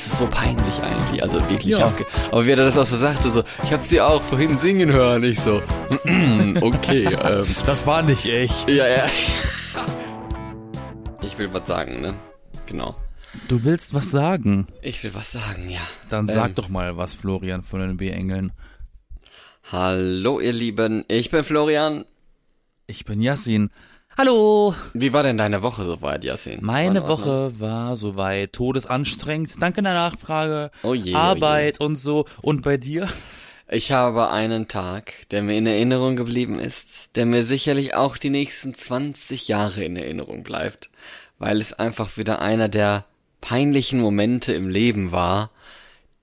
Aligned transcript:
es 0.00 0.06
ist 0.06 0.18
so 0.18 0.26
peinlich 0.28 0.80
eigentlich. 0.80 1.22
Also 1.22 1.40
wirklich. 1.40 1.64
Ja. 1.64 1.78
ich 1.98 2.06
aber 2.30 2.46
wie 2.46 2.50
er 2.50 2.56
das 2.56 2.78
auch 2.78 2.86
so 2.86 2.96
sagte, 2.96 3.30
so, 3.32 3.42
ich 3.64 3.72
hab's 3.72 3.88
dir 3.88 4.06
auch 4.06 4.22
vorhin 4.22 4.56
singen 4.58 4.92
hören. 4.92 5.24
Ich 5.24 5.40
so, 5.40 5.60
okay, 6.60 7.04
ähm, 7.06 7.46
Das 7.66 7.86
war 7.86 8.02
nicht 8.02 8.26
echt. 8.26 8.68
ja, 8.70 8.86
ja. 8.86 9.04
Ich 11.22 11.36
will 11.36 11.52
was 11.52 11.66
sagen, 11.68 12.00
ne? 12.00 12.14
Genau. 12.66 12.96
Du 13.48 13.64
willst 13.64 13.92
was 13.92 14.10
sagen? 14.10 14.66
Ich 14.82 15.02
will 15.02 15.14
was 15.14 15.32
sagen, 15.32 15.68
ja. 15.68 15.80
Dann 16.10 16.26
sag 16.28 16.50
Ähm. 16.50 16.54
doch 16.54 16.68
mal 16.68 16.96
was, 16.96 17.14
Florian 17.14 17.62
von 17.62 17.80
den 17.80 17.96
B-Engeln. 17.96 18.52
Hallo, 19.70 20.40
ihr 20.40 20.52
Lieben. 20.52 21.04
Ich 21.08 21.30
bin 21.30 21.44
Florian. 21.44 22.04
Ich 22.86 23.04
bin 23.04 23.20
Yassin. 23.20 23.70
Hallo! 24.20 24.74
Wie 24.94 25.12
war 25.12 25.22
denn 25.22 25.36
deine 25.36 25.62
Woche 25.62 25.84
soweit, 25.84 26.24
Yasin? 26.24 26.58
Meine 26.60 27.02
War? 27.02 27.08
Woche 27.08 27.60
war 27.60 27.94
soweit 27.94 28.52
todesanstrengend. 28.52 29.62
Danke 29.62 29.80
der 29.80 29.94
Nachfrage. 29.94 30.72
Oh 30.82 30.92
je, 30.92 31.02
oh 31.02 31.04
je. 31.04 31.14
Arbeit 31.14 31.80
und 31.80 31.94
so. 31.94 32.24
Und 32.42 32.62
bei 32.62 32.78
dir? 32.78 33.06
Ich 33.68 33.92
habe 33.92 34.30
einen 34.30 34.66
Tag, 34.66 35.28
der 35.30 35.42
mir 35.42 35.56
in 35.56 35.68
Erinnerung 35.68 36.16
geblieben 36.16 36.58
ist, 36.58 37.14
der 37.14 37.26
mir 37.26 37.44
sicherlich 37.44 37.94
auch 37.94 38.16
die 38.16 38.30
nächsten 38.30 38.74
20 38.74 39.46
Jahre 39.46 39.84
in 39.84 39.94
Erinnerung 39.94 40.42
bleibt, 40.42 40.90
weil 41.38 41.60
es 41.60 41.72
einfach 41.72 42.16
wieder 42.16 42.42
einer 42.42 42.68
der 42.68 43.04
peinlichen 43.40 44.00
Momente 44.00 44.52
im 44.52 44.68
Leben 44.68 45.12
war, 45.12 45.52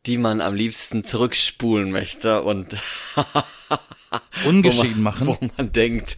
die 0.06 0.18
man 0.18 0.42
am 0.42 0.54
liebsten 0.54 1.06
zurückspulen 1.06 1.92
möchte 1.92 2.44
und 2.44 2.76
Ungeschehen 4.46 5.02
machen. 5.02 5.28
Wo 5.28 5.38
man 5.58 5.72
denkt, 5.72 6.18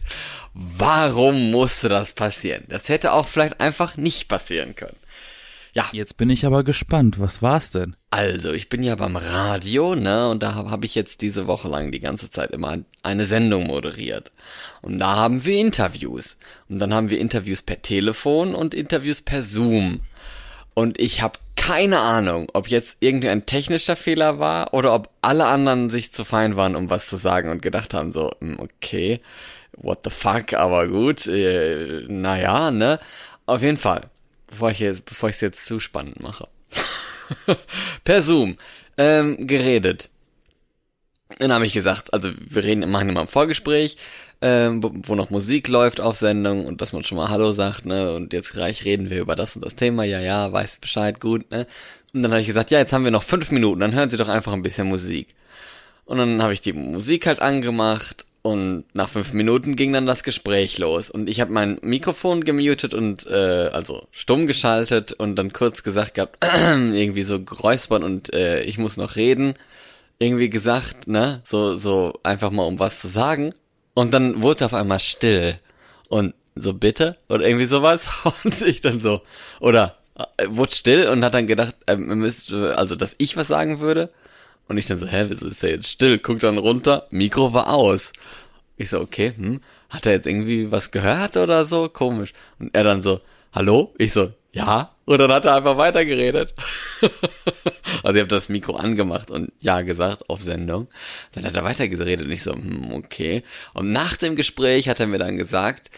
warum 0.54 1.50
musste 1.50 1.88
das 1.88 2.12
passieren? 2.12 2.64
Das 2.68 2.88
hätte 2.88 3.12
auch 3.12 3.26
vielleicht 3.26 3.60
einfach 3.60 3.96
nicht 3.96 4.28
passieren 4.28 4.74
können. 4.74 4.96
Ja, 5.74 5.84
Jetzt 5.92 6.16
bin 6.16 6.30
ich 6.30 6.44
aber 6.46 6.64
gespannt. 6.64 7.20
Was 7.20 7.42
war's 7.42 7.70
denn? 7.70 7.94
also, 8.10 8.52
ich 8.52 8.68
bin 8.70 8.82
ja 8.82 8.96
beim 8.96 9.16
Radio, 9.16 9.94
ne, 9.94 10.30
und 10.30 10.42
da 10.42 10.54
habe 10.54 10.70
hab 10.70 10.82
ich 10.82 10.94
jetzt 10.94 11.20
diese 11.20 11.46
Woche 11.46 11.68
lang 11.68 11.92
die 11.92 12.00
ganze 12.00 12.30
Zeit 12.30 12.52
immer 12.52 12.78
eine 13.02 13.26
Sendung 13.26 13.66
moderiert. 13.66 14.32
Und 14.80 14.98
da 14.98 15.16
haben 15.16 15.44
wir 15.44 15.58
Interviews. 15.58 16.38
Und 16.68 16.78
dann 16.78 16.94
haben 16.94 17.10
wir 17.10 17.20
Interviews 17.20 17.62
per 17.62 17.82
Telefon 17.82 18.54
und 18.54 18.74
Interviews 18.74 19.22
per 19.22 19.42
Zoom. 19.42 20.00
Und 20.74 20.98
ich 20.98 21.20
habe 21.22 21.38
keine 21.54 22.00
Ahnung, 22.00 22.48
ob 22.54 22.68
jetzt 22.68 22.96
irgendwie 23.00 23.28
ein 23.28 23.44
technischer 23.44 23.96
Fehler 23.96 24.38
war 24.38 24.72
oder 24.72 24.94
ob 24.94 25.10
alle 25.20 25.46
anderen 25.46 25.90
sich 25.90 26.12
zu 26.12 26.24
fein 26.24 26.56
waren, 26.56 26.76
um 26.76 26.88
was 26.88 27.08
zu 27.08 27.16
sagen 27.16 27.50
und 27.50 27.62
gedacht 27.62 27.94
haben, 27.94 28.10
so, 28.10 28.30
hm, 28.40 28.58
okay, 28.58 29.20
what 29.82 30.00
the 30.04 30.10
fuck, 30.10 30.54
aber 30.54 30.88
gut, 30.88 31.26
äh, 31.26 32.04
naja, 32.08 32.70
ne. 32.70 33.00
Auf 33.46 33.62
jeden 33.62 33.76
Fall, 33.76 34.02
bevor 34.46 34.70
ich 34.70 34.80
jetzt, 34.80 35.04
bevor 35.04 35.28
ich 35.28 35.36
es 35.36 35.40
jetzt 35.40 35.66
zu 35.66 35.80
spannend 35.80 36.20
mache. 36.20 36.48
per 38.04 38.22
Zoom 38.22 38.56
ähm, 38.96 39.46
geredet. 39.46 40.10
Dann 41.38 41.52
habe 41.52 41.66
ich 41.66 41.72
gesagt, 41.72 42.12
also 42.12 42.30
wir 42.38 42.64
reden, 42.64 42.90
machen 42.90 43.08
immer 43.08 43.20
ein 43.20 43.28
Vorgespräch, 43.28 43.96
ähm, 44.40 44.82
wo, 44.82 45.14
noch 45.14 45.30
Musik 45.30 45.68
läuft 45.68 46.00
auf 46.00 46.16
Sendung 46.16 46.64
und 46.66 46.80
dass 46.80 46.92
man 46.92 47.04
schon 47.04 47.18
mal 47.18 47.28
Hallo 47.28 47.52
sagt, 47.52 47.86
ne? 47.86 48.14
Und 48.14 48.32
jetzt 48.32 48.52
gleich 48.52 48.84
reden 48.84 49.10
wir 49.10 49.20
über 49.20 49.36
das 49.36 49.56
und 49.56 49.64
das 49.64 49.76
Thema, 49.76 50.04
ja, 50.04 50.20
ja, 50.20 50.52
weiß 50.52 50.78
Bescheid, 50.78 51.20
gut, 51.20 51.50
ne? 51.50 51.66
Und 52.14 52.22
dann 52.22 52.30
habe 52.32 52.40
ich 52.40 52.46
gesagt, 52.46 52.70
ja, 52.70 52.78
jetzt 52.78 52.92
haben 52.92 53.04
wir 53.04 53.10
noch 53.10 53.22
fünf 53.22 53.50
Minuten, 53.50 53.80
dann 53.80 53.94
hören 53.94 54.10
Sie 54.10 54.16
doch 54.16 54.28
einfach 54.28 54.52
ein 54.52 54.62
bisschen 54.62 54.88
Musik. 54.88 55.34
Und 56.06 56.18
dann 56.18 56.42
habe 56.42 56.54
ich 56.54 56.62
die 56.62 56.72
Musik 56.72 57.26
halt 57.26 57.40
angemacht 57.40 58.24
und 58.48 58.86
nach 58.94 59.10
fünf 59.10 59.34
Minuten 59.34 59.76
ging 59.76 59.92
dann 59.92 60.06
das 60.06 60.22
Gespräch 60.22 60.78
los. 60.78 61.10
Und 61.10 61.28
ich 61.28 61.42
habe 61.42 61.52
mein 61.52 61.78
Mikrofon 61.82 62.44
gemutet 62.44 62.94
und 62.94 63.26
äh, 63.26 63.68
also 63.74 64.08
stumm 64.10 64.46
geschaltet 64.46 65.12
und 65.12 65.36
dann 65.36 65.52
kurz 65.52 65.82
gesagt 65.82 66.14
gehabt, 66.14 66.42
irgendwie 66.64 67.24
so 67.24 67.44
geräuspert 67.44 68.02
und 68.02 68.32
äh, 68.32 68.62
ich 68.62 68.78
muss 68.78 68.96
noch 68.96 69.16
reden. 69.16 69.52
Irgendwie 70.18 70.48
gesagt, 70.48 71.08
ne? 71.08 71.42
So, 71.44 71.76
so 71.76 72.18
einfach 72.22 72.50
mal 72.50 72.62
um 72.62 72.78
was 72.78 73.02
zu 73.02 73.08
sagen. 73.08 73.50
Und 73.92 74.14
dann 74.14 74.42
wurde 74.42 74.64
auf 74.64 74.72
einmal 74.72 75.00
still. 75.00 75.58
Und 76.08 76.32
so 76.54 76.72
bitte? 76.72 77.18
Oder 77.28 77.46
irgendwie 77.46 77.66
sowas. 77.66 78.08
Und 78.44 78.62
ich 78.62 78.80
dann 78.80 78.98
so, 78.98 79.20
oder 79.60 79.98
äh, 80.38 80.46
wurde 80.48 80.74
still 80.74 81.08
und 81.08 81.22
hat 81.22 81.34
dann 81.34 81.46
gedacht, 81.46 81.74
ihr 81.86 81.98
müsst, 81.98 82.50
äh, 82.50 82.70
also 82.70 82.96
dass 82.96 83.14
ich 83.18 83.36
was 83.36 83.48
sagen 83.48 83.80
würde. 83.80 84.08
Und 84.68 84.76
ich 84.76 84.86
dann 84.86 84.98
so, 84.98 85.06
hä, 85.06 85.26
wieso 85.28 85.48
ist 85.48 85.62
der 85.62 85.70
jetzt 85.70 85.88
still? 85.88 86.18
Guck 86.18 86.38
dann 86.40 86.58
runter, 86.58 87.06
Mikro 87.10 87.52
war 87.52 87.72
aus. 87.72 88.12
Ich 88.76 88.90
so, 88.90 89.00
okay, 89.00 89.32
hm, 89.34 89.60
hat 89.88 90.06
er 90.06 90.12
jetzt 90.12 90.26
irgendwie 90.26 90.70
was 90.70 90.90
gehört 90.90 91.36
oder 91.36 91.64
so? 91.64 91.88
Komisch. 91.88 92.32
Und 92.58 92.74
er 92.74 92.84
dann 92.84 93.02
so, 93.02 93.20
hallo? 93.52 93.94
Ich 93.98 94.12
so, 94.12 94.32
ja. 94.52 94.94
Und 95.04 95.18
dann 95.18 95.32
hat 95.32 95.46
er 95.46 95.56
einfach 95.56 95.78
weitergeredet. 95.78 96.54
also 98.02 98.16
ich 98.16 98.20
habe 98.20 98.28
das 98.28 98.50
Mikro 98.50 98.76
angemacht 98.76 99.30
und 99.30 99.52
ja 99.60 99.80
gesagt 99.80 100.28
auf 100.28 100.42
Sendung. 100.42 100.88
Dann 101.32 101.44
hat 101.44 101.54
er 101.54 101.64
weitergeredet 101.64 102.26
und 102.26 102.32
ich 102.32 102.42
so, 102.42 102.52
hm, 102.52 102.92
okay. 102.92 103.42
Und 103.74 103.90
nach 103.90 104.16
dem 104.16 104.36
Gespräch 104.36 104.88
hat 104.88 105.00
er 105.00 105.06
mir 105.06 105.18
dann 105.18 105.38
gesagt, 105.38 105.90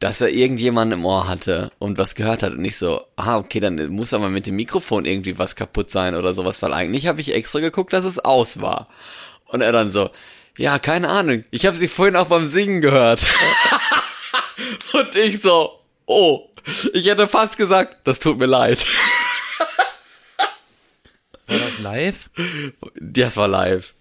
dass 0.00 0.20
er 0.20 0.28
irgendjemanden 0.28 1.00
im 1.00 1.04
Ohr 1.04 1.26
hatte 1.26 1.72
und 1.78 1.98
was 1.98 2.14
gehört 2.14 2.42
hat 2.42 2.52
und 2.52 2.64
ich 2.64 2.76
so, 2.76 3.04
ah, 3.16 3.36
okay, 3.36 3.58
dann 3.58 3.88
muss 3.88 4.14
aber 4.14 4.28
mit 4.28 4.46
dem 4.46 4.56
Mikrofon 4.56 5.04
irgendwie 5.04 5.38
was 5.38 5.56
kaputt 5.56 5.90
sein 5.90 6.14
oder 6.14 6.34
sowas, 6.34 6.62
weil 6.62 6.72
eigentlich 6.72 7.06
habe 7.06 7.20
ich 7.20 7.34
extra 7.34 7.58
geguckt, 7.60 7.92
dass 7.92 8.04
es 8.04 8.18
aus 8.18 8.60
war. 8.60 8.88
Und 9.46 9.60
er 9.60 9.72
dann 9.72 9.90
so, 9.90 10.10
ja, 10.56 10.78
keine 10.78 11.08
Ahnung, 11.08 11.44
ich 11.50 11.66
habe 11.66 11.76
sie 11.76 11.88
vorhin 11.88 12.16
auch 12.16 12.28
beim 12.28 12.46
Singen 12.46 12.80
gehört. 12.80 13.26
und 14.92 15.16
ich 15.16 15.40
so, 15.40 15.80
oh, 16.06 16.48
ich 16.92 17.06
hätte 17.06 17.26
fast 17.26 17.56
gesagt, 17.56 17.96
das 18.04 18.20
tut 18.20 18.38
mir 18.38 18.46
leid. 18.46 18.86
War 21.46 21.58
das 21.58 21.78
live? 21.78 22.30
Das 23.00 23.36
war 23.36 23.48
live. 23.48 23.94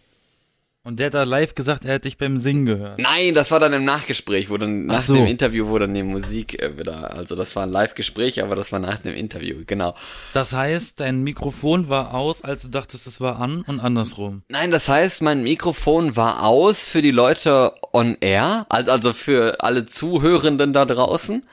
Und 0.87 0.99
der 1.01 1.07
hat 1.07 1.15
da 1.15 1.23
live 1.23 1.53
gesagt, 1.53 1.83
er 1.83 1.95
hätte 1.95 2.07
dich 2.07 2.17
beim 2.17 2.37
Singen 2.37 2.65
gehört. 2.65 2.97
Nein, 2.97 3.33
das 3.33 3.51
war 3.51 3.59
dann 3.59 3.73
im 3.73 3.83
Nachgespräch, 3.83 4.49
wo 4.49 4.55
dann 4.55 4.85
nach 4.85 5.01
so. 5.01 5.15
dem 5.15 5.25
Interview, 5.27 5.67
wo 5.67 5.77
dann 5.77 5.93
die 5.93 6.01
Musik 6.01 6.61
äh, 6.63 6.77
wieder, 6.77 7.11
also 7.13 7.35
das 7.35 7.53
war 7.57 7.63
ein 7.63 7.71
Live-Gespräch, 7.73 8.41
aber 8.41 8.55
das 8.55 8.71
war 8.71 8.79
nach 8.79 8.99
dem 8.99 9.13
Interview, 9.13 9.57
genau. 9.67 9.95
Das 10.31 10.53
heißt, 10.53 11.01
dein 11.01 11.23
Mikrofon 11.23 11.89
war 11.89 12.13
aus, 12.13 12.41
als 12.41 12.61
du 12.61 12.69
dachtest, 12.69 13.05
es 13.05 13.19
war 13.19 13.41
an 13.41 13.63
und 13.67 13.81
andersrum. 13.81 14.43
Nein, 14.47 14.71
das 14.71 14.87
heißt, 14.87 15.21
mein 15.23 15.43
Mikrofon 15.43 16.15
war 16.15 16.43
aus 16.43 16.87
für 16.87 17.01
die 17.01 17.11
Leute 17.11 17.73
on 17.91 18.15
air, 18.21 18.65
al- 18.69 18.89
also 18.89 19.11
für 19.11 19.57
alle 19.59 19.83
Zuhörenden 19.85 20.71
da 20.71 20.85
draußen. 20.85 21.43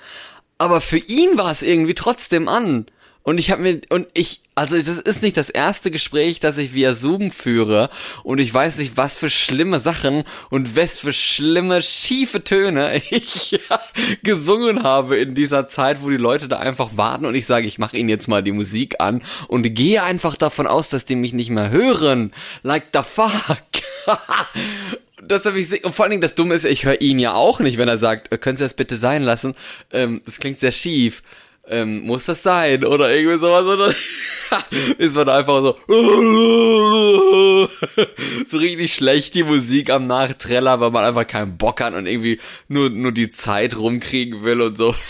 Aber 0.58 0.80
für 0.80 0.98
ihn 0.98 1.36
war 1.36 1.50
es 1.50 1.62
irgendwie 1.62 1.94
trotzdem 1.94 2.46
an. 2.46 2.86
Und 3.24 3.38
ich 3.38 3.50
habe 3.50 3.62
mir 3.62 3.80
und 3.88 4.06
ich 4.14 4.42
also 4.54 4.76
das 4.76 4.98
ist 4.98 5.22
nicht 5.22 5.36
das 5.36 5.50
erste 5.50 5.90
Gespräch, 5.90 6.38
das 6.38 6.58
ich 6.58 6.74
via 6.74 6.94
Zoom 6.94 7.32
führe 7.32 7.90
und 8.22 8.38
ich 8.38 8.54
weiß 8.54 8.78
nicht, 8.78 8.96
was 8.96 9.18
für 9.18 9.28
schlimme 9.28 9.80
Sachen 9.80 10.22
und 10.48 10.76
was 10.76 11.00
für 11.00 11.12
schlimme 11.12 11.82
schiefe 11.82 12.44
Töne 12.44 13.02
ich 13.10 13.60
gesungen 14.22 14.84
habe 14.84 15.16
in 15.16 15.34
dieser 15.34 15.66
Zeit, 15.66 16.02
wo 16.02 16.10
die 16.10 16.16
Leute 16.16 16.46
da 16.46 16.58
einfach 16.58 16.96
warten 16.96 17.26
und 17.26 17.34
ich 17.34 17.46
sage, 17.46 17.66
ich 17.66 17.78
mache 17.78 17.96
ihnen 17.96 18.08
jetzt 18.08 18.28
mal 18.28 18.42
die 18.42 18.52
Musik 18.52 19.00
an 19.00 19.22
und 19.48 19.74
gehe 19.74 20.02
einfach 20.02 20.36
davon 20.36 20.66
aus, 20.66 20.88
dass 20.88 21.04
die 21.04 21.16
mich 21.16 21.32
nicht 21.32 21.50
mehr 21.50 21.70
hören. 21.70 22.32
Like 22.62 22.86
the 22.92 23.00
fuck. 23.02 23.30
Das 25.26 25.46
habe 25.46 25.58
ich 25.58 25.84
und 25.84 25.94
vor 25.94 26.04
allen 26.04 26.10
Dingen 26.10 26.20
das 26.20 26.34
Dumme 26.34 26.54
ist, 26.54 26.66
ich 26.66 26.84
höre 26.84 27.00
ihn 27.00 27.18
ja 27.18 27.32
auch 27.32 27.58
nicht, 27.60 27.78
wenn 27.78 27.88
er 27.88 27.96
sagt, 27.96 28.30
äh, 28.30 28.36
können 28.36 28.58
Sie 28.58 28.64
das 28.64 28.74
bitte 28.74 28.98
sein 28.98 29.22
lassen? 29.22 29.54
Ähm, 29.90 30.20
das 30.26 30.38
klingt 30.38 30.60
sehr 30.60 30.72
schief. 30.72 31.22
Ähm, 31.66 32.02
muss 32.02 32.26
das 32.26 32.42
sein? 32.42 32.84
Oder 32.84 33.10
irgendwie 33.14 33.38
sowas, 33.38 33.64
oder? 33.64 33.94
ist 34.98 35.16
man 35.16 35.28
einfach 35.28 35.62
so, 35.62 35.76
so 38.48 38.58
richtig 38.58 38.94
schlecht 38.94 39.34
die 39.34 39.42
Musik 39.44 39.90
am 39.90 40.06
Nachtreller, 40.06 40.80
weil 40.80 40.90
man 40.90 41.04
einfach 41.04 41.26
keinen 41.26 41.56
Bock 41.56 41.80
hat 41.80 41.94
und 41.94 42.06
irgendwie 42.06 42.38
nur, 42.68 42.90
nur 42.90 43.12
die 43.12 43.32
Zeit 43.32 43.76
rumkriegen 43.76 44.44
will 44.44 44.60
und 44.60 44.76
so. 44.76 44.94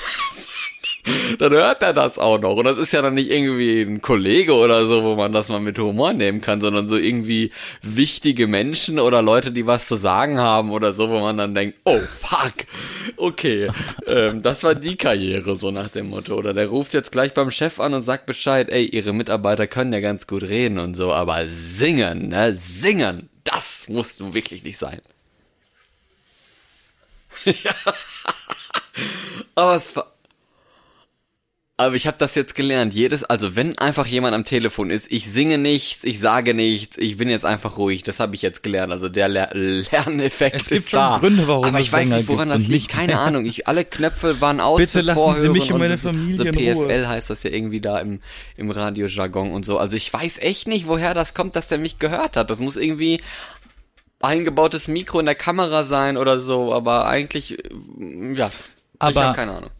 dann 1.38 1.52
hört 1.52 1.82
er 1.82 1.92
das 1.92 2.18
auch 2.18 2.40
noch. 2.40 2.56
Und 2.56 2.64
das 2.64 2.78
ist 2.78 2.92
ja 2.92 3.02
dann 3.02 3.14
nicht 3.14 3.30
irgendwie 3.30 3.82
ein 3.82 4.00
Kollege 4.00 4.54
oder 4.54 4.86
so, 4.86 5.02
wo 5.02 5.14
man 5.16 5.32
das 5.32 5.48
mal 5.48 5.60
mit 5.60 5.78
Humor 5.78 6.12
nehmen 6.12 6.40
kann, 6.40 6.60
sondern 6.60 6.88
so 6.88 6.96
irgendwie 6.96 7.50
wichtige 7.82 8.46
Menschen 8.46 8.98
oder 8.98 9.22
Leute, 9.22 9.52
die 9.52 9.66
was 9.66 9.88
zu 9.88 9.96
sagen 9.96 10.38
haben 10.38 10.70
oder 10.70 10.92
so, 10.92 11.10
wo 11.10 11.20
man 11.20 11.36
dann 11.36 11.54
denkt, 11.54 11.78
oh 11.84 11.98
fuck, 11.98 12.66
okay, 13.16 13.70
ähm, 14.06 14.42
das 14.42 14.64
war 14.64 14.74
die 14.74 14.96
Karriere, 14.96 15.56
so 15.56 15.70
nach 15.70 15.88
dem 15.88 16.10
Motto. 16.10 16.34
Oder 16.34 16.54
der 16.54 16.68
ruft 16.68 16.94
jetzt 16.94 17.12
gleich 17.12 17.34
beim 17.34 17.50
Chef 17.50 17.80
an 17.80 17.94
und 17.94 18.02
sagt 18.02 18.26
Bescheid, 18.26 18.68
ey, 18.70 18.84
ihre 18.84 19.12
Mitarbeiter 19.12 19.66
können 19.66 19.92
ja 19.92 20.00
ganz 20.00 20.26
gut 20.26 20.42
reden 20.44 20.78
und 20.78 20.94
so, 20.94 21.12
aber 21.12 21.46
singen, 21.48 22.28
ne, 22.28 22.54
singen, 22.56 23.28
das 23.44 23.88
musst 23.88 24.20
du 24.20 24.32
wirklich 24.34 24.64
nicht 24.64 24.78
sein. 24.78 25.00
ja. 27.44 27.74
Aber 29.54 29.74
es 29.74 29.94
war, 29.96 30.13
Aber 31.76 31.96
ich 31.96 32.06
habe 32.06 32.16
das 32.20 32.36
jetzt 32.36 32.54
gelernt. 32.54 32.94
Jedes, 32.94 33.24
also 33.24 33.56
wenn 33.56 33.76
einfach 33.78 34.06
jemand 34.06 34.32
am 34.36 34.44
Telefon 34.44 34.90
ist, 34.90 35.10
ich 35.10 35.26
singe 35.26 35.58
nichts, 35.58 36.04
ich 36.04 36.20
sage 36.20 36.54
nichts, 36.54 36.96
ich 36.98 37.16
bin 37.16 37.28
jetzt 37.28 37.44
einfach 37.44 37.78
ruhig. 37.78 38.04
Das 38.04 38.20
habe 38.20 38.36
ich 38.36 38.42
jetzt 38.42 38.62
gelernt. 38.62 38.92
Also 38.92 39.08
der 39.08 39.26
Ler 39.26 39.48
Lerneffekt 39.52 40.54
Es 40.54 40.68
gibt 40.68 40.82
ist 40.82 40.90
schon 40.90 41.00
da. 41.00 41.18
Gründe, 41.18 41.48
warum 41.48 41.64
Aber 41.64 41.80
ich 41.80 41.92
weiß 41.92 42.08
nicht, 42.10 42.28
woran 42.28 42.48
das 42.48 42.58
und 42.62 42.68
liegt. 42.68 42.90
Keine. 42.90 43.18
Ahnung. 43.18 43.44
Ich, 43.44 43.66
alle 43.66 43.84
Knöpfe 43.84 44.40
waren 44.40 44.60
aus. 44.60 44.78
Bitte 44.80 45.00
lassen 45.00 45.18
Sie 45.18 45.24
Vorhören 45.24 45.52
mich 45.52 45.72
und 45.72 45.80
meine 45.80 45.98
Familie 45.98 46.36
so 46.36 46.42
in 46.44 46.54
Ruhe. 46.76 46.86
PFL 46.86 47.06
heißt 47.08 47.30
das 47.30 47.42
ja 47.42 47.50
irgendwie 47.50 47.80
da 47.80 47.98
im 47.98 48.20
im 48.56 48.70
Radiojargon 48.70 49.50
und 49.52 49.64
so. 49.64 49.76
Also 49.78 49.96
ich 49.96 50.12
weiß 50.12 50.38
echt 50.42 50.68
nicht, 50.68 50.86
woher 50.86 51.12
das 51.12 51.34
kommt, 51.34 51.56
dass 51.56 51.66
der 51.66 51.78
mich 51.78 51.98
gehört 51.98 52.36
hat. 52.36 52.50
Das 52.50 52.60
muss 52.60 52.76
irgendwie 52.76 53.20
eingebautes 54.20 54.86
Mikro 54.86 55.18
in 55.18 55.26
der 55.26 55.34
Kamera 55.34 55.82
sein 55.82 56.16
oder 56.18 56.38
so. 56.38 56.72
Aber 56.72 57.06
eigentlich, 57.06 57.58
äh, 57.58 57.68
ja. 58.34 58.46
ich 58.46 58.52
Aber- 59.00 59.24
habe 59.24 59.36
keine 59.36 59.52
Ahnung. 59.56 59.70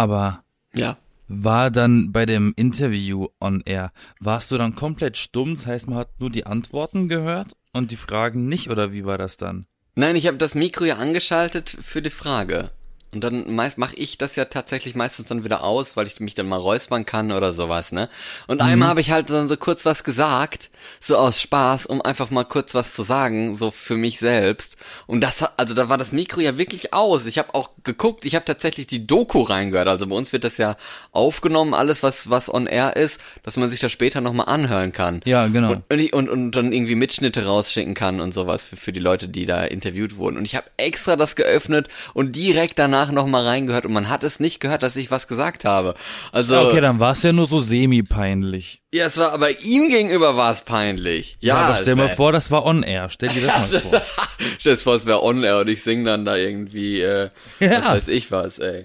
Aber 0.00 0.44
Ja. 0.72 0.96
war 1.28 1.70
dann 1.70 2.10
bei 2.10 2.24
dem 2.24 2.54
Interview 2.56 3.26
on 3.38 3.62
air, 3.66 3.92
warst 4.18 4.50
du 4.50 4.56
dann 4.56 4.74
komplett 4.74 5.18
stumm? 5.18 5.52
Das 5.52 5.66
heißt, 5.66 5.88
man 5.88 5.98
hat 5.98 6.08
nur 6.20 6.30
die 6.30 6.46
Antworten 6.46 7.06
gehört 7.06 7.54
und 7.74 7.90
die 7.90 7.96
Fragen 7.98 8.48
nicht, 8.48 8.70
oder 8.70 8.92
wie 8.94 9.04
war 9.04 9.18
das 9.18 9.36
dann? 9.36 9.66
Nein, 9.96 10.16
ich 10.16 10.26
habe 10.26 10.38
das 10.38 10.54
Mikro 10.54 10.86
ja 10.86 10.96
angeschaltet 10.96 11.76
für 11.82 12.00
die 12.00 12.08
Frage. 12.08 12.70
Und 13.12 13.22
dann 13.22 13.54
meist 13.56 13.76
mache 13.76 13.96
ich 13.96 14.18
das 14.18 14.36
ja 14.36 14.44
tatsächlich 14.44 14.94
meistens 14.94 15.26
dann 15.26 15.42
wieder 15.42 15.64
aus, 15.64 15.96
weil 15.96 16.06
ich 16.06 16.20
mich 16.20 16.34
dann 16.34 16.48
mal 16.48 16.58
räuspern 16.58 17.04
kann 17.04 17.32
oder 17.32 17.52
sowas, 17.52 17.90
ne? 17.90 18.08
Und 18.46 18.60
einmal 18.60 18.88
habe 18.88 19.00
ich 19.00 19.10
halt 19.10 19.30
dann 19.30 19.48
so 19.48 19.56
kurz 19.56 19.84
was 19.84 20.04
gesagt, 20.04 20.70
so 21.00 21.16
aus 21.16 21.40
Spaß, 21.40 21.86
um 21.86 22.00
einfach 22.02 22.30
mal 22.30 22.44
kurz 22.44 22.72
was 22.74 22.92
zu 22.92 23.02
sagen, 23.02 23.56
so 23.56 23.72
für 23.72 23.96
mich 23.96 24.20
selbst. 24.20 24.76
Und 25.08 25.22
das, 25.22 25.42
also 25.58 25.74
da 25.74 25.88
war 25.88 25.98
das 25.98 26.12
Mikro 26.12 26.40
ja 26.40 26.56
wirklich 26.56 26.94
aus. 26.94 27.26
Ich 27.26 27.38
habe 27.38 27.54
auch 27.54 27.70
geguckt, 27.82 28.24
ich 28.24 28.36
habe 28.36 28.44
tatsächlich 28.44 28.86
die 28.86 29.08
Doku 29.08 29.42
reingehört. 29.42 29.88
Also 29.88 30.06
bei 30.06 30.14
uns 30.14 30.32
wird 30.32 30.44
das 30.44 30.56
ja 30.58 30.76
aufgenommen, 31.10 31.74
alles 31.74 32.04
was 32.04 32.30
was 32.30 32.52
on 32.52 32.68
air 32.68 32.94
ist, 32.94 33.20
dass 33.42 33.56
man 33.56 33.68
sich 33.68 33.80
das 33.80 33.90
später 33.90 34.20
noch 34.20 34.34
mal 34.34 34.44
anhören 34.44 34.92
kann. 34.92 35.20
Ja, 35.24 35.48
genau. 35.48 35.72
Und, 35.72 35.84
und, 35.90 36.12
und, 36.12 36.28
und 36.28 36.50
dann 36.52 36.72
irgendwie 36.72 36.94
Mitschnitte 36.94 37.44
rausschicken 37.44 37.94
kann 37.94 38.20
und 38.20 38.32
sowas 38.32 38.66
für, 38.66 38.76
für 38.76 38.92
die 38.92 39.00
Leute, 39.00 39.26
die 39.26 39.46
da 39.46 39.64
interviewt 39.64 40.16
wurden. 40.16 40.36
Und 40.36 40.44
ich 40.44 40.54
habe 40.54 40.66
extra 40.76 41.16
das 41.16 41.34
geöffnet 41.34 41.88
und 42.14 42.36
direkt 42.36 42.78
danach 42.78 42.99
nochmal 43.10 43.44
reingehört 43.46 43.86
und 43.86 43.92
man 43.92 44.08
hat 44.10 44.22
es 44.24 44.40
nicht 44.40 44.60
gehört, 44.60 44.82
dass 44.82 44.96
ich 44.96 45.10
was 45.10 45.28
gesagt 45.28 45.64
habe. 45.64 45.94
Also, 46.32 46.54
Ja, 46.54 46.62
okay, 46.62 46.80
dann 46.80 46.98
war 46.98 47.12
es 47.12 47.22
ja 47.22 47.32
nur 47.32 47.46
so 47.46 47.60
semi-peinlich. 47.60 48.82
ja, 48.92 49.06
es 49.06 49.16
war, 49.16 49.32
aber 49.32 49.60
ihm 49.60 49.88
gegenüber 49.88 50.36
war 50.36 50.50
es 50.50 50.62
peinlich. 50.62 51.36
Ja, 51.40 51.56
aber 51.56 51.76
stell 51.76 51.96
mal 51.96 52.08
vor, 52.08 52.32
das 52.32 52.50
war 52.50 52.64
on 52.66 52.82
air. 52.82 53.08
Stell 53.10 53.30
dir 53.30 53.46
das 53.46 53.72
mal 53.72 53.80
vor. 53.90 54.02
Stell 54.58 54.74
dir 54.76 54.80
vor, 54.82 54.94
es 54.96 55.06
wäre 55.06 55.22
on 55.22 55.42
air 55.42 55.58
und 55.60 55.68
ich 55.68 55.82
sing 55.82 56.04
dann 56.04 56.24
da 56.24 56.36
irgendwie, 56.36 57.00
äh, 57.00 57.30
Ja. 57.60 57.78
was 57.80 57.86
weiß 57.88 58.08
ich 58.08 58.30
was, 58.30 58.58
ey. 58.58 58.84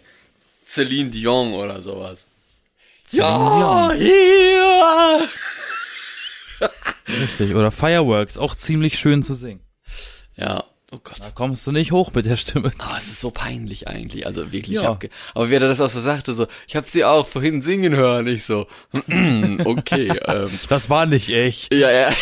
Celine 0.67 1.09
Dion 1.09 1.53
oder 1.53 1.81
sowas. 1.81 2.25
Celine 3.07 3.27
ja, 3.29 3.91
hier! 3.93 5.27
Richtig. 7.21 7.53
Oder 7.55 7.71
Fireworks, 7.71 8.37
auch 8.37 8.55
ziemlich 8.55 8.97
schön 8.97 9.21
zu 9.23 9.35
singen. 9.35 9.61
Ja, 10.35 10.63
oh 10.91 10.99
Gott. 11.03 11.19
Da 11.19 11.31
kommst 11.31 11.65
du 11.67 11.71
nicht 11.71 11.91
hoch 11.91 12.11
mit 12.13 12.25
der 12.25 12.37
Stimme. 12.37 12.71
Ah, 12.77 12.95
es 12.97 13.07
ist 13.07 13.21
so 13.21 13.31
peinlich 13.31 13.87
eigentlich, 13.87 14.25
also 14.25 14.51
wirklich. 14.51 14.81
Ja. 14.81 14.97
Ich 15.01 15.09
aber 15.33 15.49
wie 15.49 15.53
er 15.55 15.59
das 15.61 15.81
auch 15.81 15.89
so 15.89 15.99
sagte, 15.99 16.35
so, 16.35 16.47
ich 16.67 16.75
hab 16.75 16.87
sie 16.87 17.03
auch 17.05 17.27
vorhin 17.27 17.61
singen 17.61 17.95
hören, 17.95 18.27
ich 18.27 18.45
so, 18.45 18.67
okay, 18.93 20.11
ähm, 20.25 20.49
Das 20.69 20.89
war 20.89 21.05
nicht 21.05 21.29
echt. 21.29 21.73
ja, 21.73 21.91
ja, 21.91 22.13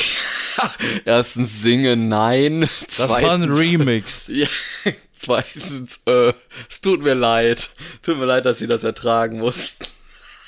erstens 1.06 1.62
singen, 1.62 2.10
nein, 2.10 2.62
Das 2.62 3.10
war 3.10 3.18
ein 3.18 3.42
zweitens, 3.42 3.60
Remix. 3.60 4.28
ja, 4.34 4.48
zweitens, 5.18 6.00
äh, 6.06 6.34
es 6.70 6.82
tut 6.82 7.02
mir 7.02 7.16
leid, 7.16 7.70
tut 8.02 8.18
mir 8.18 8.26
leid, 8.26 8.46
dass 8.46 8.60
sie 8.60 8.68
das 8.68 8.84
ertragen 8.84 9.40
mussten. 9.40 9.86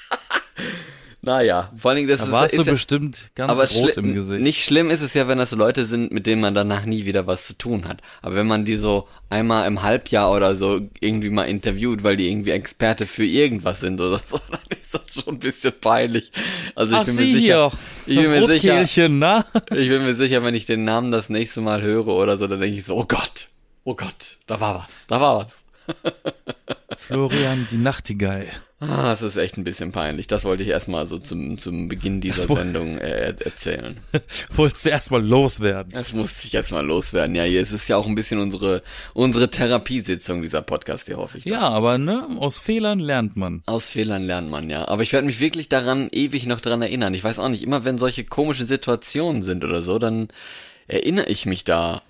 naja, 1.26 1.72
vor 1.76 1.90
allen 1.90 1.96
Dingen, 1.98 2.08
das 2.08 2.20
Da 2.20 2.26
ist, 2.28 2.32
warst 2.32 2.54
ist 2.54 2.60
du 2.62 2.66
ja, 2.68 2.72
bestimmt 2.74 3.32
ganz 3.34 3.52
aber 3.52 3.68
rot 3.70 3.98
im 3.98 4.14
Gesicht. 4.14 4.42
nicht 4.42 4.64
schlimm 4.64 4.90
ist 4.92 5.02
es 5.02 5.16
ja, 5.16 5.28
wenn 5.28 5.40
das 5.40 5.50
so 5.50 5.56
Leute 5.56 5.86
sind, 5.88 6.12
mit 6.12 6.28
denen 6.28 6.40
man 6.42 6.54
danach 6.54 6.86
nie 6.86 7.06
wieder 7.06 7.26
was 7.26 7.48
zu 7.48 7.58
tun 7.58 7.88
hat. 7.88 8.02
Aber 8.22 8.36
wenn 8.36 8.46
man 8.48 8.64
die 8.64 8.76
so 8.76 9.08
einmal 9.30 9.68
im 9.68 9.82
Halbjahr 9.82 10.32
oder 10.32 10.56
so 10.56 10.80
irgendwie 11.00 11.32
mal 11.32 11.46
interviewt, 11.46 12.04
weil 12.04 12.16
die 12.16 12.30
irgendwie 12.30 12.52
Experte 12.52 13.08
für 13.08 13.26
irgendwas 13.26 13.80
sind 13.80 14.00
oder 14.00 14.22
so, 14.24 14.40
dann 14.52 14.60
ist 14.70 14.94
das 14.94 15.24
schon 15.24 15.36
ein 15.36 15.40
bisschen 15.40 15.74
peinlich. 15.82 16.32
Also 16.76 16.94
ich 16.94 17.02
Ach, 17.02 17.06
bin 17.06 17.16
mir 17.16 17.22
sie 17.24 17.34
sicher, 17.34 17.72
ich 18.06 18.16
das 18.18 18.28
bin 18.28 18.40
mir 18.48 18.60
sicher, 18.86 19.10
na? 19.10 19.46
ich 19.72 19.90
bin 19.90 20.04
mir 20.06 20.14
sicher, 20.14 20.44
wenn 20.44 20.54
ich 20.56 20.66
den 20.68 20.84
Namen 20.86 21.12
das 21.12 21.30
nächste 21.30 21.62
Mal 21.62 21.82
höre 21.82 22.08
oder 22.08 22.38
so, 22.38 22.46
dann 22.48 22.60
denke 22.60 22.78
ich 22.78 22.86
so, 22.86 22.96
oh 22.96 23.06
Gott, 23.08 23.48
oh 23.84 23.96
Gott, 23.96 24.38
da 24.46 24.60
war 24.60 24.76
was, 24.76 25.08
da 25.08 25.20
war 25.20 25.38
was. 25.40 25.96
Florian, 27.08 27.68
die 27.72 27.78
Nachtigall. 27.78 28.48
Ah, 28.80 29.14
es 29.14 29.22
ist 29.22 29.38
echt 29.38 29.58
ein 29.58 29.64
bisschen 29.64 29.92
peinlich. 29.94 30.28
Das 30.28 30.44
wollte 30.44 30.62
ich 30.62 30.70
erstmal 30.70 31.08
so 31.08 31.18
zum, 31.18 31.58
zum 31.58 31.88
Beginn 31.88 32.20
dieser 32.20 32.50
woll- 32.50 32.58
Sendung 32.58 32.98
äh, 32.98 33.34
erzählen. 33.40 33.96
Wolltest 34.52 34.86
du 34.86 34.90
erstmal 34.90 35.24
loswerden. 35.26 35.94
Das 35.94 36.14
muss 36.14 36.44
ich 36.44 36.52
jetzt 36.52 36.72
mal 36.72 36.86
loswerden. 36.86 37.36
Ja, 37.36 37.44
hier 37.44 37.62
es 37.62 37.72
ist 37.72 37.88
ja 37.88 37.96
auch 37.96 38.06
ein 38.06 38.16
bisschen 38.16 38.40
unsere 38.40 38.84
unsere 39.14 39.50
Therapiesitzung 39.50 40.42
dieser 40.42 40.62
Podcast, 40.62 41.06
hier 41.08 41.18
hoffe 41.18 41.38
ich. 41.38 41.46
Ja, 41.46 41.62
aber 41.62 41.98
ne, 41.98 42.28
aus 42.40 42.58
Fehlern 42.58 43.00
lernt 43.00 43.38
man. 43.38 43.64
Aus 43.66 43.90
Fehlern 43.90 44.24
lernt 44.28 44.50
man 44.50 44.70
ja. 44.70 44.88
Aber 44.90 45.04
ich 45.04 45.14
werde 45.14 45.26
mich 45.26 45.40
wirklich 45.40 45.70
daran 45.70 46.10
ewig 46.12 46.46
noch 46.46 46.60
dran 46.60 46.82
erinnern. 46.82 47.14
Ich 47.14 47.24
weiß 47.24 47.40
auch 47.40 47.50
nicht, 47.50 47.64
immer 47.64 47.86
wenn 47.86 47.98
solche 47.98 48.26
komischen 48.26 48.68
Situationen 48.68 49.42
sind 49.42 49.64
oder 49.64 49.82
so, 49.82 50.00
dann 50.00 50.28
erinnere 50.88 51.28
ich 51.28 51.46
mich 51.46 51.64
da 51.64 52.02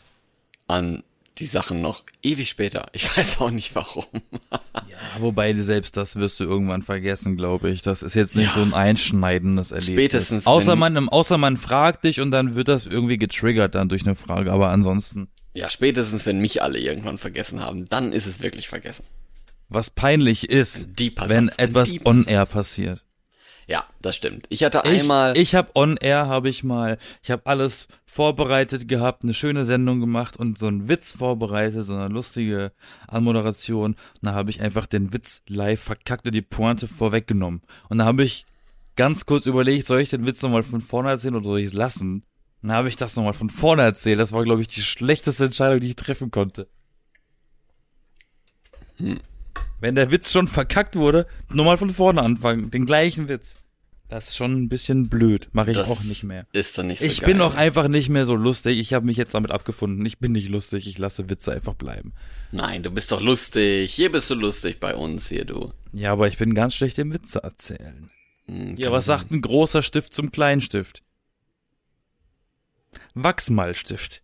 an 0.68 1.04
die 1.38 1.46
Sachen 1.46 1.82
noch 1.82 2.04
ewig 2.24 2.50
später. 2.50 2.88
Ich 2.94 3.06
weiß 3.18 3.40
auch 3.42 3.52
nicht 3.52 3.76
warum. 3.76 4.06
Ja, 4.52 4.98
wobei 5.20 5.54
selbst 5.56 5.98
das 5.98 6.16
wirst 6.16 6.40
du 6.40 6.46
irgendwann 6.46 6.82
vergessen, 6.82 7.36
glaube 7.38 7.70
ich. 7.70 7.82
Das 7.82 8.04
ist 8.04 8.16
jetzt 8.16 8.36
nicht 8.36 8.48
Ja. 8.48 8.54
so 8.54 8.62
ein 8.62 8.74
einschneidendes 8.74 9.72
Erlebnis. 9.72 9.94
Spätestens, 9.96 10.46
Außer 10.48 10.76
man, 10.76 11.10
außer 11.10 11.38
man 11.38 11.58
fragt 11.58 12.04
dich 12.06 12.22
und 12.22 12.32
dann 12.32 12.56
wird 12.56 12.68
das 12.68 12.86
irgendwie 12.86 13.18
getriggert 13.18 13.76
dann 13.76 13.90
durch 13.90 14.06
eine 14.06 14.16
Frage. 14.16 14.52
Aber 14.52 14.70
ansonsten, 14.70 15.28
Ja, 15.54 15.70
spätestens 15.70 16.26
wenn 16.26 16.40
mich 16.40 16.62
alle 16.64 16.80
irgendwann 16.80 17.18
vergessen 17.18 17.60
haben, 17.62 17.88
dann 17.90 18.14
ist 18.14 18.26
es 18.28 18.42
wirklich 18.42 18.68
vergessen. 18.68 19.04
was 19.68 19.90
peinlich 19.90 20.50
ist, 20.50 20.90
wenn 21.28 21.50
etwas 21.50 21.96
on 22.06 22.26
air 22.26 22.46
passiert. 22.46 23.04
Ja, 23.68 23.86
das 24.02 24.16
stimmt. 24.16 24.46
Ich 24.50 24.64
hatte 24.64 24.82
Ich, 24.86 25.02
einmal 25.02 25.36
ich 25.36 25.56
habe 25.56 25.72
on 25.74 25.98
air, 25.98 26.28
habe 26.28 26.50
ich 26.50 26.64
mal, 26.64 26.98
ich 27.24 27.32
habe 27.32 27.46
alles 27.46 27.88
vorbereitet 28.06 28.88
gehabt, 28.88 29.24
eine 29.24 29.34
schöne 29.34 29.66
Sendung 29.66 30.00
gemacht 30.00 30.38
und 30.38 30.58
so 30.58 30.68
einen 30.68 30.88
Witz 30.88 31.12
vorbereitet, 31.14 31.86
so 31.86 31.96
eine 31.96 32.10
lustige 32.10 32.72
Anmoderation. 33.08 33.94
Und 33.94 33.98
da 34.22 34.34
habe 34.34 34.52
ich 34.52 34.62
einfach 34.62 34.86
den 34.86 35.14
Witz 35.14 35.42
live 35.48 35.82
verkackt 35.82 36.28
und 36.28 36.36
die 36.36 36.44
Pointe 36.44 36.88
vorweggenommen. 36.88 37.62
Und 37.90 37.98
da 37.98 38.06
habe 38.06 38.24
ich 38.24 38.46
ganz 38.96 39.26
kurz 39.26 39.48
überlegt, 39.48 39.88
soll 39.88 40.02
ich 40.02 40.10
den 40.12 40.28
Witz 40.28 40.44
nochmal 40.44 40.64
von 40.64 40.82
vorne 40.82 41.10
erzählen 41.10 41.36
oder 41.36 41.46
soll 41.46 41.60
ich 41.60 41.68
es 41.68 41.74
lassen? 41.74 42.24
Dann 42.62 42.72
habe 42.72 42.90
ich 42.90 42.98
das 42.98 43.16
nochmal 43.16 43.34
von 43.34 43.50
vorne 43.50 43.82
erzählt. 43.82 44.20
Das 44.20 44.32
war, 44.32 44.44
glaube 44.44 44.62
ich, 44.62 44.68
die 44.68 44.82
schlechteste 44.82 45.46
Entscheidung, 45.46 45.80
die 45.80 45.88
ich 45.88 45.96
treffen 45.96 46.32
konnte. 46.32 46.68
Wenn 49.86 49.94
der 49.94 50.10
Witz 50.10 50.32
schon 50.32 50.48
verkackt 50.48 50.96
wurde, 50.96 51.28
nochmal 51.50 51.78
von 51.78 51.92
vorne 51.92 52.24
anfangen, 52.24 52.72
den 52.72 52.88
gleichen 52.88 53.28
Witz. 53.30 53.58
Das 54.10 54.30
ist 54.30 54.36
schon 54.36 54.54
ein 54.64 54.68
bisschen 54.68 55.10
blöd, 55.10 55.50
mache 55.52 55.70
ich 55.70 55.78
das 55.78 55.88
auch 55.88 56.02
nicht 56.06 56.24
mehr. 56.24 56.48
Ist 56.54 56.76
dann 56.76 56.88
nicht 56.88 57.02
so 57.02 57.06
Ich 57.06 57.22
geil. 57.22 57.34
bin 57.34 57.42
auch 57.42 57.54
einfach 57.54 57.88
nicht 57.88 58.10
mehr 58.10 58.26
so 58.26 58.34
lustig. 58.34 58.80
Ich 58.80 58.96
habe 58.96 59.06
mich 59.06 59.16
jetzt 59.16 59.36
damit 59.36 59.52
abgefunden. 59.52 60.04
Ich 60.04 60.18
bin 60.18 60.32
nicht 60.32 60.50
lustig. 60.50 60.88
Ich 60.88 60.98
lasse 60.98 61.30
Witze 61.30 61.52
einfach 61.54 61.76
bleiben. 61.76 62.14
Nein, 62.52 62.82
du 62.82 62.90
bist 62.90 63.12
doch 63.12 63.22
lustig. 63.22 63.94
Hier 63.94 64.12
bist 64.12 64.28
du 64.32 64.34
lustig 64.34 64.80
bei 64.80 64.96
uns, 64.96 65.30
hier 65.30 65.46
du. 65.46 65.72
Ja, 65.94 66.14
aber 66.14 66.28
ich 66.28 66.40
bin 66.40 66.56
ganz 66.56 66.74
schlecht 66.74 66.98
im 66.98 67.14
Witze 67.14 67.44
erzählen. 67.44 68.10
Hm, 68.48 68.78
Ja, 68.78 68.92
was 68.92 69.06
sagt 69.06 69.30
ein 69.30 69.42
großer 69.42 69.84
Stift 69.84 70.16
zum 70.16 70.32
kleinen 70.32 70.62
Stift? 70.62 71.04
Wachsmalstift. 73.14 74.24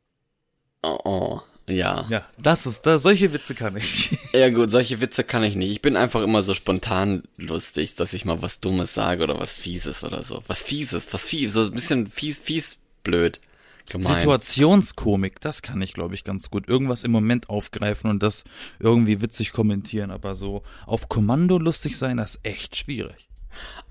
Oh, 0.81 0.97
oh. 1.05 1.41
Ja. 1.67 2.07
Ja, 2.09 2.25
das 2.37 2.65
ist, 2.65 2.85
da, 2.85 2.97
solche 2.97 3.33
Witze 3.33 3.55
kann 3.55 3.77
ich. 3.77 4.17
Ja 4.33 4.49
gut, 4.49 4.71
solche 4.71 5.01
Witze 5.01 5.25
kann 5.25 5.43
ich 5.43 5.55
nicht. 5.55 5.71
Ich 5.71 5.81
bin 5.81 5.97
einfach 5.97 6.21
immer 6.21 6.41
so 6.41 6.53
spontan 6.53 7.23
lustig, 7.37 7.95
dass 7.95 8.13
ich 8.13 8.23
mal 8.23 8.41
was 8.41 8.61
Dummes 8.61 8.93
sage 8.93 9.23
oder 9.23 9.37
was 9.39 9.57
Fieses 9.57 10.05
oder 10.05 10.23
so. 10.23 10.41
Was 10.47 10.63
Fieses, 10.63 11.13
was 11.13 11.27
fies, 11.27 11.53
so 11.53 11.63
ein 11.63 11.71
bisschen 11.71 12.07
fies, 12.07 12.39
fies, 12.39 12.77
blöd. 13.03 13.41
Gemein. 13.89 14.19
Situationskomik, 14.19 15.41
das 15.41 15.61
kann 15.61 15.81
ich, 15.81 15.93
glaube 15.93 16.15
ich, 16.15 16.23
ganz 16.23 16.49
gut. 16.49 16.69
Irgendwas 16.69 17.03
im 17.03 17.11
Moment 17.11 17.49
aufgreifen 17.49 18.09
und 18.09 18.23
das 18.23 18.45
irgendwie 18.79 19.21
witzig 19.21 19.51
kommentieren, 19.51 20.11
aber 20.11 20.33
so 20.33 20.63
auf 20.85 21.09
Kommando 21.09 21.57
lustig 21.57 21.97
sein, 21.97 22.17
das 22.17 22.35
ist 22.35 22.45
echt 22.45 22.75
schwierig. 22.77 23.27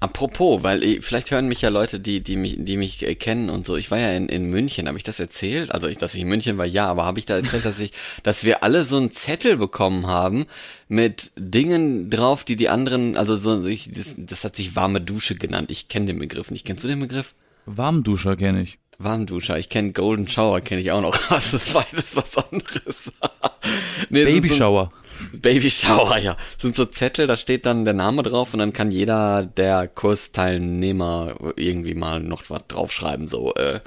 Apropos, 0.03 0.63
weil 0.63 0.83
ich, 0.83 1.05
vielleicht 1.05 1.31
hören 1.31 1.47
mich 1.47 1.61
ja 1.61 1.69
Leute, 1.69 2.01
die, 2.01 2.23
die 2.23 2.37
mich, 2.37 2.57
die 2.59 2.79
mich 2.79 3.07
äh, 3.07 3.15
kennen 3.15 3.51
und 3.51 3.67
so. 3.67 3.77
Ich 3.77 3.91
war 3.91 3.99
ja 3.99 4.13
in, 4.13 4.31
in 4.31 4.45
München, 4.45 4.89
habe 4.89 4.97
ich 4.97 5.05
das 5.05 5.21
erzählt? 5.21 5.73
Also, 5.73 5.89
ich, 5.89 5.99
dass 5.99 6.15
ich 6.15 6.23
in 6.23 6.29
München 6.29 6.57
war, 6.57 6.65
ja, 6.65 6.87
aber 6.87 7.05
habe 7.05 7.19
ich 7.19 7.27
da 7.27 7.37
erzählt, 7.37 7.67
dass 7.67 7.79
ich, 7.81 7.93
dass 8.23 8.45
wir 8.45 8.65
alle 8.65 8.85
so 8.85 8.97
einen 8.97 9.13
Zettel 9.13 9.59
bekommen 9.59 10.07
haben 10.07 10.47
mit 10.89 11.33
Dingen 11.37 12.09
drauf, 12.09 12.45
die 12.45 12.57
die 12.57 12.71
anderen, 12.71 13.17
also 13.17 13.37
so, 13.37 13.67
ich, 13.67 13.93
das, 13.93 14.15
das 14.17 14.43
hat 14.45 14.57
sich 14.57 14.75
warme 14.75 15.03
Dusche 15.03 15.35
genannt. 15.35 15.71
Ich 15.71 15.89
kenne 15.89 16.07
den 16.07 16.19
Begriff 16.19 16.51
nicht. 16.51 16.67
Kennst 16.67 16.83
du 16.83 16.89
den 16.89 17.01
Begriff? 17.01 17.35
Warmduscher 17.67 18.37
kenne 18.37 18.63
ich. 18.63 18.79
Warmduscher. 18.99 19.59
Ich 19.59 19.69
kenne 19.69 19.93
Golden 19.93 20.29
Shower, 20.29 20.61
kenne 20.61 20.81
ich 20.81 20.93
auch 20.93 21.01
noch. 21.03 21.17
Das 21.29 21.53
ist 21.53 21.73
beides 21.73 22.17
was 22.17 22.37
anderes. 22.39 23.13
nee, 24.11 24.25
Baby 24.25 24.49
Shower. 24.49 24.91
Baby 25.43 25.71
Shower, 25.71 26.19
ja. 26.19 26.37
Sind 26.59 26.77
so 26.77 26.85
Zettel, 26.85 27.27
da 27.27 27.37
steht 27.37 27.67
dann 27.67 27.85
der 27.85 27.95
Name 27.95 28.23
drauf 28.23 28.53
und 28.53 28.59
dann 28.59 28.73
kann 28.73 28.91
jeder 28.91 29.43
der 29.43 29.89
Kursteilnehmer 29.89 31.35
irgendwie 31.57 31.95
mal 31.95 32.21
noch 32.21 32.45
was 32.49 32.63
draufschreiben, 32.69 33.29
so, 33.29 33.55
äh, 33.55 33.81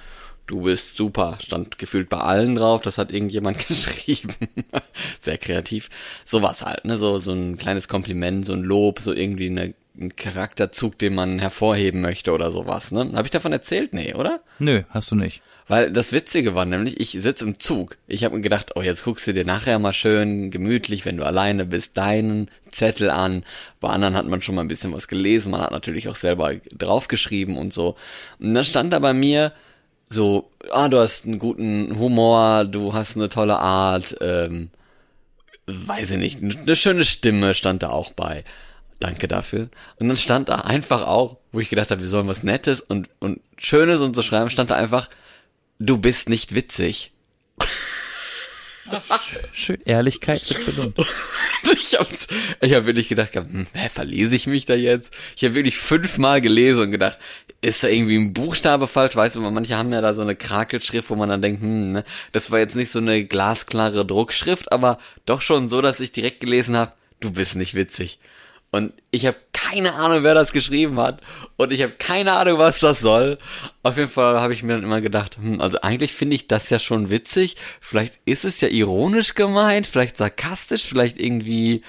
du 0.48 0.62
bist 0.62 0.98
super, 0.98 1.38
stand 1.42 1.78
gefühlt 1.78 2.10
bei 2.10 2.18
allen 2.18 2.56
drauf, 2.56 2.82
das 2.82 2.98
hat 2.98 3.12
irgendjemand 3.12 3.68
geschrieben. 3.68 4.34
Sehr 5.20 5.38
kreativ. 5.38 5.90
So 6.26 6.42
was 6.42 6.66
halt, 6.66 6.86
ne, 6.86 6.98
so, 6.98 7.18
so 7.18 7.32
ein 7.32 7.58
kleines 7.58 7.88
Kompliment, 7.88 8.46
so 8.46 8.54
ein 8.54 8.64
Lob, 8.64 9.00
so 9.00 9.14
irgendwie 9.14 9.48
eine, 9.48 9.74
ein 10.00 10.16
Charakterzug, 10.16 10.98
den 10.98 11.16
man 11.16 11.40
hervorheben 11.40 12.02
möchte 12.02 12.32
oder 12.32 12.52
sowas, 12.52 12.92
ne? 12.92 13.12
Hab 13.14 13.26
ich 13.26 13.32
davon 13.32 13.52
erzählt? 13.52 13.94
Nee, 13.94 14.14
oder? 14.16 14.42
Nö, 14.60 14.84
hast 14.90 15.12
du 15.12 15.16
nicht. 15.16 15.42
Weil 15.68 15.92
das 15.92 16.12
Witzige 16.12 16.56
war 16.56 16.66
nämlich, 16.66 17.00
ich 17.00 17.12
sitze 17.12 17.46
im 17.46 17.60
Zug. 17.60 17.98
Ich 18.08 18.24
habe 18.24 18.36
mir 18.36 18.42
gedacht, 18.42 18.72
oh, 18.76 18.82
jetzt 18.82 19.04
guckst 19.04 19.26
du 19.28 19.34
dir 19.34 19.46
nachher 19.46 19.80
mal 19.80 19.94
schön 19.94 20.52
gemütlich, 20.52 21.06
wenn 21.06 21.18
du 21.18 21.26
alleine 21.26 21.66
bist, 21.66 21.98
deinen 21.98 22.50
Zettel 22.72 23.10
an. 23.10 23.46
Bei 23.80 23.90
anderen 23.90 24.16
hat 24.16 24.28
man 24.28 24.42
schon 24.42 24.56
mal 24.56 24.62
ein 24.62 24.68
bisschen 24.68 24.94
was 24.94 25.08
gelesen, 25.08 25.52
man 25.52 25.62
hat 25.62 25.72
natürlich 25.72 26.10
auch 26.10 26.16
selber 26.16 26.56
draufgeschrieben 26.78 27.58
und 27.58 27.74
so. 27.74 27.96
Und 28.40 28.54
dann 28.54 28.66
stand 28.66 28.92
da 28.92 29.00
bei 29.00 29.14
mir 29.14 29.54
so, 30.10 30.50
ah, 30.72 30.90
du 30.90 31.00
hast 31.00 31.26
einen 31.26 31.40
guten 31.40 31.98
Humor, 31.98 32.66
du 32.66 32.94
hast 32.94 33.16
eine 33.16 33.30
tolle 33.30 33.58
Art, 33.58 34.16
ähm, 34.22 34.70
weiß 35.68 36.12
ich 36.12 36.18
nicht, 36.18 36.58
eine 36.62 36.76
schöne 36.76 37.06
Stimme 37.06 37.54
stand 37.54 37.84
da 37.84 37.90
auch 37.90 38.12
bei. 38.12 38.44
Danke 39.00 39.28
dafür. 39.28 39.70
Und 39.98 40.08
dann 40.08 40.18
stand 40.18 40.50
da 40.50 40.56
einfach 40.62 41.08
auch, 41.08 41.38
wo 41.52 41.60
ich 41.60 41.70
gedacht 41.70 41.92
habe, 41.92 42.02
wir 42.02 42.08
sollen 42.08 42.28
was 42.28 42.44
Nettes 42.44 42.82
und, 42.82 43.10
und 43.20 43.42
Schönes 43.58 44.00
und 44.00 44.16
so 44.16 44.22
schreiben, 44.22 44.50
stand 44.50 44.70
da 44.70 44.76
einfach, 44.76 45.10
du 45.86 45.98
bist 45.98 46.30
nicht 46.30 46.56
witzig. 46.56 47.12
Ach, 49.10 49.24
schön, 49.54 49.80
Ehrlichkeit 49.86 50.48
wird 50.50 50.66
belohnt. 50.66 50.98
ich 51.74 51.96
habe 51.98 52.08
ich 52.62 52.74
hab 52.74 52.86
wirklich 52.86 53.08
gedacht, 53.08 53.34
hm, 53.34 53.66
hä, 53.74 53.90
verlese 53.90 54.36
ich 54.36 54.46
mich 54.46 54.66
da 54.66 54.76
jetzt? 54.76 55.14
Ich 55.38 55.44
habe 55.44 55.56
wirklich 55.56 55.78
fünfmal 55.78 56.42
gelesen 56.42 56.84
und 56.84 56.92
gedacht, 56.92 57.18
ist 57.62 57.84
da 57.84 57.88
irgendwie 57.88 58.18
ein 58.18 58.34
Buchstabe 58.34 58.88
falsch? 58.88 59.16
Weißt 59.16 59.38
du, 59.38 59.42
manche 59.42 59.78
haben 59.78 59.94
ja 59.94 60.02
da 60.02 60.14
so 60.14 60.22
eine 60.22 60.36
Krakelschrift, 60.36 61.10
wo 61.10 61.16
man 61.16 61.30
dann 61.30 61.42
denkt, 61.42 61.62
hm, 61.62 61.94
ne, 61.94 62.04
das 62.34 62.52
war 62.52 62.60
jetzt 62.60 62.76
nicht 62.76 62.92
so 62.92 63.00
eine 63.00 63.24
glasklare 63.26 64.06
Druckschrift, 64.06 64.72
aber 64.72 65.00
doch 65.26 65.42
schon 65.42 65.70
so, 65.70 65.82
dass 65.82 66.02
ich 66.02 66.12
direkt 66.12 66.42
gelesen 66.42 66.76
habe, 66.76 66.92
du 67.22 67.32
bist 67.32 67.56
nicht 67.56 67.76
witzig. 67.76 68.20
Und 68.72 68.92
ich 69.12 69.26
habe 69.26 69.38
keine 69.74 69.96
Ahnung, 69.96 70.24
wer 70.24 70.36
das 70.36 70.52
geschrieben 70.52 71.00
hat. 71.00 71.22
Und 71.58 71.72
ich 71.72 71.82
habe 71.82 71.94
keine 71.94 72.34
Ahnung, 72.34 72.60
was 72.60 72.80
das 72.80 73.00
soll. 73.00 73.40
Auf 73.82 73.98
jeden 73.98 74.10
Fall 74.10 74.40
habe 74.40 74.54
ich 74.54 74.62
mir 74.62 74.76
dann 74.76 74.84
immer 74.84 75.02
gedacht, 75.02 75.38
hm, 75.38 75.60
also 75.62 75.82
eigentlich 75.82 76.14
finde 76.14 76.36
ich 76.36 76.48
das 76.48 76.70
ja 76.70 76.78
schon 76.78 77.10
witzig. 77.10 77.56
Vielleicht 77.82 78.20
ist 78.26 78.46
es 78.46 78.62
ja 78.62 78.68
ironisch 78.68 79.34
gemeint, 79.34 79.88
vielleicht 79.88 80.18
sarkastisch, 80.18 80.84
vielleicht 80.84 81.20
irgendwie 81.20 81.82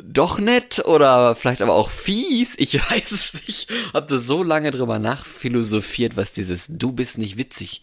doch 0.00 0.38
nett 0.38 0.84
oder 0.84 1.34
vielleicht 1.34 1.60
aber 1.60 1.74
auch 1.74 1.90
fies. 1.90 2.54
Ich 2.56 2.74
weiß 2.90 3.10
es 3.10 3.34
nicht. 3.46 3.70
Hab 3.92 4.08
so 4.08 4.44
lange 4.44 4.70
drüber 4.70 5.00
nachphilosophiert, 5.00 6.16
was 6.16 6.30
dieses 6.32 6.66
Du 6.68 6.92
bist 6.92 7.18
nicht 7.18 7.36
witzig 7.36 7.82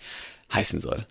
heißen 0.54 0.80
soll. 0.80 1.06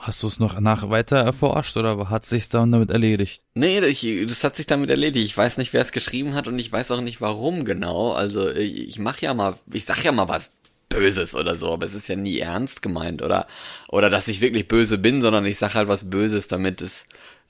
Hast 0.00 0.22
du 0.22 0.26
es 0.26 0.38
noch 0.38 0.60
nach 0.60 0.90
weiter 0.90 1.18
erforscht 1.18 1.76
oder 1.76 2.10
hat 2.10 2.24
sich's 2.24 2.48
dann 2.48 2.72
damit 2.72 2.90
erledigt? 2.90 3.42
Nee, 3.54 3.78
ich, 3.80 4.06
das 4.26 4.44
hat 4.44 4.56
sich 4.56 4.66
damit 4.66 4.90
erledigt. 4.90 5.26
Ich 5.26 5.36
weiß 5.36 5.58
nicht, 5.58 5.72
wer 5.72 5.80
es 5.80 5.92
geschrieben 5.92 6.34
hat 6.34 6.48
und 6.48 6.58
ich 6.58 6.70
weiß 6.70 6.90
auch 6.92 7.00
nicht, 7.00 7.20
warum 7.20 7.64
genau. 7.64 8.12
Also 8.12 8.48
ich, 8.50 8.88
ich 8.88 8.98
mache 8.98 9.22
ja 9.22 9.34
mal, 9.34 9.58
ich 9.72 9.84
sag 9.84 10.04
ja 10.04 10.12
mal 10.12 10.28
was 10.28 10.52
Böses 10.88 11.34
oder 11.34 11.56
so, 11.56 11.72
aber 11.72 11.86
es 11.86 11.94
ist 11.94 12.08
ja 12.08 12.16
nie 12.16 12.38
ernst 12.38 12.80
gemeint 12.80 13.20
oder 13.20 13.48
oder 13.88 14.08
dass 14.08 14.28
ich 14.28 14.40
wirklich 14.40 14.68
böse 14.68 14.98
bin, 14.98 15.20
sondern 15.20 15.44
ich 15.44 15.58
sag 15.58 15.74
halt 15.74 15.88
was 15.88 16.10
Böses, 16.10 16.46
damit 16.46 16.80
es 16.80 17.06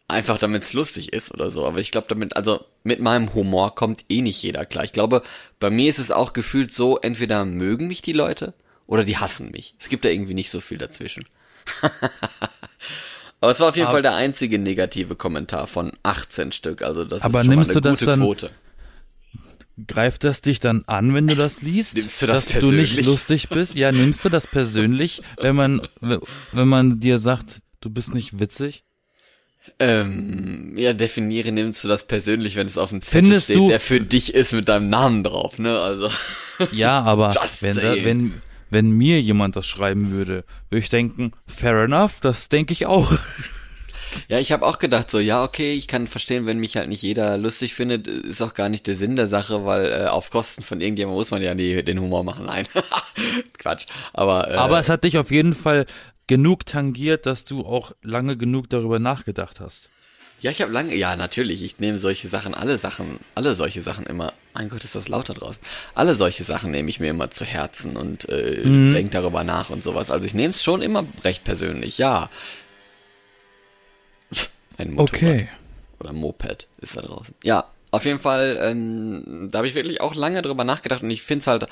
einfach 0.08 0.38
damit 0.38 0.62
es 0.62 0.72
lustig 0.72 1.12
ist 1.12 1.32
oder 1.32 1.50
so. 1.50 1.66
Aber 1.66 1.78
ich 1.80 1.90
glaube 1.90 2.06
damit, 2.08 2.36
also 2.36 2.64
mit 2.82 3.00
meinem 3.00 3.34
Humor 3.34 3.74
kommt 3.74 4.04
eh 4.08 4.22
nicht 4.22 4.42
jeder 4.42 4.64
klar. 4.64 4.84
Ich 4.84 4.92
glaube, 4.92 5.22
bei 5.60 5.70
mir 5.70 5.90
ist 5.90 5.98
es 5.98 6.10
auch 6.10 6.32
gefühlt 6.32 6.72
so, 6.72 6.98
entweder 6.98 7.44
mögen 7.44 7.88
mich 7.88 8.02
die 8.02 8.12
Leute 8.12 8.54
oder 8.86 9.04
die 9.04 9.18
hassen 9.18 9.50
mich. 9.50 9.74
Es 9.78 9.88
gibt 9.88 10.04
da 10.04 10.08
irgendwie 10.08 10.34
nicht 10.34 10.50
so 10.50 10.60
viel 10.60 10.78
dazwischen. 10.78 11.26
aber 13.40 13.52
es 13.52 13.60
war 13.60 13.68
auf 13.68 13.76
jeden 13.76 13.86
aber, 13.86 13.96
Fall 13.96 14.02
der 14.02 14.14
einzige 14.14 14.58
negative 14.58 15.16
Kommentar 15.16 15.66
von 15.66 15.92
18 16.02 16.52
Stück. 16.52 16.82
Also 16.82 17.04
das 17.04 17.22
aber 17.22 17.40
ist 17.40 17.46
schon 17.46 17.54
nimmst 17.54 17.70
eine 17.70 17.80
du 17.80 17.88
das 17.88 18.00
gute 18.00 18.10
dann, 18.10 18.20
Quote. 18.20 18.50
Greift 19.86 20.24
das 20.24 20.40
dich 20.40 20.58
dann 20.58 20.84
an, 20.86 21.12
wenn 21.12 21.26
du 21.26 21.34
das 21.34 21.60
liest? 21.60 21.96
Nimmst 21.96 22.22
du 22.22 22.26
das 22.26 22.46
dass 22.46 22.60
du 22.60 22.72
nicht 22.72 23.04
lustig 23.04 23.50
bist? 23.50 23.74
Ja, 23.74 23.92
nimmst 23.92 24.24
du 24.24 24.30
das 24.30 24.46
persönlich, 24.46 25.20
wenn 25.38 25.54
man, 25.54 25.86
wenn 26.00 26.68
man 26.68 26.98
dir 26.98 27.18
sagt, 27.18 27.60
du 27.80 27.90
bist 27.90 28.14
nicht 28.14 28.40
witzig? 28.40 28.84
Ähm, 29.78 30.72
ja, 30.76 30.92
definiere, 30.92 31.52
nimmst 31.52 31.84
du 31.84 31.88
das 31.88 32.06
persönlich, 32.06 32.56
wenn 32.56 32.66
es 32.66 32.78
auf 32.78 32.90
dem 32.90 33.02
Zettel 33.02 33.22
Findest 33.22 33.44
steht, 33.46 33.56
du, 33.56 33.68
der 33.68 33.80
für 33.80 34.00
dich 34.00 34.32
ist 34.32 34.52
mit 34.52 34.68
deinem 34.68 34.88
Namen 34.88 35.22
drauf, 35.22 35.58
ne? 35.58 35.78
Also. 35.80 36.08
Ja, 36.72 37.02
aber 37.02 37.34
wenn, 37.60 37.76
da, 37.76 37.96
wenn, 38.04 38.40
wenn 38.70 38.90
mir 38.90 39.20
jemand 39.20 39.56
das 39.56 39.66
schreiben 39.66 40.10
würde, 40.10 40.44
würde 40.70 40.80
ich 40.80 40.88
denken, 40.88 41.32
fair 41.46 41.84
enough, 41.84 42.20
das 42.20 42.48
denke 42.48 42.72
ich 42.72 42.86
auch. 42.86 43.12
Ja, 44.28 44.38
ich 44.38 44.52
habe 44.52 44.64
auch 44.64 44.78
gedacht 44.78 45.10
so, 45.10 45.18
ja, 45.18 45.44
okay, 45.44 45.74
ich 45.74 45.88
kann 45.88 46.06
verstehen, 46.06 46.46
wenn 46.46 46.58
mich 46.58 46.76
halt 46.76 46.88
nicht 46.88 47.02
jeder 47.02 47.36
lustig 47.36 47.74
findet, 47.74 48.06
ist 48.06 48.42
auch 48.42 48.54
gar 48.54 48.68
nicht 48.68 48.86
der 48.86 48.94
Sinn 48.94 49.16
der 49.16 49.26
Sache, 49.26 49.64
weil 49.64 49.92
äh, 49.92 50.06
auf 50.06 50.30
Kosten 50.30 50.62
von 50.62 50.80
irgendjemandem 50.80 51.18
muss 51.18 51.30
man 51.30 51.42
ja 51.42 51.54
nie 51.54 51.82
den 51.82 52.00
Humor 52.00 52.24
machen. 52.24 52.46
Nein, 52.46 52.66
Quatsch. 53.58 53.86
Aber, 54.12 54.50
äh, 54.50 54.54
Aber 54.54 54.78
es 54.78 54.88
hat 54.88 55.04
dich 55.04 55.18
auf 55.18 55.30
jeden 55.30 55.54
Fall 55.54 55.86
genug 56.26 56.66
tangiert, 56.66 57.26
dass 57.26 57.44
du 57.44 57.64
auch 57.64 57.92
lange 58.02 58.36
genug 58.36 58.70
darüber 58.70 58.98
nachgedacht 58.98 59.60
hast. 59.60 59.90
Ja, 60.46 60.52
ich 60.52 60.62
habe 60.62 60.70
lange, 60.72 60.94
ja, 60.94 61.16
natürlich, 61.16 61.64
ich 61.64 61.80
nehme 61.80 61.98
solche 61.98 62.28
Sachen, 62.28 62.54
alle 62.54 62.78
Sachen, 62.78 63.18
alle 63.34 63.54
solche 63.56 63.80
Sachen 63.80 64.06
immer. 64.06 64.32
Mein 64.54 64.68
Gott, 64.68 64.84
ist 64.84 64.94
das 64.94 65.08
lauter 65.08 65.34
draußen. 65.34 65.60
Alle 65.96 66.14
solche 66.14 66.44
Sachen 66.44 66.70
nehme 66.70 66.88
ich 66.88 67.00
mir 67.00 67.10
immer 67.10 67.32
zu 67.32 67.44
Herzen 67.44 67.96
und 67.96 68.28
äh, 68.28 68.62
Mhm. 68.64 68.92
denk 68.92 69.10
darüber 69.10 69.42
nach 69.42 69.70
und 69.70 69.82
sowas. 69.82 70.12
Also 70.12 70.24
ich 70.24 70.34
nehme 70.34 70.50
es 70.50 70.62
schon 70.62 70.82
immer 70.82 71.04
recht 71.24 71.42
persönlich, 71.42 71.98
ja. 71.98 72.30
Ein 74.78 74.92
Motorrad. 74.92 75.46
oder 75.98 76.12
Moped 76.12 76.68
ist 76.78 76.96
da 76.96 77.02
draußen. 77.02 77.34
Ja, 77.42 77.64
auf 77.90 78.04
jeden 78.04 78.20
Fall, 78.20 78.58
ähm, 78.60 79.48
da 79.50 79.58
habe 79.58 79.68
ich 79.68 79.74
wirklich 79.74 80.00
auch 80.00 80.14
lange 80.14 80.42
drüber 80.42 80.62
nachgedacht 80.64 81.02
und 81.02 81.10
ich 81.10 81.22
finde 81.22 81.40
es 81.40 81.46
halt, 81.48 81.66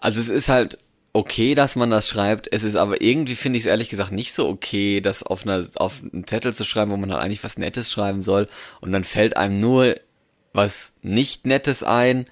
also 0.00 0.20
es 0.20 0.28
ist 0.28 0.48
halt 0.50 0.76
okay, 1.12 1.54
dass 1.54 1.76
man 1.76 1.90
das 1.90 2.08
schreibt, 2.08 2.48
es 2.52 2.62
ist 2.62 2.76
aber 2.76 3.02
irgendwie 3.02 3.34
finde 3.34 3.58
ich 3.58 3.64
es 3.64 3.70
ehrlich 3.70 3.88
gesagt 3.88 4.12
nicht 4.12 4.32
so 4.32 4.48
okay, 4.48 5.00
das 5.00 5.22
auf 5.22 5.44
einer 5.44 5.66
auf 5.76 6.02
einen 6.12 6.26
Zettel 6.26 6.54
zu 6.54 6.64
schreiben, 6.64 6.92
wo 6.92 6.96
man 6.96 7.12
halt 7.12 7.22
eigentlich 7.22 7.44
was 7.44 7.58
Nettes 7.58 7.90
schreiben 7.90 8.22
soll. 8.22 8.48
Und 8.80 8.92
dann 8.92 9.04
fällt 9.04 9.36
einem 9.36 9.60
nur 9.60 9.96
was 10.52 10.94
nicht 11.02 11.46
Nettes 11.46 11.82
ein 11.82 12.26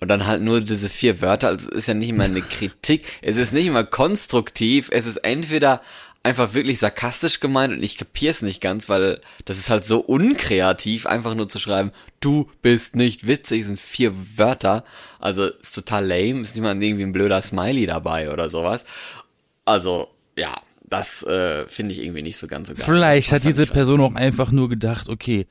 und 0.00 0.08
dann 0.08 0.26
halt 0.26 0.42
nur 0.42 0.60
diese 0.60 0.88
vier 0.88 1.20
Wörter, 1.20 1.48
also 1.48 1.68
es 1.70 1.74
ist 1.76 1.88
ja 1.88 1.94
nicht 1.94 2.08
immer 2.08 2.24
eine 2.24 2.42
Kritik, 2.42 3.04
es 3.22 3.36
ist 3.36 3.52
nicht 3.52 3.66
immer 3.66 3.84
konstruktiv, 3.84 4.88
es 4.90 5.06
ist 5.06 5.18
entweder 5.18 5.80
einfach 6.24 6.54
wirklich 6.54 6.78
sarkastisch 6.78 7.38
gemeint 7.38 7.74
und 7.74 7.82
ich 7.82 7.98
kapier's 7.98 8.42
nicht 8.42 8.60
ganz, 8.60 8.88
weil 8.88 9.20
das 9.44 9.58
ist 9.58 9.70
halt 9.70 9.84
so 9.84 10.00
unkreativ, 10.00 11.06
einfach 11.06 11.34
nur 11.34 11.48
zu 11.48 11.58
schreiben, 11.58 11.92
du 12.20 12.50
bist 12.62 12.96
nicht 12.96 13.26
witzig, 13.26 13.66
sind 13.66 13.78
vier 13.78 14.12
Wörter, 14.36 14.84
also 15.24 15.46
ist 15.46 15.74
total 15.74 16.06
lame, 16.06 16.42
ist 16.42 16.56
mal 16.60 16.80
irgendwie 16.80 17.02
ein 17.04 17.12
blöder 17.12 17.40
Smiley 17.42 17.86
dabei 17.86 18.30
oder 18.30 18.48
sowas. 18.48 18.84
Also, 19.64 20.08
ja, 20.36 20.54
das 20.82 21.22
äh, 21.22 21.66
finde 21.66 21.94
ich 21.94 22.00
irgendwie 22.02 22.22
nicht 22.22 22.36
so 22.36 22.46
ganz 22.46 22.68
so 22.68 22.74
geil. 22.74 22.84
Vielleicht 22.84 23.32
hat 23.32 23.42
passt 23.42 23.46
diese. 23.58 23.66
Person 23.66 24.00
auch 24.02 24.14
einfach 24.14 24.50
nur 24.52 24.68
gedacht, 24.68 25.08
okay, 25.08 25.46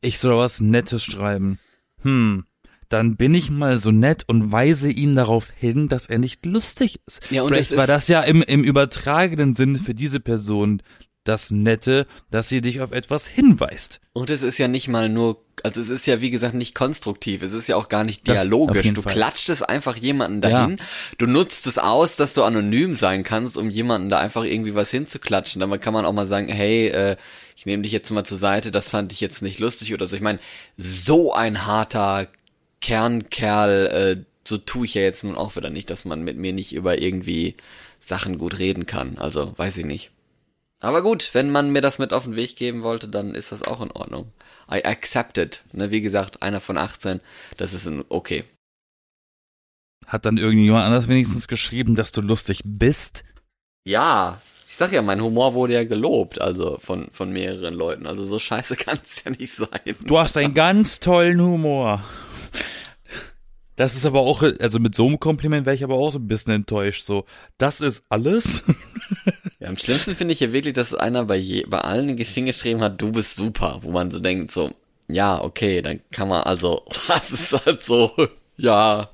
ich 0.00 0.18
soll 0.18 0.36
was 0.36 0.60
Nettes 0.60 1.04
schreiben. 1.04 1.58
Hm, 2.02 2.44
dann 2.88 3.16
bin 3.16 3.34
ich 3.34 3.50
mal 3.50 3.78
so 3.78 3.92
nett 3.92 4.24
und 4.26 4.50
weise 4.52 4.90
ihn 4.90 5.14
darauf 5.16 5.50
hin, 5.56 5.88
dass 5.88 6.08
er 6.08 6.18
nicht 6.18 6.44
lustig 6.44 6.98
ist. 7.06 7.20
Ja, 7.30 7.42
und 7.42 7.48
Vielleicht 7.48 7.70
es 7.70 7.76
war 7.76 7.84
ist- 7.84 7.90
das 7.90 8.08
ja 8.08 8.22
im, 8.22 8.42
im 8.42 8.64
übertragenen 8.64 9.54
Sinn 9.56 9.76
für 9.76 9.94
diese 9.94 10.20
Person 10.20 10.82
das 11.24 11.50
Nette, 11.50 12.06
dass 12.30 12.48
sie 12.48 12.60
dich 12.60 12.80
auf 12.80 12.92
etwas 12.92 13.26
hinweist. 13.26 14.00
Und 14.12 14.30
es 14.30 14.42
ist 14.42 14.58
ja 14.58 14.68
nicht 14.68 14.88
mal 14.88 15.08
nur, 15.08 15.44
also 15.62 15.80
es 15.80 15.88
ist 15.88 16.06
ja 16.06 16.20
wie 16.20 16.30
gesagt 16.30 16.54
nicht 16.54 16.74
konstruktiv, 16.74 17.42
es 17.42 17.52
ist 17.52 17.66
ja 17.66 17.76
auch 17.76 17.88
gar 17.88 18.04
nicht 18.04 18.26
dialogisch. 18.26 18.92
Du 18.92 19.02
Fall. 19.02 19.12
klatscht 19.12 19.48
es 19.48 19.62
einfach 19.62 19.96
jemanden 19.96 20.40
dahin, 20.40 20.76
du 21.18 21.26
nutzt 21.26 21.66
es 21.66 21.78
aus, 21.78 22.16
dass 22.16 22.34
du 22.34 22.42
anonym 22.42 22.96
sein 22.96 23.22
kannst, 23.22 23.56
um 23.56 23.70
jemanden 23.70 24.08
da 24.08 24.18
einfach 24.18 24.44
irgendwie 24.44 24.74
was 24.74 24.90
hinzuklatschen. 24.90 25.60
Dann 25.60 25.80
kann 25.80 25.94
man 25.94 26.04
auch 26.04 26.12
mal 26.12 26.26
sagen, 26.26 26.48
hey, 26.48 26.88
äh, 26.88 27.16
ich 27.56 27.66
nehme 27.66 27.82
dich 27.82 27.92
jetzt 27.92 28.10
mal 28.10 28.24
zur 28.24 28.38
Seite, 28.38 28.70
das 28.70 28.90
fand 28.90 29.12
ich 29.12 29.20
jetzt 29.20 29.42
nicht 29.42 29.58
lustig 29.58 29.94
oder 29.94 30.06
so. 30.06 30.16
Ich 30.16 30.22
meine, 30.22 30.38
so 30.76 31.32
ein 31.32 31.66
harter 31.66 32.28
Kernkerl, 32.80 33.86
äh, 33.86 34.24
so 34.44 34.58
tue 34.58 34.86
ich 34.86 34.94
ja 34.94 35.02
jetzt 35.02 35.24
nun 35.24 35.36
auch 35.36 35.56
wieder 35.56 35.70
nicht, 35.70 35.90
dass 35.90 36.04
man 36.04 36.22
mit 36.22 36.36
mir 36.36 36.52
nicht 36.52 36.74
über 36.74 37.00
irgendwie 37.00 37.56
Sachen 37.98 38.38
gut 38.38 38.58
reden 38.58 38.86
kann. 38.86 39.18
Also, 39.18 39.54
weiß 39.56 39.78
ich 39.78 39.86
nicht. 39.86 40.10
Aber 40.80 41.02
gut, 41.02 41.30
wenn 41.32 41.50
man 41.50 41.70
mir 41.70 41.80
das 41.80 41.98
mit 41.98 42.12
auf 42.12 42.24
den 42.24 42.36
Weg 42.36 42.56
geben 42.56 42.82
wollte, 42.82 43.08
dann 43.08 43.34
ist 43.34 43.50
das 43.50 43.62
auch 43.62 43.80
in 43.80 43.90
Ordnung. 43.90 44.30
I 44.70 44.84
accept 44.84 45.38
it. 45.38 45.62
Ne, 45.72 45.90
wie 45.90 46.00
gesagt, 46.00 46.42
einer 46.42 46.60
von 46.60 46.76
18, 46.76 47.20
das 47.56 47.72
ist 47.72 47.86
in, 47.86 48.04
okay. 48.08 48.44
Hat 50.06 50.24
dann 50.24 50.38
irgendjemand 50.38 50.84
anders 50.84 51.08
wenigstens 51.08 51.48
geschrieben, 51.48 51.96
dass 51.96 52.12
du 52.12 52.20
lustig 52.20 52.60
bist? 52.64 53.24
Ja, 53.84 54.40
ich 54.68 54.76
sag 54.76 54.92
ja, 54.92 55.00
mein 55.02 55.22
Humor 55.22 55.54
wurde 55.54 55.74
ja 55.74 55.84
gelobt, 55.84 56.40
also 56.40 56.78
von, 56.80 57.08
von 57.10 57.32
mehreren 57.32 57.74
Leuten. 57.74 58.06
Also 58.06 58.24
so 58.24 58.38
scheiße 58.38 58.76
kann 58.76 58.98
es 59.04 59.24
ja 59.24 59.30
nicht 59.30 59.54
sein. 59.54 59.96
Du 60.04 60.18
hast 60.18 60.36
einen 60.36 60.54
ganz 60.54 61.00
tollen 61.00 61.40
Humor. 61.40 62.04
Das 63.76 63.94
ist 63.94 64.06
aber 64.06 64.20
auch, 64.20 64.42
also 64.42 64.78
mit 64.78 64.94
so 64.94 65.06
einem 65.06 65.20
Kompliment 65.20 65.66
wäre 65.66 65.76
ich 65.76 65.84
aber 65.84 65.94
auch 65.94 66.10
so 66.10 66.18
ein 66.18 66.26
bisschen 66.26 66.52
enttäuscht. 66.52 67.04
So, 67.04 67.24
das 67.58 67.80
ist 67.80 68.04
alles? 68.08 68.64
Ja, 69.58 69.68
am 69.68 69.78
schlimmsten 69.78 70.14
finde 70.14 70.34
ich 70.34 70.40
ja 70.40 70.52
wirklich, 70.52 70.74
dass 70.74 70.94
einer 70.94 71.24
bei, 71.24 71.36
je, 71.36 71.64
bei 71.66 71.78
allen 71.78 72.16
hingeschrieben 72.18 72.82
hat, 72.82 73.00
du 73.00 73.12
bist 73.12 73.36
super, 73.36 73.78
wo 73.82 73.90
man 73.90 74.10
so 74.10 74.18
denkt, 74.20 74.50
so, 74.50 74.70
ja, 75.08 75.40
okay, 75.42 75.80
dann 75.80 76.00
kann 76.10 76.28
man, 76.28 76.42
also, 76.42 76.82
das 77.08 77.30
ist 77.30 77.64
halt 77.64 77.82
so, 77.82 78.12
ja, 78.56 79.08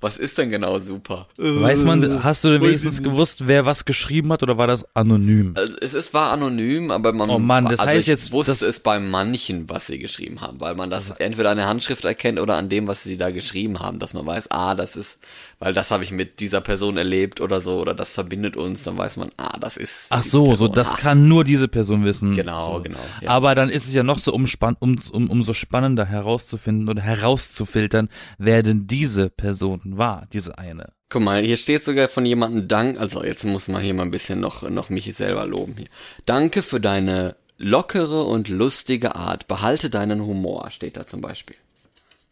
was 0.00 0.16
ist 0.16 0.38
denn 0.38 0.50
genau 0.50 0.78
super? 0.78 1.28
Weiß 1.36 1.84
man, 1.84 2.24
hast 2.24 2.44
du 2.44 2.50
denn 2.50 2.62
wenigstens 2.62 3.02
gewusst, 3.02 3.46
wer 3.46 3.66
was 3.66 3.84
geschrieben 3.84 4.32
hat 4.32 4.42
oder 4.42 4.58
war 4.58 4.66
das 4.66 4.84
anonym? 4.94 5.54
Also 5.56 5.74
es 5.80 5.94
ist 5.94 6.14
war 6.14 6.32
anonym, 6.32 6.90
aber 6.90 7.12
man 7.12 7.30
Oh 7.30 7.38
Mann, 7.38 7.64
das 7.64 7.80
also 7.80 7.90
heißt 7.90 8.00
ich 8.00 8.06
jetzt, 8.06 8.32
wusste 8.32 8.64
es 8.66 8.80
bei 8.80 8.98
manchen, 8.98 9.68
was 9.68 9.86
sie 9.86 9.98
geschrieben 9.98 10.40
haben, 10.40 10.60
weil 10.60 10.74
man 10.74 10.90
das 10.90 11.10
entweder 11.10 11.50
an 11.50 11.56
der 11.56 11.68
Handschrift 11.68 12.04
erkennt 12.04 12.40
oder 12.40 12.56
an 12.56 12.68
dem, 12.68 12.86
was 12.86 13.02
sie 13.02 13.16
da 13.16 13.30
geschrieben 13.30 13.80
haben, 13.80 13.98
dass 13.98 14.14
man 14.14 14.26
weiß, 14.26 14.50
ah, 14.50 14.74
das 14.74 14.96
ist, 14.96 15.18
weil 15.58 15.74
das 15.74 15.90
habe 15.90 16.04
ich 16.04 16.12
mit 16.12 16.40
dieser 16.40 16.60
Person 16.60 16.96
erlebt 16.96 17.40
oder 17.40 17.60
so 17.60 17.78
oder 17.78 17.94
das 17.94 18.12
verbindet 18.12 18.56
uns, 18.56 18.82
dann 18.82 18.96
weiß 18.96 19.16
man, 19.16 19.30
ah, 19.36 19.56
das 19.60 19.76
ist 19.76 20.06
Ach 20.10 20.22
so, 20.22 20.54
so 20.54 20.68
das 20.68 20.92
ah, 20.92 20.96
kann 20.96 21.28
nur 21.28 21.44
diese 21.44 21.68
Person 21.68 22.04
wissen. 22.04 22.34
Genau, 22.34 22.76
so. 22.76 22.82
genau, 22.82 22.98
ja. 23.20 23.30
Aber 23.30 23.54
dann 23.54 23.68
ist 23.68 23.86
es 23.86 23.94
ja 23.94 24.02
noch 24.02 24.18
so 24.18 24.32
umspann 24.32 24.76
um, 24.80 24.98
um, 25.12 25.30
umso 25.30 25.52
spannender 25.52 26.06
herauszufinden 26.06 26.88
oder 26.88 27.02
herauszufiltern, 27.02 28.08
wer 28.38 28.62
denn 28.62 28.86
diese 28.86 29.30
Person 29.30 29.59
war, 29.60 30.26
diese 30.32 30.58
eine. 30.58 30.92
Guck 31.08 31.22
mal, 31.22 31.42
hier 31.42 31.56
steht 31.56 31.84
sogar 31.84 32.08
von 32.08 32.24
jemandem 32.24 32.68
Dank, 32.68 33.00
also 33.00 33.24
jetzt 33.24 33.44
muss 33.44 33.68
man 33.68 33.82
hier 33.82 33.94
mal 33.94 34.04
ein 34.04 34.10
bisschen 34.10 34.40
noch, 34.40 34.68
noch 34.68 34.90
mich 34.90 35.12
selber 35.16 35.46
loben 35.46 35.74
hier. 35.76 35.88
Danke 36.24 36.62
für 36.62 36.80
deine 36.80 37.36
lockere 37.58 38.24
und 38.24 38.48
lustige 38.48 39.16
Art. 39.16 39.46
Behalte 39.48 39.90
deinen 39.90 40.22
Humor, 40.22 40.70
steht 40.70 40.96
da 40.96 41.06
zum 41.06 41.20
Beispiel. 41.20 41.56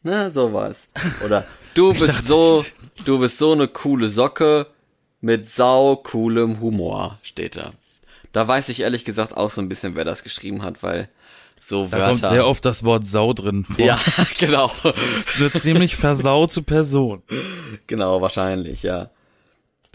Na, 0.03 0.31
sowas. 0.31 0.89
Oder 1.25 1.47
du 1.75 1.93
bist 1.93 2.27
so, 2.27 2.65
du 3.05 3.19
bist 3.19 3.39
so 3.39 3.53
eine 3.53 3.69
coole 3.69 4.09
Socke 4.09 4.67
mit 5.21 5.51
sau 5.51 5.97
coolem 5.97 6.61
Humor, 6.61 7.19
steht 7.23 7.57
da. 7.57 7.73
Da 8.33 8.47
weiß 8.47 8.69
ich 8.69 8.81
ehrlich 8.81 9.05
gesagt 9.05 9.37
auch 9.37 9.51
so 9.51 9.61
ein 9.61 9.69
bisschen, 9.69 9.97
wer 9.97 10.05
das 10.05 10.23
geschrieben 10.23 10.63
hat, 10.63 10.83
weil 10.83 11.09
so 11.61 11.87
Da 11.91 12.09
kommt 12.09 12.23
Wörter. 12.23 12.35
sehr 12.35 12.47
oft 12.47 12.65
das 12.65 12.85
Wort 12.85 13.07
Sau 13.07 13.33
drin 13.33 13.65
vor. 13.65 13.85
ja, 13.85 13.99
genau. 14.39 14.71
Eine 14.83 15.53
ziemlich 15.53 15.97
versaute 15.97 16.63
Person. 16.63 17.23
Genau, 17.87 18.21
wahrscheinlich, 18.21 18.83
ja. 18.83 19.11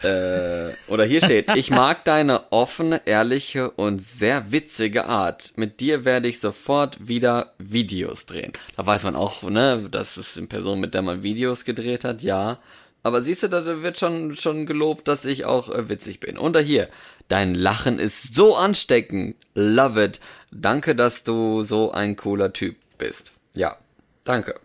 Äh, 0.02 0.74
oder 0.88 1.06
hier 1.06 1.22
steht, 1.24 1.56
ich 1.56 1.70
mag 1.70 2.04
deine 2.04 2.52
offene, 2.52 3.02
ehrliche 3.06 3.70
und 3.72 4.02
sehr 4.04 4.52
witzige 4.52 5.06
Art. 5.06 5.54
Mit 5.56 5.80
dir 5.80 6.04
werde 6.04 6.28
ich 6.28 6.40
sofort 6.40 7.08
wieder 7.08 7.54
Videos 7.60 8.26
drehen. 8.26 8.54
Da 8.76 8.86
weiß 8.86 9.04
man 9.04 9.16
auch, 9.16 9.44
ne, 9.44 9.88
das 9.90 10.18
ist 10.18 10.38
eine 10.38 10.48
Person, 10.48 10.80
mit 10.80 10.94
der 10.94 11.04
man 11.04 11.24
Videos 11.24 11.64
gedreht 11.64 12.04
hat, 12.04 12.22
ja. 12.22 12.60
Aber 13.04 13.22
siehst 13.22 13.44
du, 13.44 13.50
da 13.50 13.66
wird 13.84 14.00
schon, 14.00 14.36
schon 14.36 14.66
gelobt, 14.66 15.08
dass 15.08 15.26
ich 15.26 15.46
auch 15.46 15.70
äh, 15.70 15.90
witzig 15.90 16.20
bin. 16.20 16.38
Und 16.38 16.54
da 16.54 16.60
hier, 16.60 16.90
dein 17.28 17.54
Lachen 17.54 18.00
ist 18.00 18.34
so 18.34 18.56
ansteckend. 18.56 19.36
Love 19.56 20.04
it. 20.06 20.20
Danke, 20.54 20.96
dass 20.96 21.24
du 21.24 21.64
so 21.64 21.92
ein 21.92 22.16
cooler 22.16 22.54
Typ 22.54 22.78
bist. 22.98 23.34
Ja, 23.56 23.78
danke. 24.24 24.56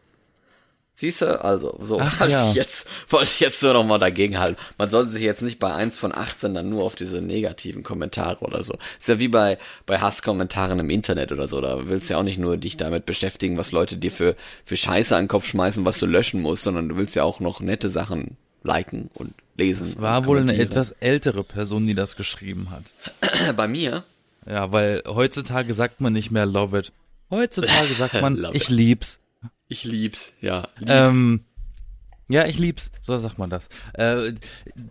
Siehst 0.98 1.22
du, 1.22 1.44
also, 1.44 1.78
so, 1.80 2.00
Ach, 2.00 2.18
wollte 2.18 2.32
ja. 2.32 2.48
ich 2.48 2.56
jetzt, 2.56 2.88
wollte 3.08 3.26
ich 3.26 3.38
jetzt 3.38 3.62
nur 3.62 3.72
noch 3.72 3.84
mal 3.84 3.98
dagegen 3.98 4.40
halten. 4.40 4.60
Man 4.78 4.90
sollte 4.90 5.12
sich 5.12 5.22
jetzt 5.22 5.42
nicht 5.42 5.60
bei 5.60 5.72
1 5.72 5.96
von 5.96 6.12
18 6.12 6.54
dann 6.54 6.68
nur 6.68 6.82
auf 6.82 6.96
diese 6.96 7.20
negativen 7.20 7.84
Kommentare 7.84 8.40
oder 8.40 8.64
so. 8.64 8.76
Ist 8.98 9.08
ja 9.08 9.20
wie 9.20 9.28
bei, 9.28 9.58
bei 9.86 10.00
Hasskommentaren 10.00 10.76
im 10.80 10.90
Internet 10.90 11.30
oder 11.30 11.46
so. 11.46 11.60
Da 11.60 11.88
willst 11.88 12.10
du 12.10 12.14
ja 12.14 12.18
auch 12.18 12.24
nicht 12.24 12.40
nur 12.40 12.56
dich 12.56 12.76
damit 12.78 13.06
beschäftigen, 13.06 13.56
was 13.56 13.70
Leute 13.70 13.96
dir 13.96 14.10
für, 14.10 14.34
für 14.64 14.76
Scheiße 14.76 15.14
an 15.14 15.24
den 15.24 15.28
Kopf 15.28 15.46
schmeißen, 15.46 15.84
was 15.84 16.00
du 16.00 16.06
löschen 16.06 16.42
musst, 16.42 16.64
sondern 16.64 16.88
du 16.88 16.96
willst 16.96 17.14
ja 17.14 17.22
auch 17.22 17.38
noch 17.38 17.60
nette 17.60 17.90
Sachen 17.90 18.36
liken 18.64 19.08
und 19.14 19.34
lesen. 19.56 19.84
Es 19.84 20.00
war 20.00 20.26
wohl 20.26 20.38
eine 20.38 20.56
etwas 20.56 20.90
ältere 20.98 21.44
Person, 21.44 21.86
die 21.86 21.94
das 21.94 22.16
geschrieben 22.16 22.70
hat. 22.72 23.56
Bei 23.56 23.68
mir? 23.68 24.02
Ja, 24.48 24.72
weil 24.72 25.02
heutzutage 25.06 25.74
sagt 25.74 26.00
man 26.00 26.12
nicht 26.12 26.30
mehr 26.30 26.46
love 26.46 26.78
it. 26.78 26.92
Heutzutage 27.30 27.92
sagt 27.94 28.14
man, 28.22 28.46
ich 28.52 28.64
it. 28.64 28.68
lieb's. 28.70 29.20
Ich 29.68 29.84
lieb's, 29.84 30.32
ja. 30.40 30.66
Lieb's. 30.78 30.90
Ähm, 30.92 31.44
ja, 32.28 32.46
ich 32.46 32.58
lieb's. 32.58 32.90
So 33.02 33.18
sagt 33.18 33.38
man 33.38 33.50
das. 33.50 33.68
Äh, 33.94 34.32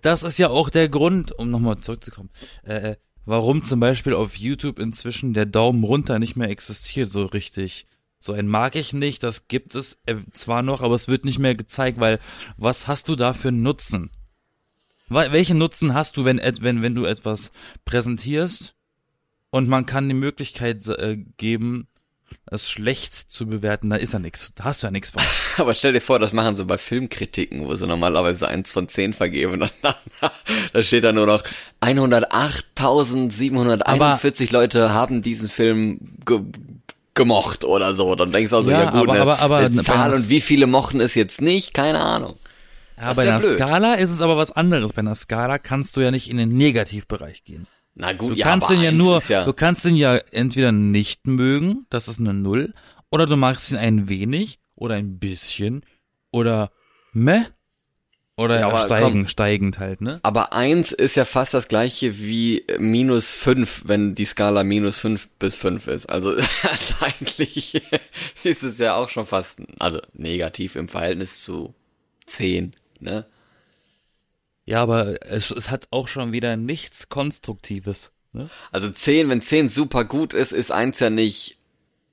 das 0.02 0.24
ist 0.24 0.38
ja 0.38 0.50
auch 0.50 0.70
der 0.70 0.90
Grund, 0.90 1.32
um 1.38 1.50
nochmal 1.50 1.80
zurückzukommen, 1.80 2.30
äh, 2.64 2.96
warum 3.26 3.64
zum 3.64 3.80
Beispiel 3.80 4.14
auf 4.14 4.36
YouTube 4.36 4.78
inzwischen 4.80 5.34
der 5.34 5.46
Daumen 5.48 5.84
runter 5.84 6.20
nicht 6.20 6.36
mehr 6.36 6.50
existiert, 6.50 7.10
so 7.10 7.26
richtig. 7.26 7.88
So 8.20 8.34
ein 8.34 8.48
mag 8.48 8.76
ich 8.76 8.94
nicht, 8.94 9.22
das 9.24 9.48
gibt 9.48 9.76
es 9.76 9.98
äh, 10.06 10.16
zwar 10.32 10.62
noch, 10.64 10.82
aber 10.82 10.96
es 10.96 11.08
wird 11.08 11.26
nicht 11.26 11.40
mehr 11.40 11.56
gezeigt, 11.56 12.00
weil 12.00 12.20
was 12.58 12.88
hast 12.88 13.10
du 13.10 13.16
da 13.16 13.34
für 13.34 13.50
einen 13.50 13.62
Nutzen? 13.64 14.10
Wel- 15.10 15.32
Welchen 15.32 15.58
Nutzen 15.60 15.94
hast 15.94 16.18
du, 16.18 16.26
wenn, 16.26 16.40
wenn, 16.62 16.82
wenn 16.82 16.96
du 16.96 17.06
etwas 17.06 17.52
präsentierst 17.86 18.74
und 19.50 19.68
man 19.68 19.86
kann 19.86 20.08
die 20.08 20.16
Möglichkeit 20.16 20.86
äh, 20.88 21.18
geben, 21.38 21.88
es 22.50 22.70
schlecht 22.70 23.14
zu 23.14 23.46
bewerten, 23.48 23.90
da 23.90 23.96
ist 23.96 24.12
ja 24.14 24.20
nichts, 24.20 24.52
da 24.56 24.66
hast 24.66 24.84
du 24.84 24.88
ja 24.88 24.92
nichts 24.92 25.12
von. 25.12 25.22
Aber 25.58 25.74
stell 25.76 25.94
dir 25.94 26.02
vor, 26.02 26.20
das 26.20 26.34
machen 26.34 26.56
sie 26.58 26.66
bei 26.66 26.78
Filmkritiken, 26.78 27.66
wo 27.66 27.74
sie 27.76 27.88
normalerweise 27.88 28.48
eins 28.48 28.72
von 28.72 28.88
zehn 28.90 29.14
vergeben. 29.14 29.54
Und 29.54 29.72
dann, 29.82 29.94
da 30.74 30.84
steht 30.84 31.04
da 31.06 31.12
nur 31.14 31.26
noch 31.26 31.42
108.741 31.82 34.52
Leute 34.52 34.94
haben 34.94 35.22
diesen 35.22 35.48
Film 35.50 36.00
ge 36.26 36.42
gemocht 37.14 37.64
oder 37.64 37.96
so. 37.96 38.14
Dann 38.14 38.32
denkst 38.32 38.52
du 38.52 38.58
also, 38.58 38.70
ja, 38.70 38.84
Ja, 38.84 38.90
gut, 38.92 39.10
aber- 39.10 39.14
eine, 39.14 39.22
aber- 39.22 39.40
aber 39.40 39.58
eine 39.58 39.82
Zahl 39.82 40.14
und 40.14 40.30
wie 40.30 40.42
viele 40.42 40.68
mochten 40.68 41.00
es 41.02 41.16
jetzt 41.16 41.42
nicht? 41.42 41.74
Keine 41.74 42.00
Ahnung. 42.00 42.36
Ja, 42.96 43.14
bei 43.14 43.26
ja 43.26 43.32
einer 43.32 43.40
blöd. 43.40 43.58
Skala 43.58 43.96
ist 43.96 44.12
es 44.12 44.22
aber 44.22 44.38
was 44.38 44.52
anderes. 44.52 44.94
Bei 44.94 45.00
einer 45.00 45.16
Skala 45.16 45.58
kannst 45.58 45.98
du 45.98 46.02
ja 46.02 46.12
nicht 46.12 46.30
in 46.30 46.38
den 46.38 46.50
Negativbereich 46.56 47.44
gehen. 47.44 47.66
Na 48.00 48.14
gut, 48.14 48.32
Du 48.32 48.36
ja, 48.36 48.46
kannst 48.46 48.70
den 48.70 48.82
ja 48.82 48.92
nur, 48.92 49.22
ja, 49.28 49.44
du 49.44 49.54
kannst 49.54 49.84
den 49.84 49.96
ja 49.96 50.18
entweder 50.32 50.72
nicht 50.72 51.26
mögen, 51.26 51.86
das 51.90 52.08
ist 52.08 52.20
eine 52.20 52.34
Null, 52.34 52.74
oder 53.10 53.26
du 53.26 53.36
magst 53.38 53.72
ihn 53.72 53.78
ein 53.78 54.08
wenig 54.08 54.60
oder 54.76 54.96
ein 54.96 55.18
bisschen 55.18 55.82
oder 56.32 56.70
meh 57.12 57.42
oder 58.36 58.60
Ja, 58.60 58.78
steigen, 58.78 59.22
komm. 59.22 59.28
steigend 59.28 59.80
halt, 59.80 60.02
ne? 60.02 60.20
aber 60.22 60.54
eins 60.54 60.92
ist 60.92 61.16
ja 61.16 61.26
fast 61.26 61.56
das 61.56 61.68
gleiche 61.68 62.20
wie 62.20 62.60
äh, 62.68 62.78
minus 62.78 63.32
fünf, 63.32 63.82
wenn 63.86 64.14
die 64.14 64.26
Skala 64.26 64.64
minus 64.64 65.00
fünf 65.00 65.28
bis 65.40 65.56
fünf 65.56 65.88
ist. 65.88 66.06
Also, 66.08 66.30
also 66.70 66.94
eigentlich 67.02 67.82
ist 68.44 68.62
es 68.62 68.78
ja 68.78 68.96
auch 68.96 69.10
schon 69.10 69.26
fast, 69.26 69.60
also 69.80 70.00
negativ 70.14 70.76
im 70.76 70.88
Verhältnis 70.88 71.42
zu 71.44 71.74
zehn, 72.28 72.74
ne? 73.00 73.26
Ja, 74.68 74.82
aber 74.84 75.26
es, 75.26 75.50
es 75.50 75.70
hat 75.72 75.88
auch 75.92 76.08
schon 76.10 76.34
wieder 76.34 76.58
nichts 76.58 77.08
Konstruktives. 77.10 78.12
Ne? 78.34 78.50
Also 78.72 78.90
10, 78.90 79.30
wenn 79.30 79.42
10 79.42 79.70
super 79.70 80.04
gut 80.04 80.34
ist, 80.34 80.52
ist 80.52 80.72
eins 80.72 81.00
ja 81.00 81.10
nicht, 81.10 81.58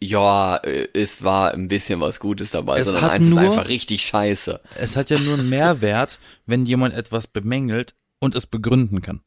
ja, 0.00 0.58
äh, 0.58 0.86
es 0.94 1.24
war 1.24 1.52
ein 1.52 1.66
bisschen 1.66 2.00
was 2.00 2.20
Gutes 2.20 2.52
dabei, 2.52 2.78
Es 2.78 2.86
sondern 2.86 3.02
hat 3.02 3.10
eins 3.10 3.26
ist 3.26 3.30
nur- 3.34 3.40
einfach 3.40 3.68
richtig 3.68 4.04
scheiße. 4.04 4.60
Es 4.76 4.94
hat 4.96 5.10
ja 5.10 5.18
nur 5.18 5.34
einen 5.34 5.50
Mehrwert, 5.50 6.20
wenn 6.46 6.64
jemand 6.64 6.94
etwas 6.94 7.26
bemängelt 7.26 7.94
und 8.20 8.36
es 8.36 8.46
begründen 8.46 9.02
kann. 9.02 9.20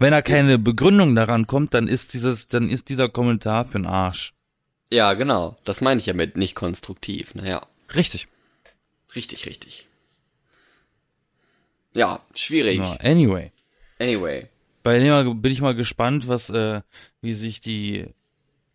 Wenn 0.00 0.12
er 0.12 0.22
keine 0.22 0.58
Begründung 0.58 1.14
daran 1.14 1.46
kommt, 1.46 1.74
dann 1.74 1.86
ist 1.86 2.14
dieses, 2.14 2.48
dann 2.48 2.68
ist 2.68 2.88
dieser 2.88 3.08
Kommentar 3.08 3.66
für 3.66 3.78
den 3.78 3.86
Arsch. 3.86 4.32
Ja, 4.90 5.12
genau. 5.14 5.56
Das 5.64 5.80
meine 5.80 6.00
ich 6.00 6.06
ja 6.06 6.14
mit 6.14 6.36
nicht 6.36 6.56
konstruktiv. 6.56 7.34
Naja, 7.36 7.64
Richtig. 7.94 8.26
richtig, 9.14 9.46
richtig. 9.46 9.86
Ja, 11.94 12.20
schwierig. 12.34 12.78
Ja, 12.78 12.96
anyway. 13.00 13.52
Anyway. 13.98 14.46
Bei 14.82 14.98
dem 14.98 15.42
bin 15.42 15.52
ich 15.52 15.60
mal 15.60 15.74
gespannt, 15.74 16.28
was, 16.28 16.50
äh, 16.50 16.80
wie 17.20 17.34
sich 17.34 17.60
die, 17.60 18.06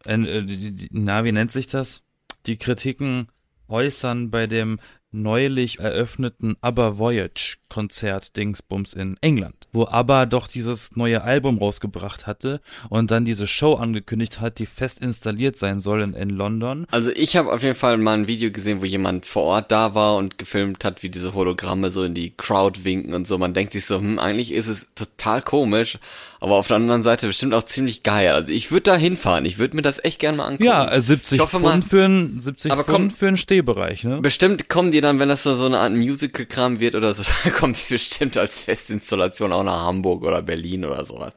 äh, 0.04 0.18
die, 0.18 0.72
die, 0.72 0.88
na, 0.92 1.24
wie 1.24 1.32
nennt 1.32 1.52
sich 1.52 1.68
das? 1.68 2.04
Die 2.46 2.58
Kritiken 2.58 3.28
äußern 3.68 4.30
bei 4.30 4.46
dem 4.46 4.80
neulich 5.22 5.80
eröffneten 5.80 6.56
Aber 6.62 6.98
Voyage 6.98 7.58
Konzert 7.70 8.38
Dingsbums 8.38 8.94
in 8.94 9.18
England, 9.20 9.56
wo 9.74 9.86
ABBA 9.86 10.28
doch 10.28 10.48
dieses 10.48 10.96
neue 10.96 11.24
Album 11.24 11.58
rausgebracht 11.58 12.26
hatte 12.26 12.62
und 12.90 13.12
dann 13.12 13.26
diese 13.26 13.48
Show 13.48 13.74
angekündigt 13.74 14.40
hat, 14.40 14.60
die 14.60 14.66
fest 14.66 15.02
installiert 15.02 15.58
sein 15.58 15.80
soll 15.80 16.02
in, 16.02 16.14
in 16.14 16.30
London. 16.30 16.86
Also 16.92 17.12
ich 17.12 17.36
habe 17.36 17.52
auf 17.52 17.64
jeden 17.64 17.76
Fall 17.76 17.98
mal 17.98 18.14
ein 18.14 18.28
Video 18.28 18.50
gesehen, 18.50 18.80
wo 18.82 18.86
jemand 18.86 19.26
vor 19.26 19.44
Ort 19.44 19.74
da 19.74 19.94
war 19.94 20.16
und 20.16 20.38
gefilmt 20.38 20.86
hat, 20.86 21.04
wie 21.04 21.10
diese 21.10 21.34
Hologramme 21.34 21.92
so 21.92 22.04
in 22.04 22.14
die 22.14 22.32
Crowd 22.38 22.86
winken 22.86 23.14
und 23.14 23.28
so. 23.28 23.38
Man 23.38 23.54
denkt 23.54 23.74
sich 23.74 23.86
so, 23.86 23.98
hm, 24.00 24.20
eigentlich 24.20 24.54
ist 24.54 24.68
es 24.68 24.88
total 24.96 25.42
komisch, 25.42 25.98
aber 26.40 26.56
auf 26.56 26.68
der 26.68 26.78
anderen 26.78 27.04
Seite 27.04 27.28
bestimmt 27.28 27.54
auch 27.54 27.64
ziemlich 27.64 28.04
geil. 28.04 28.30
Also 28.30 28.54
ich 28.54 28.72
würde 28.72 28.84
da 28.84 28.96
hinfahren, 28.96 29.44
ich 29.46 29.58
würde 29.58 29.76
mir 29.76 29.82
das 29.82 30.02
echt 30.02 30.20
gerne 30.20 30.38
mal 30.38 30.46
angucken. 30.46 30.64
Ja, 30.64 30.90
äh, 30.90 31.02
70 31.02 31.36
Ich 31.38 31.42
hoffe 31.42 31.60
Pfund 31.60 31.84
für 31.84 32.06
ein 32.06 32.40
70 32.40 32.72
Aber 32.72 32.86
Pfund 32.86 32.96
komm- 32.96 33.12
für 33.12 33.28
einen 33.28 33.38
Stehbereich, 33.38 34.06
ne? 34.06 34.22
Bestimmt 34.22 34.70
kommen 34.70 34.92
die 34.92 35.02
dann, 35.06 35.20
wenn 35.20 35.30
das 35.30 35.44
so, 35.44 35.56
so 35.56 35.66
eine 35.66 35.80
Art 35.80 35.94
Musical-Kram 35.94 36.80
wird 36.80 36.96
oder 36.96 37.14
so, 37.14 37.24
dann 37.44 37.54
kommen 37.54 37.74
die 37.74 37.94
bestimmt 37.94 38.38
als 38.38 38.62
Festinstallation 38.62 39.54
auch 39.54 39.64
nach 39.64 39.86
Hamburg 39.86 40.24
oder 40.24 40.42
Berlin 40.42 40.84
oder 40.86 41.06
sowas. 41.06 41.34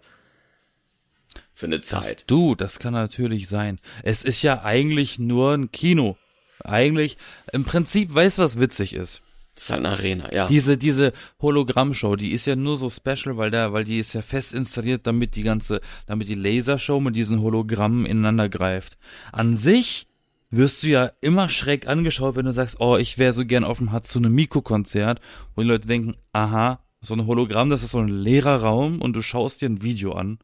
Für 1.54 1.66
eine 1.66 1.80
Das, 1.80 1.88
Zeit. 1.88 2.24
du, 2.26 2.54
das 2.54 2.78
kann 2.78 2.92
natürlich 2.94 3.48
sein. 3.48 3.78
Es 4.02 4.24
ist 4.24 4.42
ja 4.42 4.62
eigentlich 4.62 5.18
nur 5.18 5.54
ein 5.54 5.70
Kino. 5.72 6.16
Eigentlich, 6.64 7.16
im 7.52 7.64
Prinzip, 7.64 8.12
weißt 8.14 8.38
du, 8.38 8.42
was 8.42 8.58
witzig 8.60 8.92
ist? 8.94 9.22
Das 9.54 9.64
ist 9.64 9.70
halt 9.70 9.84
eine 9.84 9.88
Arena, 9.90 10.32
ja. 10.32 10.46
Diese, 10.46 10.76
diese 10.78 11.12
Hologrammshow, 11.42 12.14
die 12.14 12.30
ist 12.30 12.46
ja 12.46 12.54
nur 12.54 12.76
so 12.76 12.88
special, 12.90 13.36
weil 13.36 13.50
da, 13.50 13.72
weil 13.72 13.82
die 13.82 13.98
ist 13.98 14.12
ja 14.12 14.22
fest 14.22 14.54
installiert, 14.54 15.06
damit 15.06 15.34
die 15.34 15.42
ganze, 15.42 15.80
damit 16.06 16.28
die 16.28 16.36
Lasershow 16.36 17.00
mit 17.00 17.16
diesen 17.16 17.40
Hologrammen 17.40 18.06
ineinander 18.06 18.48
greift. 18.48 18.98
An 19.32 19.56
sich 19.56 20.06
wirst 20.50 20.82
du 20.82 20.88
ja 20.88 21.10
immer 21.20 21.48
schräg 21.48 21.86
angeschaut, 21.86 22.36
wenn 22.36 22.46
du 22.46 22.52
sagst, 22.52 22.80
oh, 22.80 22.96
ich 22.96 23.18
wäre 23.18 23.32
so 23.32 23.44
gern 23.44 23.64
auf 23.64 23.78
dem 23.78 23.92
Hatsune 23.92 24.30
Miku 24.30 24.62
Konzert, 24.62 25.20
wo 25.54 25.62
die 25.62 25.68
Leute 25.68 25.86
denken, 25.86 26.16
aha, 26.32 26.80
so 27.00 27.14
ein 27.14 27.26
Hologramm, 27.26 27.70
das 27.70 27.82
ist 27.82 27.92
so 27.92 27.98
ein 27.98 28.08
leerer 28.08 28.62
Raum 28.62 29.00
und 29.00 29.14
du 29.14 29.22
schaust 29.22 29.62
dir 29.62 29.68
ein 29.68 29.82
Video 29.82 30.12
an. 30.12 30.38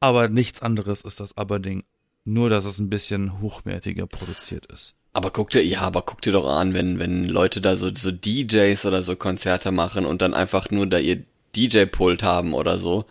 Aber 0.00 0.28
nichts 0.28 0.62
anderes 0.62 1.02
ist 1.02 1.20
das 1.20 1.36
Aberding. 1.36 1.84
Nur, 2.24 2.50
dass 2.50 2.64
es 2.64 2.78
ein 2.78 2.90
bisschen 2.90 3.40
hochwertiger 3.40 4.06
produziert 4.06 4.66
ist. 4.66 4.94
Aber 5.12 5.30
guck 5.30 5.50
dir, 5.50 5.64
ja, 5.64 5.82
aber 5.82 6.02
guck 6.02 6.22
dir 6.22 6.32
doch 6.32 6.48
an, 6.48 6.74
wenn, 6.74 6.98
wenn 6.98 7.24
Leute 7.24 7.60
da 7.60 7.76
so, 7.76 7.90
so 7.94 8.10
DJs 8.10 8.84
oder 8.86 9.02
so 9.02 9.14
Konzerte 9.14 9.70
machen 9.72 10.06
und 10.06 10.22
dann 10.22 10.34
einfach 10.34 10.70
nur 10.70 10.86
da 10.86 10.98
ihr 10.98 11.22
DJ-Pult 11.54 12.22
haben 12.22 12.52
oder 12.52 12.78
so. 12.78 13.04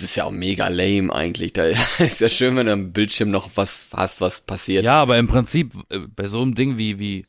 Das 0.00 0.10
ist 0.10 0.16
ja 0.16 0.24
auch 0.24 0.30
mega 0.30 0.68
lame 0.68 1.12
eigentlich. 1.12 1.52
Da 1.52 1.64
ist 1.98 2.20
ja 2.20 2.28
schön, 2.28 2.56
wenn 2.56 2.66
du 2.66 2.72
am 2.72 2.92
Bildschirm 2.92 3.30
noch 3.30 3.50
was 3.56 3.86
hast, 3.92 4.20
was 4.20 4.40
passiert. 4.40 4.84
Ja, 4.84 5.00
aber 5.00 5.18
im 5.18 5.28
Prinzip 5.28 5.74
äh, 5.90 5.98
bei 6.14 6.26
so 6.28 6.40
einem 6.40 6.54
Ding 6.54 6.78
wie 6.78 6.98
wie 6.98 7.26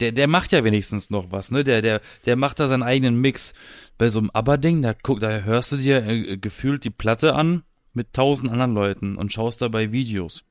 der 0.00 0.12
der 0.12 0.28
macht 0.28 0.52
ja 0.52 0.64
wenigstens 0.64 1.10
noch 1.10 1.30
was, 1.30 1.50
ne? 1.50 1.64
Der 1.64 1.82
der 1.82 2.00
der 2.24 2.36
macht 2.36 2.60
da 2.60 2.68
seinen 2.68 2.82
eigenen 2.82 3.16
Mix. 3.20 3.52
Bei 3.98 4.08
so 4.08 4.18
einem 4.18 4.30
Aber-Ding, 4.32 4.82
da 4.82 4.94
guck, 4.94 5.20
da 5.20 5.40
hörst 5.40 5.72
du 5.72 5.76
dir 5.76 6.04
äh, 6.06 6.36
gefühlt 6.36 6.84
die 6.84 6.90
Platte 6.90 7.34
an 7.34 7.62
mit 7.92 8.12
tausend 8.12 8.50
anderen 8.50 8.74
Leuten 8.74 9.16
und 9.16 9.32
schaust 9.32 9.62
dabei 9.62 9.92
Videos, 9.92 10.42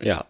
Ja. 0.00 0.26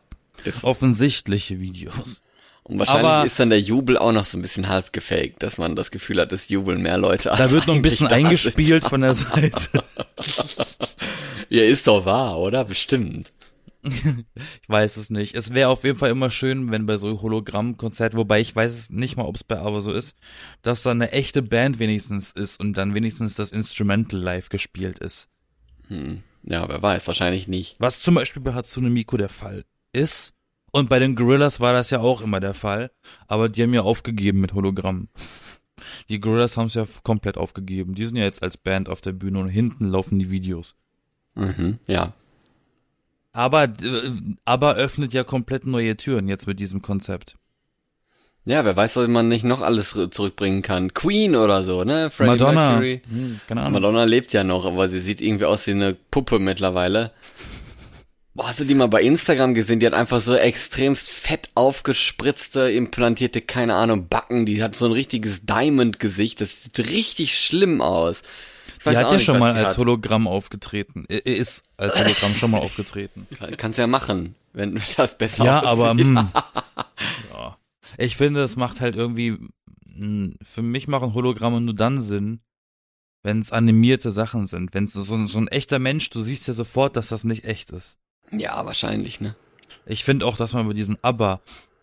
Offensichtliche 0.62 1.60
Videos. 1.60 2.22
Und 2.70 2.78
wahrscheinlich 2.78 3.04
aber- 3.06 3.26
ist 3.26 3.38
dann 3.38 3.50
der 3.50 3.60
Jubel 3.60 3.98
auch 3.98 4.12
noch 4.12 4.24
so 4.24 4.38
ein 4.38 4.42
bisschen 4.42 4.68
halb 4.68 4.92
gefaked, 4.92 5.42
dass 5.42 5.58
man 5.58 5.76
das 5.76 5.90
Gefühl 5.90 6.20
hat, 6.20 6.32
es 6.32 6.48
jubeln 6.48 6.80
mehr 6.82 6.98
Leute. 6.98 7.32
Da 7.36 7.50
wird 7.50 7.66
noch 7.66 7.74
ein 7.74 7.82
bisschen 7.82 8.08
da 8.08 8.16
sind. 8.16 8.26
eingespielt 8.26 8.84
von 8.84 9.00
der 9.02 9.14
Seite. 9.14 9.82
Ja, 11.52 11.64
ist 11.64 11.88
doch 11.88 12.04
wahr, 12.06 12.38
oder? 12.38 12.64
Bestimmt. 12.64 13.32
Ich 13.82 14.68
weiß 14.68 14.98
es 14.98 15.10
nicht. 15.10 15.34
Es 15.34 15.52
wäre 15.52 15.68
auf 15.70 15.82
jeden 15.82 15.98
Fall 15.98 16.10
immer 16.10 16.30
schön, 16.30 16.70
wenn 16.70 16.86
bei 16.86 16.96
so 16.96 17.20
Hologrammkonzerten, 17.22 18.16
wobei 18.18 18.40
ich 18.40 18.54
weiß 18.54 18.72
es 18.72 18.90
nicht 18.90 19.16
mal, 19.16 19.24
ob 19.24 19.34
es 19.34 19.42
bei 19.42 19.58
aber 19.58 19.80
so 19.80 19.90
ist, 19.90 20.14
dass 20.62 20.82
da 20.84 20.92
eine 20.92 21.10
echte 21.10 21.42
Band 21.42 21.80
wenigstens 21.80 22.30
ist 22.30 22.60
und 22.60 22.74
dann 22.76 22.94
wenigstens 22.94 23.34
das 23.34 23.50
Instrumental 23.50 24.20
live 24.20 24.48
gespielt 24.48 25.00
ist. 25.00 25.28
Ja, 26.44 26.68
wer 26.68 26.80
weiß, 26.82 27.06
wahrscheinlich 27.08 27.48
nicht. 27.48 27.74
Was 27.80 28.00
zum 28.00 28.14
Beispiel 28.14 28.42
bei 28.42 28.54
Hatsune 28.54 28.90
Miku 28.90 29.16
der 29.16 29.28
Fall 29.28 29.64
ist. 29.92 30.34
Und 30.72 30.88
bei 30.88 30.98
den 30.98 31.16
Gorillas 31.16 31.60
war 31.60 31.72
das 31.72 31.90
ja 31.90 32.00
auch 32.00 32.20
immer 32.20 32.40
der 32.40 32.54
Fall. 32.54 32.90
Aber 33.26 33.48
die 33.48 33.62
haben 33.62 33.74
ja 33.74 33.82
aufgegeben 33.82 34.40
mit 34.40 34.54
Hologrammen. 34.54 35.08
Die 36.08 36.20
Gorillas 36.20 36.56
haben 36.56 36.66
es 36.66 36.74
ja 36.74 36.86
komplett 37.02 37.36
aufgegeben. 37.36 37.94
Die 37.94 38.04
sind 38.04 38.16
ja 38.16 38.24
jetzt 38.24 38.42
als 38.42 38.56
Band 38.56 38.88
auf 38.88 39.00
der 39.00 39.12
Bühne 39.12 39.38
und 39.38 39.48
hinten 39.48 39.88
laufen 39.88 40.18
die 40.18 40.30
Videos. 40.30 40.74
Mhm, 41.34 41.78
ja. 41.86 42.12
Aber, 43.32 43.64
äh, 43.64 44.12
aber 44.44 44.74
öffnet 44.74 45.14
ja 45.14 45.24
komplett 45.24 45.66
neue 45.66 45.96
Türen 45.96 46.28
jetzt 46.28 46.46
mit 46.46 46.60
diesem 46.60 46.82
Konzept. 46.82 47.36
Ja, 48.46 48.64
wer 48.64 48.74
weiß, 48.74 48.96
was 48.96 49.08
man 49.08 49.28
nicht 49.28 49.44
noch 49.44 49.60
alles 49.60 49.90
zurückbringen 50.10 50.62
kann. 50.62 50.94
Queen 50.94 51.36
oder 51.36 51.62
so, 51.62 51.84
ne? 51.84 52.10
Freddie 52.10 52.30
Madonna. 52.30 52.70
Mercury. 52.70 53.02
Hm, 53.08 53.40
keine 53.46 53.60
Ahnung. 53.60 53.74
Madonna 53.74 54.04
lebt 54.04 54.32
ja 54.32 54.44
noch, 54.44 54.64
aber 54.64 54.88
sie 54.88 55.00
sieht 55.00 55.20
irgendwie 55.20 55.44
aus 55.44 55.66
wie 55.66 55.72
eine 55.72 55.94
Puppe 55.94 56.38
mittlerweile. 56.38 57.12
Boah, 58.34 58.46
hast 58.48 58.60
du 58.60 58.64
die 58.64 58.74
mal 58.76 58.86
bei 58.88 59.02
Instagram 59.02 59.54
gesehen? 59.54 59.80
Die 59.80 59.86
hat 59.86 59.92
einfach 59.92 60.20
so 60.20 60.34
extremst 60.34 61.10
fett 61.10 61.50
aufgespritzte, 61.54 62.70
implantierte, 62.70 63.40
keine 63.40 63.74
Ahnung, 63.74 64.08
Backen. 64.08 64.46
Die 64.46 64.62
hat 64.62 64.76
so 64.76 64.86
ein 64.86 64.92
richtiges 64.92 65.46
Diamond-Gesicht. 65.46 66.40
Das 66.40 66.62
sieht 66.62 66.78
richtig 66.78 67.38
schlimm 67.38 67.80
aus. 67.80 68.22
Ich 68.78 68.84
Die 68.84 68.96
hat 68.96 69.06
ja 69.08 69.12
nicht, 69.14 69.24
schon 69.24 69.38
mal 69.40 69.52
als 69.54 69.70
hat. 69.70 69.78
Hologramm 69.78 70.28
aufgetreten. 70.28 71.04
Ist 71.06 71.64
als 71.76 71.98
Hologramm 71.98 72.34
schon 72.36 72.52
mal 72.52 72.58
aufgetreten. 72.58 73.26
Kann- 73.38 73.56
Kannst 73.56 73.78
ja 73.80 73.86
machen, 73.88 74.36
wenn 74.52 74.80
das 74.96 75.18
besser 75.18 75.44
Ja, 75.44 75.62
aber 75.64 75.90
aussieht. 75.90 76.06
hm, 76.06 76.28
ja. 77.32 77.58
ich 77.98 78.16
finde, 78.16 78.42
es 78.44 78.54
macht 78.56 78.80
halt 78.80 78.94
irgendwie, 78.94 79.38
mh, 79.84 80.34
für 80.42 80.62
mich 80.62 80.86
machen 80.86 81.14
Hologramme 81.14 81.60
nur 81.60 81.74
dann 81.74 82.00
Sinn, 82.00 82.40
wenn 83.24 83.40
es 83.40 83.50
animierte 83.52 84.12
Sachen 84.12 84.46
sind. 84.46 84.72
Wenn 84.72 84.84
es 84.84 84.92
so, 84.92 85.02
so 85.02 85.38
ein 85.38 85.48
echter 85.48 85.80
Mensch, 85.80 86.08
du 86.10 86.22
siehst 86.22 86.46
ja 86.46 86.54
sofort, 86.54 86.96
dass 86.96 87.08
das 87.08 87.24
nicht 87.24 87.44
echt 87.44 87.70
ist. 87.72 87.98
Ja, 88.32 88.64
wahrscheinlich, 88.66 89.20
ne? 89.20 89.34
Ich 89.86 90.04
finde 90.04 90.26
auch, 90.26 90.36
dass 90.36 90.52
man 90.52 90.66
bei 90.68 90.72
diesen 90.74 90.98
Aber 91.02 91.40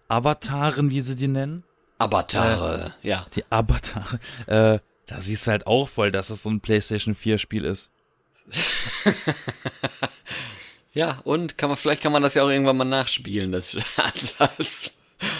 Avataren, 0.07 0.89
wie 0.91 1.01
sie 1.01 1.15
die 1.15 1.27
nennen, 1.27 1.63
Avatare, 1.99 2.93
ja. 3.01 3.25
die 3.35 3.43
Avatare, 3.49 4.19
äh, 4.45 4.79
da 5.07 5.21
siehst 5.21 5.47
du 5.47 5.51
halt 5.51 5.67
auch 5.67 5.89
voll, 5.89 6.11
dass 6.11 6.27
das 6.27 6.43
so 6.43 6.49
ein 6.49 6.61
PlayStation 6.61 7.15
4 7.15 7.37
Spiel 7.37 7.65
ist. 7.65 7.91
Ja, 10.93 11.19
und 11.25 11.59
kann 11.59 11.69
man, 11.69 11.77
vielleicht 11.77 12.01
kann 12.01 12.11
man 12.11 12.23
das 12.23 12.33
ja 12.33 12.41
auch 12.43 12.49
irgendwann 12.49 12.77
mal 12.77 12.83
nachspielen, 12.83 13.51
das 13.51 13.75
als, 13.97 14.35
als, 14.41 14.93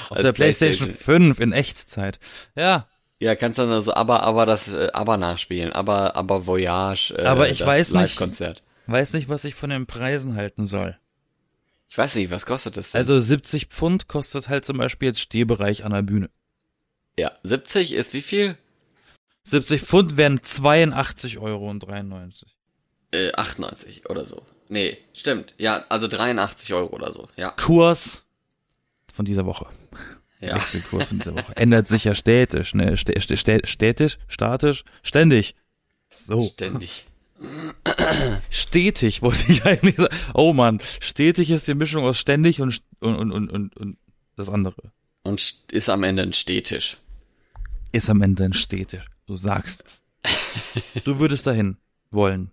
Auf 0.09 0.19
der 0.21 0.31
PlayStation 0.31 0.87
5 0.87 1.39
in 1.39 1.51
Echtzeit. 1.51 2.19
Ja, 2.55 2.87
Ja, 3.19 3.35
kannst 3.35 3.57
dann 3.57 3.71
also 3.71 3.91
aber, 3.95 4.21
aber 4.21 4.45
das, 4.45 4.67
äh, 4.71 4.89
aber 4.93 5.17
nachspielen, 5.17 5.73
aber, 5.73 6.15
aber 6.15 6.45
Voyage, 6.45 7.11
äh, 7.17 7.25
Aber 7.25 7.49
ich 7.49 7.65
weiß 7.65 7.93
nicht- 7.93 8.01
Live-Konzert. 8.01 8.61
Weiß 8.87 9.13
nicht, 9.13 9.29
was 9.29 9.45
ich 9.45 9.55
von 9.55 9.69
den 9.69 9.85
Preisen 9.85 10.35
halten 10.35 10.65
soll. 10.65 10.97
Ich 11.89 11.97
weiß 11.97 12.15
nicht, 12.15 12.31
was 12.31 12.45
kostet 12.45 12.75
das 12.77 12.91
denn? 12.91 12.99
Also 12.99 13.19
70 13.19 13.67
Pfund 13.67 14.07
kostet 14.07 14.49
halt 14.49 14.65
zum 14.65 14.77
Beispiel 14.77 15.07
jetzt 15.07 15.21
Stehbereich 15.21 15.85
an 15.85 15.93
der 15.93 16.01
Bühne. 16.03 16.29
ja, 17.17 17.31
70 17.43 17.93
ist 17.93 18.13
wie 18.13 18.21
viel? 18.21 18.57
70 19.45 19.81
Pfund 19.81 20.17
wären 20.17 20.43
82 20.43 21.37
Euro 21.39 21.69
und 21.69 21.79
93. 21.79 22.57
Äh, 23.11 23.31
98 23.33 24.09
oder 24.09 24.25
so. 24.25 24.45
Nee, 24.67 24.97
stimmt. 25.13 25.53
Ja, 25.57 25.85
also 25.87 26.09
83 26.09 26.73
Euro 26.73 26.93
oder 26.93 27.13
so. 27.13 27.29
Ja, 27.37 27.51
Kurs 27.51 28.23
von 29.13 29.23
dieser 29.23 29.45
Woche. 29.45 29.67
ja. 30.41 30.55
Wechselkurs 30.55 31.07
von 31.07 31.19
dieser 31.19 31.33
Woche. 31.35 31.55
Ändert 31.55 31.87
sich 31.87 32.03
ja 32.03 32.13
stätisch, 32.15 32.73
ne? 32.73 32.95
Stä- 32.95 33.17
stä- 33.17 33.37
stä- 33.37 33.65
Stätisch, 33.65 34.17
statisch, 34.27 34.83
ständig. 35.03 35.55
So. 36.09 36.41
Ständig. 36.53 37.07
Stetig 38.49 39.21
wollte 39.21 39.51
ich 39.51 39.65
eigentlich 39.65 39.95
sagen. 39.97 40.15
Oh 40.33 40.53
man, 40.53 40.79
stetig 40.99 41.51
ist 41.51 41.67
die 41.67 41.73
Mischung 41.73 42.03
aus 42.03 42.17
ständig 42.17 42.61
und, 42.61 42.81
und, 42.99 43.31
und, 43.31 43.49
und, 43.49 43.77
und, 43.77 43.97
das 44.35 44.49
andere. 44.49 44.91
Und 45.23 45.39
st- 45.39 45.71
ist 45.71 45.89
am 45.89 46.03
Ende 46.03 46.23
ein 46.23 46.33
Stehtisch. 46.33 46.97
Ist 47.91 48.09
am 48.09 48.21
Ende 48.21 48.45
ein 48.45 48.53
stetisch. 48.53 49.05
Du 49.25 49.35
sagst 49.35 49.83
es. 49.85 50.03
Du 51.03 51.19
würdest 51.19 51.47
dahin 51.47 51.77
wollen. 52.11 52.51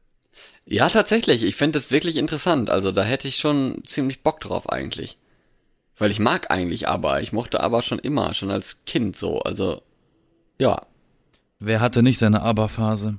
Ja, 0.66 0.88
tatsächlich. 0.88 1.42
Ich 1.44 1.56
finde 1.56 1.78
das 1.78 1.90
wirklich 1.90 2.16
interessant. 2.16 2.70
Also 2.70 2.92
da 2.92 3.02
hätte 3.02 3.28
ich 3.28 3.36
schon 3.36 3.82
ziemlich 3.84 4.22
Bock 4.22 4.40
drauf 4.40 4.70
eigentlich. 4.70 5.18
Weil 5.96 6.10
ich 6.10 6.18
mag 6.18 6.50
eigentlich 6.50 6.88
aber. 6.88 7.22
Ich 7.22 7.32
mochte 7.32 7.60
aber 7.60 7.82
schon 7.82 7.98
immer, 7.98 8.34
schon 8.34 8.50
als 8.50 8.84
Kind 8.84 9.16
so. 9.16 9.40
Also, 9.40 9.82
ja. 10.58 10.86
Wer 11.60 11.80
hatte 11.80 12.02
nicht 12.02 12.18
seine 12.18 12.42
Aber-Phase? 12.42 13.18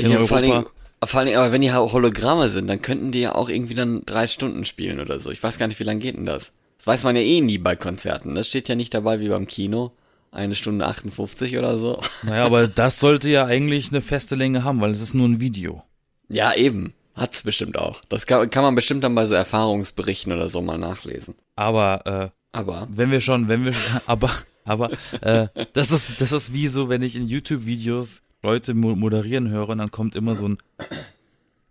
Ich 0.00 0.06
In 0.06 0.12
meine, 0.12 0.26
vor 0.26 0.36
allen 0.36 0.44
Dingen, 0.46 0.56
Europa. 0.58 1.06
vor 1.06 1.18
allen 1.18 1.26
Dingen, 1.26 1.38
aber 1.38 1.52
wenn 1.52 1.62
die 1.62 1.72
Hologramme 1.72 2.48
sind, 2.48 2.66
dann 2.68 2.82
könnten 2.82 3.12
die 3.12 3.20
ja 3.20 3.34
auch 3.34 3.48
irgendwie 3.48 3.74
dann 3.74 4.02
drei 4.06 4.26
Stunden 4.26 4.64
spielen 4.64 5.00
oder 5.00 5.20
so. 5.20 5.30
Ich 5.30 5.42
weiß 5.42 5.58
gar 5.58 5.66
nicht, 5.68 5.80
wie 5.80 5.84
lange 5.84 6.00
geht 6.00 6.16
denn 6.16 6.26
das? 6.26 6.52
Das 6.78 6.86
weiß 6.86 7.04
man 7.04 7.16
ja 7.16 7.22
eh 7.22 7.40
nie 7.40 7.58
bei 7.58 7.76
Konzerten. 7.76 8.34
Das 8.34 8.46
steht 8.46 8.68
ja 8.68 8.74
nicht 8.74 8.94
dabei 8.94 9.20
wie 9.20 9.28
beim 9.28 9.46
Kino. 9.46 9.92
Eine 10.32 10.54
Stunde 10.54 10.86
58 10.86 11.58
oder 11.58 11.76
so. 11.78 11.98
Naja, 12.22 12.44
aber 12.44 12.68
das 12.68 13.00
sollte 13.00 13.28
ja 13.28 13.44
eigentlich 13.46 13.90
eine 13.90 14.00
feste 14.00 14.36
Länge 14.36 14.62
haben, 14.64 14.80
weil 14.80 14.92
es 14.92 15.00
ist 15.02 15.14
nur 15.14 15.28
ein 15.28 15.40
Video. 15.40 15.82
Ja, 16.28 16.54
eben. 16.54 16.94
Hat's 17.16 17.42
bestimmt 17.42 17.76
auch. 17.78 18.00
Das 18.08 18.26
kann, 18.26 18.48
kann 18.50 18.62
man 18.62 18.74
bestimmt 18.76 19.02
dann 19.04 19.14
bei 19.14 19.26
so 19.26 19.34
Erfahrungsberichten 19.34 20.32
oder 20.32 20.48
so 20.48 20.62
mal 20.62 20.78
nachlesen. 20.78 21.34
Aber 21.56 22.06
äh, 22.06 22.28
Aber, 22.52 22.88
wenn 22.92 23.10
wir 23.10 23.20
schon, 23.20 23.48
wenn 23.48 23.64
wir 23.64 23.74
aber 24.06 24.30
Aber 24.64 24.90
äh, 25.20 25.48
das 25.72 25.90
ist 25.90 26.20
das 26.20 26.32
ist 26.32 26.52
wie 26.54 26.68
so, 26.68 26.88
wenn 26.88 27.02
ich 27.02 27.16
in 27.16 27.26
YouTube-Videos 27.26 28.22
Leute 28.42 28.74
mo 28.74 28.96
moderieren 28.96 29.48
höre 29.48 29.68
und 29.70 29.78
dann 29.78 29.90
kommt 29.90 30.14
immer 30.14 30.34
so 30.34 30.48
ein 30.48 30.58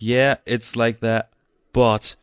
Yeah, 0.02 0.38
it's 0.46 0.76
like 0.76 1.02
that, 1.02 1.30
but 1.74 2.18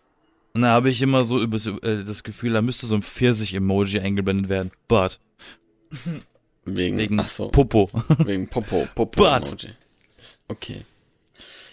und 0.55 0.63
da 0.63 0.69
habe 0.69 0.89
ich 0.89 1.03
immer 1.03 1.23
so 1.25 1.39
über 1.39 1.59
äh, 1.83 2.03
das 2.05 2.23
Gefühl, 2.23 2.55
da 2.55 2.63
müsste 2.63 2.87
so 2.87 2.95
ein 2.95 3.03
Pfirsich-Emoji 3.03 4.01
eingeblendet 4.01 4.49
werden. 4.49 4.71
But. 4.89 5.21
Wegen, 6.65 6.97
Wegen 6.97 7.21
ach 7.21 7.29
so, 7.29 7.49
Popo. 7.49 7.91
wegen 8.25 8.49
Popo, 8.49 8.89
Popo 8.95 9.23
But. 9.23 9.43
Emoji. 9.43 9.75
Okay. 10.49 10.87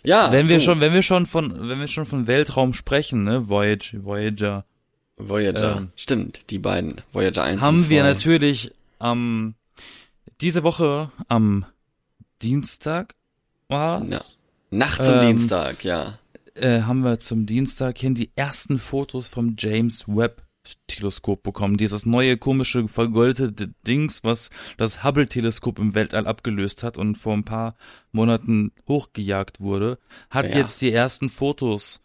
Ja, 0.04 0.34
wenn 0.34 0.50
wir 0.50 0.58
gut. 0.58 0.66
schon, 0.66 0.82
wenn 0.82 0.92
wir 0.92 1.02
schon 1.02 1.28
von, 1.28 1.70
wenn 1.70 1.80
wir 1.80 1.88
schon 1.88 2.06
von 2.06 2.28
Weltraum 2.28 2.74
sprechen, 2.74 3.24
ne, 3.24 3.48
Voyage, 3.48 4.04
Voyager, 4.04 4.66
Voyager, 5.16 5.78
ähm, 5.78 5.90
stimmt, 5.96 6.50
die 6.50 6.60
beiden, 6.60 7.00
Voyager 7.14 7.44
1 7.44 7.62
haben 7.62 7.78
und 7.78 7.84
2. 7.86 7.90
wir 7.90 8.04
natürlich 8.04 8.74
am 9.00 9.56
diese 10.42 10.64
Woche 10.64 11.10
am 11.30 11.66
Dienstag 12.44 13.14
war 13.70 14.04
Ja. 14.06 14.22
Nacht 14.70 15.04
zum 15.04 15.16
Ähm, 15.16 15.28
Dienstag, 15.28 15.84
ja. 15.84 16.18
äh, 16.56 16.82
haben 16.82 17.04
wir 17.04 17.20
zum 17.20 17.46
Dienstag 17.46 17.98
hin 17.98 18.16
die 18.16 18.32
ersten 18.36 18.80
Fotos 18.80 19.28
vom 19.28 19.56
James 19.58 20.08
Webb 20.08 20.44
Teleskop 20.88 21.44
bekommen. 21.44 21.78
Dieses 21.78 22.06
neue 22.06 22.38
komische 22.38 22.88
vergoldete 22.88 23.74
Dings, 23.86 24.24
was 24.24 24.50
das 24.78 25.04
Hubble 25.04 25.28
Teleskop 25.28 25.78
im 25.80 25.94
Weltall 25.94 26.26
abgelöst 26.26 26.84
hat 26.84 26.98
und 26.98 27.16
vor 27.18 27.34
ein 27.34 27.44
paar 27.44 27.76
Monaten 28.12 28.72
hochgejagt 28.88 29.60
wurde, 29.60 29.98
hat 30.30 30.46
Ja. 30.50 30.58
jetzt 30.58 30.82
die 30.82 30.92
ersten 30.94 31.30
Fotos 31.30 32.00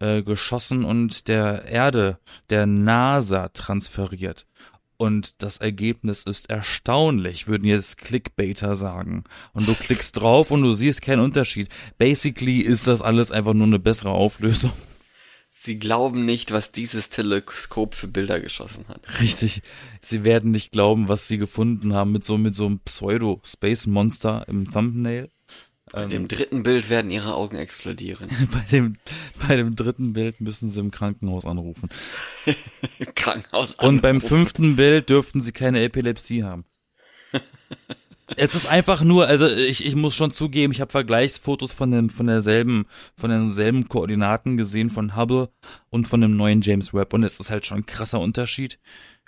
äh, 0.00 0.22
geschossen 0.22 0.84
und 0.84 1.28
der 1.28 1.64
Erde, 1.66 2.18
der 2.50 2.66
NASA 2.66 3.48
transferiert. 3.48 4.46
Und 5.02 5.42
das 5.42 5.56
Ergebnis 5.56 6.22
ist 6.22 6.48
erstaunlich, 6.48 7.48
würden 7.48 7.64
jetzt 7.64 7.98
Clickbaiter 7.98 8.76
sagen. 8.76 9.24
Und 9.52 9.66
du 9.66 9.74
klickst 9.74 10.20
drauf 10.20 10.52
und 10.52 10.62
du 10.62 10.72
siehst 10.74 11.02
keinen 11.02 11.18
Unterschied. 11.18 11.68
Basically 11.98 12.60
ist 12.60 12.86
das 12.86 13.02
alles 13.02 13.32
einfach 13.32 13.52
nur 13.52 13.66
eine 13.66 13.80
bessere 13.80 14.10
Auflösung. 14.10 14.70
Sie 15.50 15.80
glauben 15.80 16.24
nicht, 16.24 16.52
was 16.52 16.70
dieses 16.70 17.08
Teleskop 17.08 17.96
für 17.96 18.06
Bilder 18.06 18.38
geschossen 18.38 18.84
hat. 18.86 19.02
Richtig. 19.20 19.62
Sie 20.00 20.22
werden 20.22 20.52
nicht 20.52 20.70
glauben, 20.70 21.08
was 21.08 21.26
sie 21.26 21.38
gefunden 21.38 21.94
haben 21.94 22.12
mit 22.12 22.22
so, 22.22 22.38
mit 22.38 22.54
so 22.54 22.66
einem 22.66 22.78
Pseudo-Space-Monster 22.78 24.44
im 24.46 24.70
Thumbnail. 24.70 25.31
Bei 25.92 26.06
dem 26.06 26.26
dritten 26.26 26.62
Bild 26.62 26.88
werden 26.88 27.10
ihre 27.10 27.34
Augen 27.34 27.56
explodieren. 27.56 28.28
Bei 28.50 28.64
dem, 28.72 28.96
bei 29.46 29.56
dem 29.56 29.76
dritten 29.76 30.14
Bild 30.14 30.40
müssen 30.40 30.70
sie 30.70 30.80
im 30.80 30.90
Krankenhaus 30.90 31.44
anrufen. 31.44 31.90
Krankenhaus. 33.14 33.74
Und 33.74 34.00
beim 34.00 34.16
anrufen. 34.16 34.28
fünften 34.28 34.76
Bild 34.76 35.10
dürften 35.10 35.42
sie 35.42 35.52
keine 35.52 35.82
Epilepsie 35.82 36.44
haben. 36.44 36.64
Es 38.36 38.54
ist 38.54 38.66
einfach 38.66 39.02
nur, 39.02 39.26
also 39.26 39.46
ich, 39.46 39.84
ich 39.84 39.94
muss 39.94 40.16
schon 40.16 40.32
zugeben, 40.32 40.72
ich 40.72 40.80
habe 40.80 40.90
Vergleichsfotos 40.90 41.74
von 41.74 41.90
dem 41.90 42.08
von 42.08 42.28
derselben 42.28 42.86
von 43.14 43.28
denselben 43.28 43.88
Koordinaten 43.88 44.56
gesehen 44.56 44.88
von 44.88 45.16
Hubble 45.16 45.50
und 45.90 46.08
von 46.08 46.22
dem 46.22 46.36
neuen 46.38 46.62
James 46.62 46.94
Webb 46.94 47.12
und 47.12 47.24
es 47.24 47.40
ist 47.40 47.50
halt 47.50 47.66
schon 47.66 47.78
ein 47.78 47.86
krasser 47.86 48.20
Unterschied, 48.20 48.78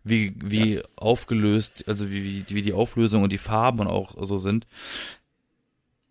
wie 0.05 0.33
wie 0.43 0.81
aufgelöst, 0.97 1.85
also 1.87 2.11
wie, 2.11 2.25
wie 2.25 2.55
wie 2.55 2.63
die 2.63 2.73
Auflösung 2.73 3.23
und 3.23 3.31
die 3.31 3.37
Farben 3.37 3.87
auch 3.87 4.15
so 4.25 4.39
sind. 4.39 4.67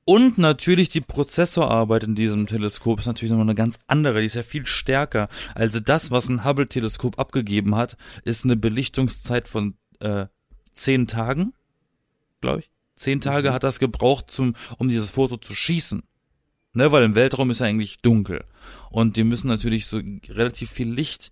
Und 0.06 0.38
natürlich 0.38 0.90
die 0.90 1.02
Prozessorarbeit 1.02 2.04
in 2.04 2.16
diesem 2.16 2.46
Teleskop 2.46 3.00
ist 3.00 3.06
natürlich 3.06 3.32
noch 3.32 3.40
eine 3.40 3.56
ganz 3.56 3.80
andere, 3.88 4.20
die 4.20 4.26
ist 4.26 4.36
ja 4.36 4.44
viel 4.44 4.66
stärker. 4.66 5.30
Also 5.56 5.80
das, 5.80 6.12
was 6.12 6.28
ein 6.28 6.44
Hubble-Teleskop 6.44 7.18
abgegeben 7.20 7.76
hat, 7.76 7.96
ist 8.26 8.44
eine 8.44 8.58
Belichtungszeit 8.58 9.48
von 9.48 9.76
äh, 10.00 10.26
zehn 10.74 11.08
Tagen, 11.08 11.54
glaube 12.42 12.62
ich. 12.62 12.72
Zehn 12.96 13.22
Tage 13.22 13.54
hat 13.54 13.64
das 13.64 13.80
gebraucht, 13.80 14.30
zum, 14.30 14.56
um 14.78 14.90
dieses 14.90 15.10
Foto 15.10 15.38
zu 15.38 15.54
schießen. 15.54 16.04
Ne, 16.76 16.92
weil 16.92 17.04
im 17.04 17.16
Weltraum 17.16 17.52
ist 17.52 17.60
ja 17.60 17.68
eigentlich 17.68 18.02
dunkel. 18.02 18.44
Und 18.90 19.16
die 19.16 19.24
müssen 19.24 19.48
natürlich 19.48 19.86
so 19.86 20.02
relativ 20.28 20.72
viel 20.72 20.92
Licht 20.92 21.32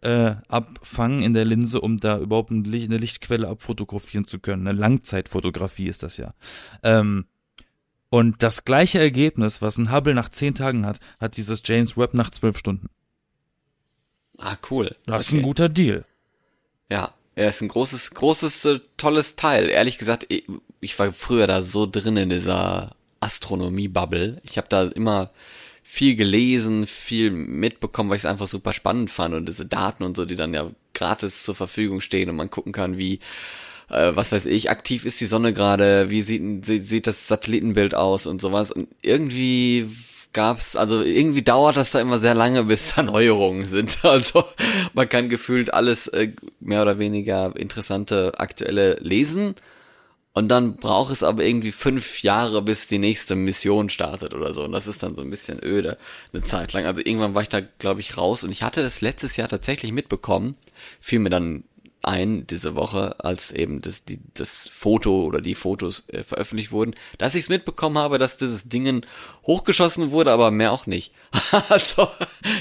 äh, 0.00 0.36
abfangen 0.48 1.22
in 1.22 1.34
der 1.34 1.44
Linse, 1.44 1.80
um 1.80 1.98
da 1.98 2.18
überhaupt 2.18 2.50
Licht, 2.50 2.88
eine 2.88 2.96
Lichtquelle 2.96 3.48
abfotografieren 3.48 4.26
zu 4.26 4.38
können. 4.38 4.66
Eine 4.66 4.78
Langzeitfotografie 4.78 5.88
ist 5.88 6.02
das 6.02 6.16
ja. 6.16 6.32
Ähm, 6.82 7.26
und 8.10 8.42
das 8.42 8.64
gleiche 8.64 8.98
Ergebnis, 8.98 9.60
was 9.62 9.76
ein 9.78 9.92
Hubble 9.92 10.14
nach 10.14 10.28
zehn 10.30 10.54
Tagen 10.54 10.86
hat, 10.86 10.98
hat 11.20 11.36
dieses 11.36 11.62
James 11.64 11.96
Webb 11.96 12.14
nach 12.14 12.30
zwölf 12.30 12.56
Stunden. 12.58 12.88
Ah, 14.38 14.56
cool. 14.70 14.94
Das 15.06 15.26
ist 15.26 15.32
Okay. 15.32 15.40
ein 15.40 15.42
guter 15.42 15.68
Deal. 15.68 16.04
Ja, 16.90 17.12
er 17.34 17.48
ist 17.48 17.60
ein 17.60 17.68
großes, 17.68 18.12
großes, 18.12 18.64
äh, 18.66 18.80
tolles 18.96 19.36
Teil. 19.36 19.68
Ehrlich 19.68 19.98
gesagt, 19.98 20.26
ich, 20.28 20.44
ich 20.80 20.98
war 20.98 21.12
früher 21.12 21.46
da 21.46 21.62
so 21.62 21.86
drin 21.86 22.16
in 22.16 22.30
dieser 22.30 22.94
Astronomie-Bubble. 23.20 24.40
Ich 24.44 24.56
habe 24.58 24.68
da 24.68 24.84
immer 24.84 25.30
viel 25.82 26.14
gelesen, 26.16 26.86
viel 26.86 27.30
mitbekommen, 27.30 28.10
weil 28.10 28.16
ich 28.16 28.22
es 28.22 28.26
einfach 28.30 28.46
super 28.48 28.72
spannend 28.72 29.10
fand 29.10 29.34
und 29.34 29.46
diese 29.46 29.66
Daten 29.66 30.02
und 30.04 30.16
so, 30.16 30.24
die 30.24 30.36
dann 30.36 30.54
ja 30.54 30.70
gratis 30.94 31.42
zur 31.42 31.54
Verfügung 31.54 32.00
stehen 32.00 32.28
und 32.30 32.36
man 32.36 32.50
gucken 32.50 32.72
kann, 32.72 32.98
wie 32.98 33.20
äh, 33.88 34.12
was 34.14 34.32
weiß 34.32 34.46
ich, 34.46 34.70
aktiv 34.70 35.04
ist 35.04 35.20
die 35.20 35.26
Sonne 35.26 35.52
gerade, 35.52 36.10
wie 36.10 36.22
sieht, 36.22 36.64
sieht, 36.64 37.06
das 37.06 37.26
Satellitenbild 37.26 37.94
aus 37.94 38.26
und 38.26 38.40
sowas. 38.40 38.70
Und 38.70 38.88
irgendwie 39.02 39.88
gab's, 40.32 40.76
also 40.76 41.02
irgendwie 41.02 41.42
dauert 41.42 41.76
das 41.76 41.92
da 41.92 42.00
immer 42.00 42.18
sehr 42.18 42.34
lange, 42.34 42.64
bis 42.64 42.94
da 42.94 43.02
Neuerungen 43.02 43.66
sind. 43.66 43.98
Also 44.04 44.44
man 44.94 45.08
kann 45.08 45.28
gefühlt 45.28 45.72
alles 45.72 46.08
äh, 46.08 46.32
mehr 46.60 46.82
oder 46.82 46.98
weniger 46.98 47.54
interessante 47.56 48.32
aktuelle 48.38 48.98
lesen. 49.00 49.54
Und 50.34 50.48
dann 50.48 50.76
braucht 50.76 51.12
es 51.12 51.24
aber 51.24 51.42
irgendwie 51.42 51.72
fünf 51.72 52.22
Jahre, 52.22 52.62
bis 52.62 52.86
die 52.86 52.98
nächste 52.98 53.34
Mission 53.34 53.88
startet 53.88 54.34
oder 54.34 54.54
so. 54.54 54.62
Und 54.62 54.70
das 54.72 54.86
ist 54.86 55.02
dann 55.02 55.16
so 55.16 55.22
ein 55.22 55.30
bisschen 55.30 55.58
öde, 55.64 55.98
eine 56.32 56.44
Zeit 56.44 56.72
lang. 56.74 56.86
Also 56.86 57.00
irgendwann 57.04 57.34
war 57.34 57.42
ich 57.42 57.48
da, 57.48 57.60
glaube 57.60 58.00
ich, 58.00 58.16
raus. 58.16 58.44
Und 58.44 58.52
ich 58.52 58.62
hatte 58.62 58.82
das 58.82 59.00
letztes 59.00 59.36
Jahr 59.36 59.48
tatsächlich 59.48 59.90
mitbekommen. 59.90 60.54
Fiel 61.00 61.18
mir 61.18 61.30
dann 61.30 61.64
ein 62.02 62.46
diese 62.46 62.74
Woche, 62.76 63.16
als 63.24 63.50
eben 63.50 63.80
das, 63.82 64.04
die, 64.04 64.20
das 64.34 64.68
Foto 64.72 65.24
oder 65.24 65.40
die 65.40 65.54
Fotos 65.54 66.04
äh, 66.08 66.22
veröffentlicht 66.24 66.70
wurden, 66.72 66.94
dass 67.18 67.34
ich 67.34 67.44
es 67.44 67.48
mitbekommen 67.48 67.98
habe, 67.98 68.18
dass 68.18 68.36
dieses 68.36 68.68
Dingen 68.68 69.04
hochgeschossen 69.46 70.10
wurde, 70.10 70.30
aber 70.32 70.50
mehr 70.50 70.72
auch 70.72 70.86
nicht. 70.86 71.12
also 71.68 72.08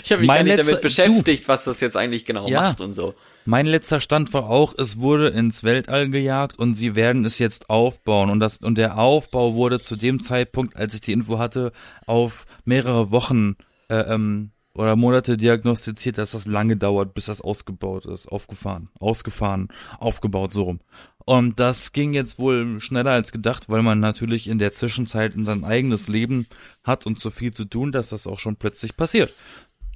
ich 0.04 0.12
habe 0.12 0.22
mich 0.22 0.28
Mein 0.28 0.38
gar 0.38 0.44
nicht 0.44 0.56
letzter- 0.58 0.72
damit 0.72 0.82
beschäftigt, 0.82 1.48
was 1.48 1.64
das 1.66 1.80
jetzt 1.82 1.96
eigentlich 1.98 2.26
genau 2.26 2.48
Ja. 2.48 2.62
macht 2.62 2.82
und 2.82 2.92
so. 2.94 3.14
Mein 3.46 3.66
letzter 3.66 4.02
Stand 4.02 4.34
war 4.34 4.50
auch, 4.50 4.74
es 4.78 4.98
wurde 5.00 5.30
ins 5.30 5.64
Weltall 5.64 6.10
gejagt 6.10 6.60
und 6.60 6.74
sie 6.74 6.96
werden 6.96 7.24
es 7.24 7.40
jetzt 7.40 7.70
aufbauen 7.70 8.30
und 8.30 8.42
das 8.42 8.58
und 8.58 8.78
der 8.78 8.98
Aufbau 8.98 9.54
wurde 9.54 9.80
zu 9.80 9.96
dem 9.96 10.22
Zeitpunkt, 10.22 10.76
als 10.76 10.94
ich 10.96 11.02
die 11.02 11.14
Info 11.14 11.40
hatte, 11.40 11.72
auf 12.06 12.46
mehrere 12.66 13.10
Wochen 13.12 13.56
äh, 13.90 14.00
ähm, 14.14 14.52
oder 14.78 14.96
Monate 14.96 15.38
diagnostiziert, 15.38 16.18
dass 16.18 16.32
das 16.32 16.46
lange 16.48 16.78
dauert, 16.78 17.14
bis 17.14 17.26
das 17.26 17.42
ausgebaut 17.42 18.06
ist, 18.06 18.28
aufgefahren, 18.28 18.90
ausgefahren, 19.00 19.68
aufgebaut 20.00 20.54
so 20.54 20.64
rum. 20.64 20.80
Und 21.26 21.60
das 21.60 21.92
ging 21.92 22.14
jetzt 22.14 22.40
wohl 22.40 22.80
schneller 22.80 23.12
als 23.12 23.34
gedacht, 23.34 23.68
weil 23.68 23.82
man 23.82 24.00
natürlich 24.00 24.48
in 24.48 24.60
der 24.60 24.72
Zwischenzeit 24.72 25.34
sein 25.36 25.66
eigenes 25.66 26.08
Leben 26.08 26.48
hat 26.86 27.06
und 27.06 27.20
so 27.20 27.32
viel 27.32 27.54
zu 27.54 27.66
tun, 27.66 27.92
dass 27.92 28.10
das 28.10 28.28
auch 28.28 28.40
schon 28.40 28.56
plötzlich 28.56 28.96
passiert. 28.96 29.34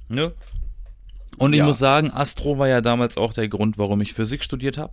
Ne? 0.08 0.32
Und 1.38 1.54
ich 1.54 1.60
Ja. 1.60 1.64
muss 1.64 1.78
sagen, 1.78 2.10
Astro 2.10 2.58
war 2.58 2.68
ja 2.68 2.82
damals 2.82 3.16
auch 3.16 3.32
der 3.32 3.48
Grund, 3.48 3.78
warum 3.78 4.02
ich 4.02 4.12
Physik 4.12 4.44
studiert 4.44 4.76
habe. 4.76 4.92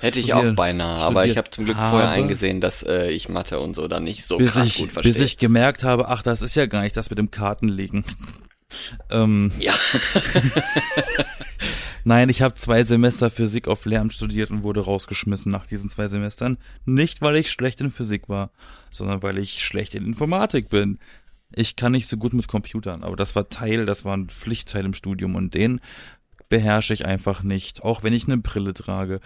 Hätte 0.00 0.20
ich 0.20 0.34
auch 0.34 0.54
beinahe, 0.54 1.00
aber 1.02 1.26
ich 1.26 1.36
habe 1.36 1.50
zum 1.50 1.64
Glück 1.64 1.76
vorher 1.76 2.08
habe. 2.08 2.10
eingesehen, 2.10 2.60
dass 2.60 2.82
äh, 2.82 3.10
ich 3.10 3.28
Mathe 3.28 3.60
und 3.60 3.74
so 3.74 3.88
dann 3.88 4.04
nicht 4.04 4.24
so 4.24 4.38
Bis 4.38 4.52
krass 4.52 4.68
ich, 4.68 4.78
gut 4.78 4.92
verstehe. 4.92 5.12
bis 5.12 5.20
ich 5.20 5.38
gemerkt 5.38 5.84
habe, 5.84 6.08
ach, 6.08 6.22
das 6.22 6.42
ist 6.42 6.54
ja 6.54 6.66
gar 6.66 6.82
nicht 6.82 6.96
das 6.96 7.10
mit 7.10 7.18
dem 7.18 7.30
Kartenlegen. 7.30 8.04
ähm, 9.10 9.50
ja, 9.58 9.74
nein, 12.04 12.28
ich 12.28 12.42
habe 12.42 12.54
zwei 12.54 12.82
Semester 12.84 13.30
Physik 13.30 13.66
auf 13.66 13.84
Lehramt 13.86 14.12
studiert 14.12 14.50
und 14.50 14.62
wurde 14.62 14.80
rausgeschmissen 14.80 15.50
nach 15.50 15.66
diesen 15.66 15.90
zwei 15.90 16.06
Semestern. 16.06 16.58
Nicht, 16.84 17.20
weil 17.20 17.36
ich 17.36 17.50
schlecht 17.50 17.80
in 17.80 17.90
Physik 17.90 18.28
war, 18.28 18.50
sondern 18.90 19.22
weil 19.22 19.38
ich 19.38 19.64
schlecht 19.64 19.94
in 19.94 20.04
Informatik 20.06 20.68
bin. 20.68 20.98
Ich 21.54 21.76
kann 21.76 21.92
nicht 21.92 22.08
so 22.08 22.18
gut 22.18 22.34
mit 22.34 22.46
Computern, 22.46 23.02
aber 23.02 23.16
das 23.16 23.34
war 23.34 23.48
Teil, 23.48 23.86
das 23.86 24.04
war 24.04 24.14
ein 24.14 24.28
Pflichtteil 24.28 24.84
im 24.84 24.92
Studium 24.92 25.34
und 25.34 25.54
den 25.54 25.80
beherrsche 26.48 26.94
ich 26.94 27.04
einfach 27.06 27.42
nicht, 27.42 27.82
auch 27.84 28.02
wenn 28.02 28.12
ich 28.12 28.26
eine 28.26 28.38
Brille 28.38 28.74
trage. 28.74 29.20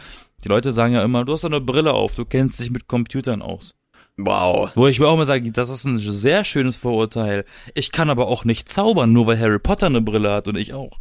Die 0.44 0.48
Leute 0.48 0.72
sagen 0.72 0.94
ja 0.94 1.02
immer, 1.04 1.24
du 1.24 1.32
hast 1.35 1.44
eine 1.44 1.61
Brille 1.61 1.92
auf, 1.92 2.14
du 2.14 2.24
kennst 2.24 2.61
dich 2.61 2.70
mit 2.70 2.88
Computern 2.88 3.42
aus. 3.42 3.74
wow. 4.16 4.70
Wo 4.74 4.87
ich 4.88 4.98
mir 5.00 5.08
auch 5.08 5.16
mal 5.16 5.26
sage, 5.26 5.50
das 5.52 5.70
ist 5.70 5.85
ein 5.85 5.98
sehr 5.98 6.44
schönes 6.44 6.76
Vorurteil. 6.76 7.44
Ich 7.74 7.92
kann 7.92 8.11
aber 8.11 8.26
auch 8.28 8.44
nicht 8.44 8.68
zaubern, 8.68 9.12
nur 9.12 9.26
weil 9.26 9.38
Harry 9.38 9.58
Potter 9.58 9.87
eine 9.87 10.00
Brille 10.02 10.30
hat 10.32 10.48
und 10.48 10.56
ich 10.56 10.72
auch. 10.74 10.98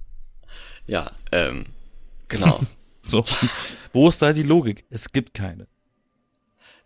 Ja, 0.88 1.12
ähm, 1.32 1.66
genau. 2.28 2.60
So. 3.04 3.26
Wo 3.94 4.08
ist 4.08 4.22
da 4.22 4.32
die 4.32 4.44
Logik? 4.44 4.86
Es 4.92 5.12
gibt 5.12 5.34
keine. 5.34 5.68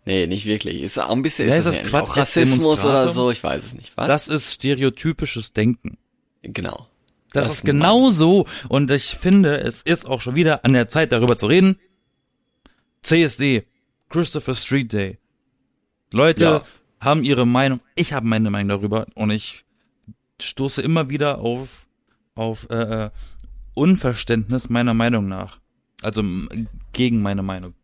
nee, 0.06 0.26
nicht 0.26 0.46
wirklich. 0.46 0.80
Ist 0.82 0.98
auch 0.98 1.10
ein 1.10 1.20
bisschen 1.22 1.48
Ja, 1.48 1.56
ist 1.56 1.66
das 1.66 1.76
das 1.78 1.88
Quatsch- 1.88 2.16
Rassismus 2.16 2.84
oder 2.84 3.10
so, 3.10 3.30
ich 3.30 3.44
weiß 3.44 3.62
es 3.62 3.74
nicht. 3.74 3.92
Was? 3.96 4.08
Das 4.08 4.28
ist 4.28 4.54
stereotypisches 4.54 5.52
Denken. 5.52 5.98
genau. 6.42 6.86
Das, 7.36 7.50
ist 7.50 7.64
genau 7.64 8.10
so. 8.10 8.46
Und 8.68 8.90
ich 8.90 9.16
finde, 9.16 9.58
es 9.58 9.82
ist 9.82 10.06
auch 10.06 10.20
schon 10.20 10.34
wieder 10.34 10.64
an 10.64 10.72
der 10.72 10.88
Zeit, 10.88 11.12
darüber 11.12 11.36
zu 11.36 11.46
reden. 11.46 11.78
CSD, 13.02 13.66
Christopher 14.08 14.54
Street 14.54 14.92
Day. 14.92 15.18
Leute 16.12 16.44
Ja. 16.44 16.62
haben 17.00 17.22
ihre 17.24 17.46
Meinung, 17.46 17.80
ich 17.94 18.12
habe 18.12 18.26
meine 18.26 18.50
Meinung 18.50 18.68
darüber 18.68 19.06
und 19.14 19.30
ich 19.30 19.64
stoße 20.40 20.82
immer 20.82 21.08
wieder 21.10 21.38
auf, 21.38 21.86
auf 22.34 22.68
äh, 22.70 23.04
äh, 23.06 23.10
Unverständnis 23.74 24.68
meiner 24.68 24.94
Meinung 24.94 25.28
nach. 25.28 25.60
Also 26.02 26.22
gegen 26.92 27.22
meine 27.22 27.42
Meinung. 27.42 27.74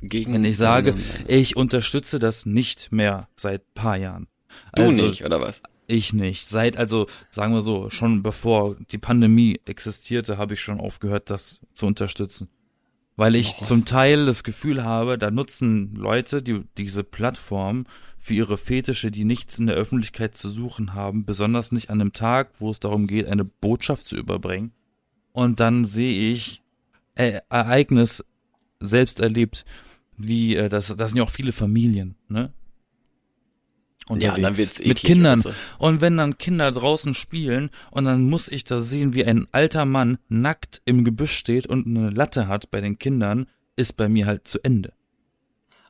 Gegen 0.00 0.34
Wenn 0.34 0.44
ich 0.44 0.56
sage, 0.56 0.94
Du 0.94 0.98
ich 1.28 1.56
unterstütze 1.56 2.18
das 2.18 2.44
nicht 2.44 2.90
mehr 2.90 3.28
seit 3.36 3.72
paar 3.74 3.96
Jahren. 3.96 4.26
Also, 4.72 4.90
nicht, 4.90 5.24
oder 5.24 5.40
was? 5.40 5.62
Ich 5.86 6.12
nicht. 6.12 6.48
Seit, 6.48 6.76
also 6.76 7.06
sagen 7.30 7.52
wir 7.52 7.62
so, 7.62 7.90
schon 7.90 8.22
bevor 8.22 8.76
die 8.90 8.98
Pandemie 8.98 9.60
existierte, 9.64 10.38
habe 10.38 10.54
ich 10.54 10.60
schon 10.60 10.80
aufgehört, 10.80 11.28
das 11.30 11.60
zu 11.74 11.86
unterstützen. 11.86 12.48
Weil 13.16 13.34
ich 13.34 13.56
Oh. 13.60 13.64
zum 13.64 13.84
Teil 13.84 14.24
das 14.24 14.42
Gefühl 14.42 14.84
habe, 14.84 15.18
da 15.18 15.30
nutzen 15.30 15.94
Leute 15.94 16.42
die, 16.42 16.62
diese 16.78 17.04
Plattform 17.04 17.84
für 18.16 18.32
ihre 18.34 18.56
Fetische, 18.56 19.10
die 19.10 19.24
nichts 19.24 19.58
in 19.58 19.66
der 19.66 19.76
Öffentlichkeit 19.76 20.34
zu 20.34 20.48
suchen 20.48 20.94
haben, 20.94 21.26
besonders 21.26 21.72
nicht 21.72 21.90
an 21.90 22.00
einem 22.00 22.12
Tag, 22.14 22.60
wo 22.60 22.70
es 22.70 22.80
darum 22.80 23.06
geht, 23.06 23.26
eine 23.26 23.44
Botschaft 23.44 24.06
zu 24.06 24.16
überbringen. 24.16 24.72
Und 25.32 25.60
dann 25.60 25.84
sehe 25.84 26.32
ich 26.32 26.62
äh, 27.16 27.40
Ereignis 27.50 28.24
selbst 28.80 29.20
erlebt, 29.20 29.64
wie 30.16 30.56
äh, 30.56 30.68
das, 30.70 30.94
das 30.96 31.10
sind 31.10 31.18
ja 31.18 31.24
auch 31.24 31.30
viele 31.30 31.52
Familien, 31.52 32.16
ne? 32.28 32.52
Ja, 34.08 34.16
dann 34.32 34.36
Unterwegs. 34.36 34.58
wird's 34.58 34.86
mit 34.86 34.98
Kindern. 34.98 35.40
oder 35.40 35.50
so. 35.50 35.56
Und 35.78 36.00
wenn 36.00 36.16
dann 36.16 36.38
Kinder 36.38 36.70
draußen 36.72 37.14
spielen 37.14 37.70
und 37.90 38.04
dann 38.04 38.22
muss 38.28 38.48
ich 38.48 38.64
da 38.64 38.80
sehen, 38.80 39.14
wie 39.14 39.24
ein 39.24 39.46
alter 39.52 39.84
Mann 39.84 40.18
nackt 40.28 40.82
im 40.84 41.04
Gebüsch 41.04 41.32
steht 41.32 41.66
und 41.66 41.86
eine 41.86 42.10
Latte 42.10 42.48
hat 42.48 42.70
bei 42.70 42.80
den 42.80 42.98
Kindern, 42.98 43.46
ist 43.76 43.96
bei 43.96 44.08
mir 44.08 44.26
halt 44.26 44.46
zu 44.48 44.62
Ende. 44.62 44.92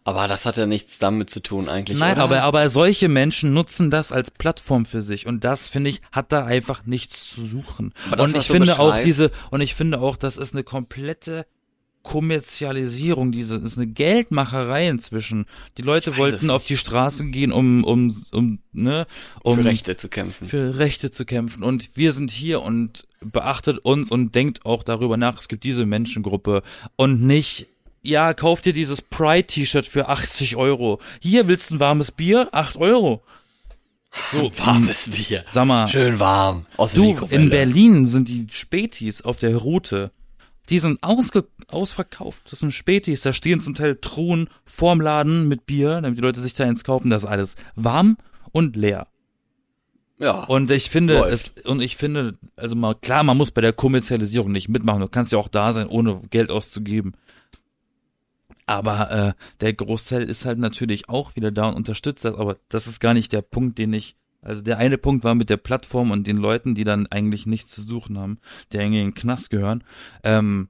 Aber 0.05 0.27
das 0.27 0.46
hat 0.46 0.57
ja 0.57 0.66
nichts 0.66 0.98
damit 0.98 1.31
zu 1.31 1.40
tun 1.40 1.68
eigentlich, 1.68 1.98
Nein, 1.98 2.14
oder? 2.14 2.22
aber, 2.25 2.42
aber 2.42 2.68
solche 2.68 3.09
Menschen 3.09 3.55
nutzen 3.55 3.88
das 3.90 4.11
als 4.11 4.33
Plattform 4.33 4.85
für 4.85 5.01
sich 5.01 5.27
und 5.27 5.44
das 5.44 5.68
finde 5.68 5.90
ich 5.90 6.01
hat 6.11 6.33
da 6.33 6.44
einfach 6.44 6.85
nichts 6.85 7.33
zu 7.33 7.46
suchen. 7.46 7.94
Das, 8.11 8.20
und 8.20 8.37
ich 8.37 8.46
finde 8.48 8.81
auch 8.81 8.98
diese 8.98 9.31
und 9.51 9.61
ich 9.61 9.77
finde 9.77 10.01
auch, 10.01 10.16
das 10.16 10.37
ist 10.37 10.55
eine 10.55 10.64
komplette 10.64 11.46
Kommerzialisierung, 12.02 13.32
diese 13.32 13.56
ist 13.56 13.76
eine 13.76 13.86
Geldmacherei 13.86 14.88
inzwischen. 14.88 15.46
Die 15.78 15.82
Leute 15.82 16.16
wollten 16.16 16.50
auf 16.50 16.64
die 16.64 16.76
Straße 16.76 17.26
gehen, 17.30 17.52
um 17.52 17.84
um 17.84 18.14
um 18.32 18.58
ne, 18.72 19.06
um 19.42 19.58
für 19.58 19.64
Rechte 19.64 19.96
zu 19.96 20.08
kämpfen. 20.08 20.46
für 20.46 20.78
Rechte 20.78 21.10
zu 21.10 21.24
kämpfen. 21.24 21.62
Und 21.62 21.96
wir 21.96 22.12
sind 22.12 22.30
hier 22.30 22.62
und 22.62 23.06
beachtet 23.20 23.78
uns 23.78 24.10
und 24.10 24.34
denkt 24.34 24.66
auch 24.66 24.82
darüber 24.82 25.16
nach, 25.16 25.38
es 25.38 25.48
gibt 25.48 25.64
diese 25.64 25.86
Menschengruppe 25.86 26.62
und 26.96 27.22
nicht, 27.22 27.68
ja, 28.02 28.34
kauf 28.34 28.60
dir 28.60 28.72
dieses 28.72 29.00
Pride-T-Shirt 29.02 29.86
für 29.86 30.08
80 30.08 30.56
Euro. 30.56 31.00
Hier 31.20 31.46
willst 31.46 31.70
du 31.70 31.76
ein 31.76 31.80
warmes 31.80 32.10
Bier? 32.10 32.48
8 32.52 32.78
Euro. 32.78 33.22
So, 34.30 34.50
Warmes 34.58 35.08
Bier. 35.08 35.44
sag 35.48 35.66
mal, 35.66 35.88
Schön 35.88 36.18
warm. 36.18 36.66
Aus 36.76 36.92
du, 36.92 37.16
in 37.30 37.48
Berlin 37.48 38.06
sind 38.08 38.28
die 38.28 38.46
Spätis 38.50 39.22
auf 39.22 39.38
der 39.38 39.56
Route. 39.56 40.10
Die 40.70 40.79
sind 40.79 41.03
ausge 41.03 41.46
ausverkauft. 41.68 42.51
Das 42.51 42.61
sind 42.61 42.72
Spätis. 42.72 43.22
Da 43.22 43.33
stehen 43.33 43.61
zum 43.61 43.75
Teil 43.75 43.96
Truhen 44.01 44.48
vorm 44.64 45.01
Laden 45.01 45.48
mit 45.48 45.66
Bier, 45.66 46.01
damit 46.01 46.18
die 46.18 46.22
Leute 46.22 46.40
sich 46.40 46.55
da 46.55 46.64
eins 46.64 46.85
kaufen. 46.85 47.11
Das 47.11 47.25
ist 47.25 47.29
alles 47.29 47.57
warm 47.75 48.16
und 48.53 48.77
leer. 48.77 49.09
Ja. 50.18 50.44
Und 50.44 50.70
ich 50.70 50.88
finde 50.88 51.18
Läuft. 51.18 51.59
es, 51.59 51.64
und 51.64 51.81
ich 51.81 51.96
finde, 51.96 52.38
also 52.55 52.77
mal, 52.77 52.94
klar, 52.94 53.25
man 53.25 53.37
muss 53.37 53.51
bei 53.51 53.61
der 53.61 53.72
Kommerzialisierung 53.72 54.53
nicht 54.53 54.68
mitmachen. 54.68 55.01
Du 55.01 55.09
kannst 55.09 55.33
ja 55.33 55.38
auch 55.38 55.48
da 55.48 55.72
sein, 55.72 55.88
ohne 55.88 56.20
Geld 56.31 56.51
auszugeben. 56.51 57.14
Aber 58.66 59.11
äh, 59.11 59.33
der 59.61 59.72
Großteil 59.72 60.22
ist 60.22 60.44
halt 60.44 60.59
natürlich 60.59 61.09
auch 61.09 61.35
wieder 61.35 61.51
da 61.51 61.66
und 61.66 61.75
unterstützt 61.75 62.25
das. 62.25 62.37
Aber 62.37 62.57
das 62.68 62.87
ist 62.87 63.01
gar 63.01 63.14
nicht 63.14 63.33
der 63.33 63.42
Punkt, 63.42 63.79
den 63.79 63.92
ich. 63.92 64.16
Also 64.42 64.61
der 64.61 64.78
eine 64.78 64.98
Punkt 64.98 65.24
war 65.24 65.35
mit 65.35 65.48
der 65.50 65.57
Plattform 65.57 66.11
und 66.11 66.26
den 66.26 66.37
Leuten, 66.37 66.74
die 66.74 66.85
dann 66.85 67.07
eigentlich 67.07 67.46
nichts 67.46 67.70
zu 67.70 67.83
suchen 67.83 68.18
haben, 68.18 68.38
die 68.72 68.78
eigentlich 68.78 69.00
in 69.00 69.09
den 69.09 69.14
Knast 69.14 69.50
gehören. 69.50 69.85
Ähm, 70.24 70.68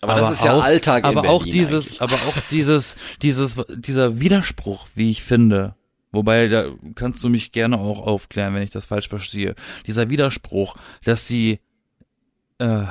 aber, 0.00 0.16
das 0.16 0.32
ist 0.32 0.44
ja 0.44 0.54
auch, 0.54 0.62
Alltag 0.62 1.04
in 1.04 1.10
aber 1.10 1.22
Berlin 1.22 1.30
auch 1.30 1.44
dieses, 1.44 2.00
eigentlich. 2.00 2.02
aber 2.02 2.14
auch 2.28 2.36
dieses, 2.50 2.96
dieses, 3.22 3.56
dieser 3.76 4.20
Widerspruch, 4.20 4.88
wie 4.94 5.10
ich 5.10 5.22
finde. 5.22 5.76
Wobei, 6.12 6.48
da 6.48 6.70
kannst 6.94 7.24
du 7.24 7.28
mich 7.28 7.52
gerne 7.52 7.78
auch 7.78 8.06
aufklären, 8.06 8.54
wenn 8.54 8.62
ich 8.62 8.70
das 8.70 8.86
falsch 8.86 9.08
verstehe. 9.08 9.54
Dieser 9.86 10.10
Widerspruch, 10.10 10.76
dass 11.04 11.26
die, 11.26 11.58
äh, 12.58 12.84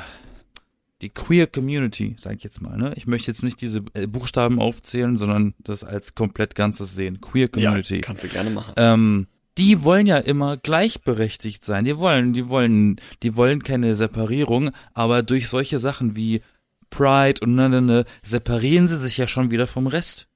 die 1.02 1.10
Queer 1.10 1.48
Community, 1.48 2.16
sag 2.18 2.38
ich 2.38 2.44
jetzt 2.44 2.62
mal, 2.62 2.78
ne? 2.78 2.94
Ich 2.96 3.08
möchte 3.08 3.32
jetzt 3.32 3.44
nicht 3.44 3.62
diese 3.62 3.84
äh, 3.94 4.08
Buchstaben 4.08 4.60
aufzählen, 4.60 5.18
sondern 5.18 5.54
das 5.60 5.84
als 5.84 6.16
komplett 6.16 6.56
Ganzes 6.56 6.96
sehen. 6.96 7.22
Queer 7.22 7.48
Community 7.48 7.96
Ja, 7.96 8.02
kannst 8.02 8.24
du 8.24 8.28
gerne 8.28 8.50
machen. 8.50 8.74
ähm, 8.78 9.28
die 9.58 9.84
wollen 9.84 10.08
ja 10.08 10.18
immer 10.18 10.58
gleichberechtigt 10.58 11.64
sein. 11.64 11.86
Die 11.86 11.98
wollen, 11.98 12.34
die 12.34 12.50
wollen, 12.50 12.98
die 13.22 13.36
wollen 13.36 13.64
keine 13.64 13.96
Separierung, 13.96 14.72
aber 14.94 15.24
durch 15.24 15.48
solche 15.48 15.80
Sachen 15.80 16.16
wie 16.16 16.42
Pride 16.90 17.42
und 17.42 17.56
ne, 17.56 17.70
ne, 17.70 17.82
ne, 17.82 18.06
separieren 18.24 18.88
sie 18.88 18.98
sich 18.98 19.18
ja 19.18 19.28
schon 19.28 19.52
wieder 19.52 19.68
vom 19.68 19.88
Rest. 19.88 20.28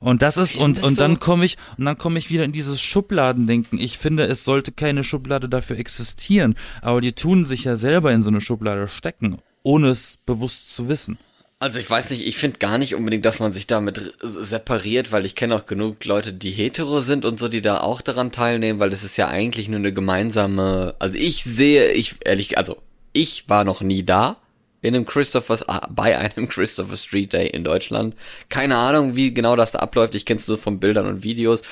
Und 0.00 0.20
das 0.20 0.36
ist, 0.36 0.56
und, 0.58 0.82
und 0.82 1.00
dann 1.00 1.18
komme 1.18 1.46
ich, 1.46 1.56
und 1.78 1.86
dann 1.86 1.96
komme 1.96 2.18
ich 2.18 2.28
wieder 2.28 2.44
in 2.44 2.52
dieses 2.52 2.82
Schubladendenken. 2.82 3.78
Ich 3.78 3.96
finde, 3.96 4.24
es 4.24 4.44
sollte 4.44 4.72
keine 4.72 5.02
Schublade 5.02 5.48
dafür 5.48 5.78
existieren, 5.78 6.56
aber 6.82 7.00
die 7.00 7.12
tun 7.12 7.44
sich 7.44 7.64
ja 7.64 7.76
selber 7.76 8.12
in 8.12 8.20
so 8.20 8.28
eine 8.28 8.42
Schublade 8.42 8.88
stecken, 8.88 9.38
ohne 9.62 9.88
es 9.88 10.18
bewusst 10.26 10.74
zu 10.74 10.88
wissen. 10.88 11.16
Also 11.64 11.78
ich 11.78 11.88
weiß 11.88 12.10
nicht, 12.10 12.26
ich 12.26 12.36
finde 12.36 12.58
gar 12.58 12.76
nicht 12.76 12.94
unbedingt, 12.94 13.24
dass 13.24 13.40
man 13.40 13.54
sich 13.54 13.66
damit 13.66 14.12
separiert, 14.20 15.12
weil 15.12 15.24
ich 15.24 15.34
kenne 15.34 15.56
auch 15.56 15.64
genug 15.64 16.04
Leute, 16.04 16.34
die 16.34 16.50
hetero 16.50 17.00
sind 17.00 17.24
und 17.24 17.38
so, 17.38 17.48
die 17.48 17.62
da 17.62 17.80
auch 17.80 18.02
daran 18.02 18.32
teilnehmen, 18.32 18.80
weil 18.80 18.90
das 18.90 19.02
ist 19.02 19.16
ja 19.16 19.28
eigentlich 19.28 19.70
nur 19.70 19.78
eine 19.78 19.94
gemeinsame, 19.94 20.94
also 20.98 21.16
ich 21.16 21.42
sehe, 21.42 21.90
ich 21.92 22.16
ehrlich, 22.26 22.58
also 22.58 22.76
ich 23.14 23.48
war 23.48 23.64
noch 23.64 23.80
nie 23.80 24.02
da 24.02 24.36
in 24.84 24.94
einem 24.94 25.06
Christopher, 25.06 25.58
ah, 25.66 25.88
bei 25.90 26.18
einem 26.18 26.46
Christopher 26.48 26.96
Street 26.98 27.32
Day 27.32 27.46
in 27.46 27.64
Deutschland. 27.64 28.14
Keine 28.50 28.76
Ahnung, 28.76 29.16
wie 29.16 29.32
genau 29.32 29.56
das 29.56 29.72
da 29.72 29.78
abläuft. 29.78 30.14
Ich 30.14 30.26
kenne 30.26 30.38
es 30.38 30.46
nur 30.46 30.58
von 30.58 30.78
Bildern 30.78 31.06
und 31.06 31.22
Videos. 31.24 31.62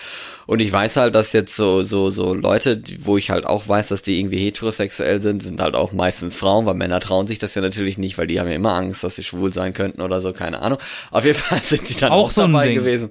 Und 0.47 0.61
ich 0.61 0.73
weiß 0.73 0.97
halt, 0.97 1.15
dass 1.15 1.33
jetzt 1.33 1.55
so, 1.55 1.83
so, 1.83 2.11
so 2.11 2.35
Leute, 2.35 2.77
die, 2.77 3.05
wo 3.05 3.17
ich 3.17 3.31
halt 3.31 3.47
auch 3.47 3.69
weiß, 3.69 3.89
dass 3.89 4.03
die 4.03 4.19
irgendwie 4.19 4.39
heterosexuell 4.39 5.21
sind, 5.21 5.43
sind 5.43 5.61
halt 5.61 5.75
auch 5.75 5.93
meistens 5.93 6.37
Frauen, 6.37 6.67
weil 6.67 6.75
Männer 6.75 7.01
trauen 7.01 7.27
sich 7.27 7.39
das 7.39 7.55
ja 7.55 7.63
natürlich 7.63 7.97
nicht, 7.99 8.19
weil 8.19 8.27
die 8.27 8.41
haben 8.41 8.49
ja 8.49 8.55
immer 8.55 8.75
Angst, 8.75 9.05
dass 9.05 9.17
sie 9.17 9.23
schwul 9.23 9.53
sein 9.53 9.73
könnten 9.75 10.01
oder 10.01 10.21
so, 10.21 10.33
keine 10.33 10.63
Ahnung. 10.63 10.79
Auf 11.11 11.25
jeden 11.27 11.39
Fall 11.39 11.61
sind 11.61 11.89
die 11.89 11.95
dann 11.95 12.11
Auch 12.13 12.25
auch, 12.25 12.31
so 12.31 12.43
dabei 12.43 12.69
Ding. 12.69 12.77
gewesen. 12.77 13.11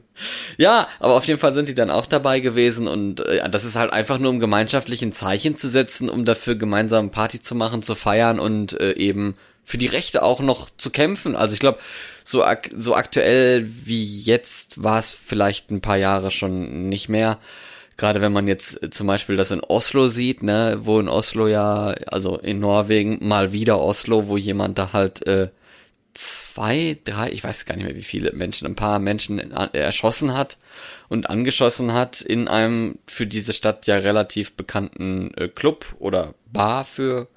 Ja, 0.57 0.87
aber 0.99 1.15
auf 1.15 1.25
jeden 1.25 1.39
Fall 1.39 1.53
sind 1.53 1.69
die 1.69 1.75
dann 1.75 1.91
auch 1.91 2.05
dabei 2.05 2.39
gewesen 2.41 2.87
und 2.87 3.21
äh, 3.21 3.47
das 3.49 3.63
ist 3.65 3.75
halt 3.75 3.93
einfach 3.93 4.17
nur 4.17 4.31
um 4.31 4.39
gemeinschaftlichen 4.39 5.13
Zeichen 5.13 5.57
zu 5.57 5.69
setzen, 5.69 6.09
um 6.09 6.25
dafür 6.25 6.55
gemeinsam 6.55 7.11
Party 7.11 7.41
zu 7.41 7.55
machen, 7.55 7.81
zu 7.83 7.95
feiern 7.95 8.39
und 8.39 8.79
äh, 8.79 8.93
eben 8.93 9.35
für 9.71 9.77
die 9.77 9.88
Rechte 9.88 10.21
auch 10.21 10.41
noch 10.41 10.69
zu 10.75 10.89
kämpfen. 10.89 11.38
Also 11.38 11.53
ich 11.53 11.62
glaube, 11.62 11.79
so, 12.25 12.43
ak 12.43 12.71
so 12.75 12.93
aktuell 12.93 13.65
wie 13.65 14.19
jetzt 14.19 14.84
war 14.84 14.99
es 14.99 15.10
vielleicht 15.10 15.71
ein 15.71 15.79
paar 15.79 15.95
Jahre 15.95 16.29
schon 16.29 16.89
nicht 16.89 17.07
mehr. 17.07 17.39
Gerade 17.95 18.19
wenn 18.19 18.34
man 18.34 18.49
jetzt 18.49 18.84
äh, 18.84 18.89
zum 18.89 19.07
Beispiel 19.07 19.38
das 19.38 19.49
in 19.49 19.63
Oslo 19.63 20.10
sieht, 20.10 20.43
ne, 20.43 20.79
wo 20.81 20.99
in 20.99 21.07
Oslo 21.07 21.47
ja, 21.47 21.88
also 22.07 22.38
in 22.38 22.60
Norwegen 22.60 23.25
mal 23.25 23.53
wieder 23.53 23.79
Oslo, 23.79 24.27
wo 24.27 24.36
jemand 24.36 24.77
da 24.77 24.91
halt 24.91 25.25
äh, 25.25 25.51
zwei, 26.13 26.97
drei, 27.05 27.31
ich 27.31 27.41
weiß 27.41 27.63
gar 27.63 27.77
nicht 27.77 27.86
mehr 27.86 27.95
wie 27.95 28.03
viele 28.03 28.34
Menschen, 28.34 28.67
ein 28.67 28.75
paar 28.75 28.99
Menschen 28.99 29.39
äh, 29.39 29.69
erschossen 29.71 30.34
hat 30.34 30.57
und 31.07 31.29
angeschossen 31.29 31.93
hat 31.93 32.19
in 32.19 32.49
einem 32.49 32.97
für 33.07 33.25
diese 33.25 33.53
Stadt 33.53 33.88
ja 33.88 33.95
relativ 33.95 34.51
bekannten 34.57 35.34
äh, 35.36 35.47
Club 35.47 35.95
oder 35.99 36.34
Bar 36.51 36.84
für 36.84 37.29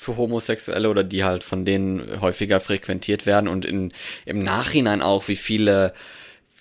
für 0.00 0.16
Homosexuelle 0.16 0.88
oder 0.88 1.02
die 1.02 1.24
halt 1.24 1.42
von 1.42 1.64
denen 1.64 2.20
häufiger 2.20 2.60
frequentiert 2.60 3.26
werden 3.26 3.48
und 3.48 3.64
in 3.64 3.92
im 4.26 4.44
Nachhinein 4.44 5.02
auch 5.02 5.26
wie 5.26 5.34
viele 5.34 5.92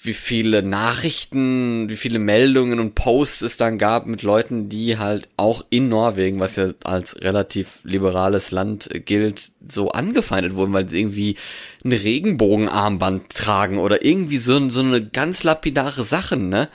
wie 0.01 0.13
viele 0.13 0.63
Nachrichten, 0.63 1.87
wie 1.87 1.97
viele 1.97 2.17
Meldungen 2.17 2.79
und 2.79 2.95
Posts 2.95 3.41
es 3.43 3.57
dann 3.57 3.77
gab 3.77 4.07
mit 4.07 4.23
Leuten, 4.23 4.69
die 4.69 4.97
halt 4.97 5.29
auch 5.37 5.65
in 5.69 5.87
Norwegen, 5.87 6.39
was 6.39 6.55
ja 6.55 6.71
als 6.83 7.21
relativ 7.21 7.79
liberales 7.83 8.49
Land 8.49 8.89
gilt, 9.05 9.51
so 9.67 9.91
angefeindet 9.91 10.55
wurden, 10.55 10.73
weil 10.73 10.89
sie 10.89 10.99
irgendwie 10.99 11.35
ein 11.85 11.91
Regenbogenarmband 11.91 13.29
tragen 13.29 13.77
oder 13.77 14.03
irgendwie 14.03 14.37
so, 14.37 14.69
so 14.69 14.81
eine 14.81 15.05
ganz 15.05 15.43
lapidare 15.43 16.03
Sachen, 16.03 16.49
ne? 16.49 16.69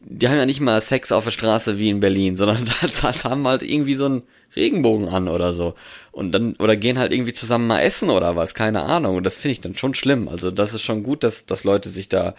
Die 0.00 0.26
haben 0.28 0.36
ja 0.36 0.46
nicht 0.46 0.60
mal 0.60 0.80
Sex 0.80 1.12
auf 1.12 1.24
der 1.24 1.30
Straße 1.30 1.78
wie 1.78 1.90
in 1.90 2.00
Berlin, 2.00 2.36
sondern 2.36 2.68
das 3.02 3.24
haben 3.24 3.46
halt 3.46 3.62
irgendwie 3.62 3.94
so 3.94 4.06
einen 4.06 4.22
Regenbogen 4.58 5.08
an 5.08 5.28
oder 5.28 5.52
so. 5.52 5.74
Und 6.12 6.32
dann, 6.32 6.56
oder 6.56 6.76
gehen 6.76 6.98
halt 6.98 7.12
irgendwie 7.12 7.32
zusammen 7.32 7.66
mal 7.66 7.80
essen 7.80 8.10
oder 8.10 8.36
was, 8.36 8.54
keine 8.54 8.82
Ahnung. 8.82 9.16
Und 9.16 9.24
das 9.24 9.38
finde 9.38 9.52
ich 9.52 9.60
dann 9.60 9.76
schon 9.76 9.94
schlimm. 9.94 10.28
Also 10.28 10.50
das 10.50 10.74
ist 10.74 10.82
schon 10.82 11.02
gut, 11.02 11.22
dass, 11.22 11.46
dass 11.46 11.64
Leute 11.64 11.90
sich 11.90 12.08
da 12.08 12.34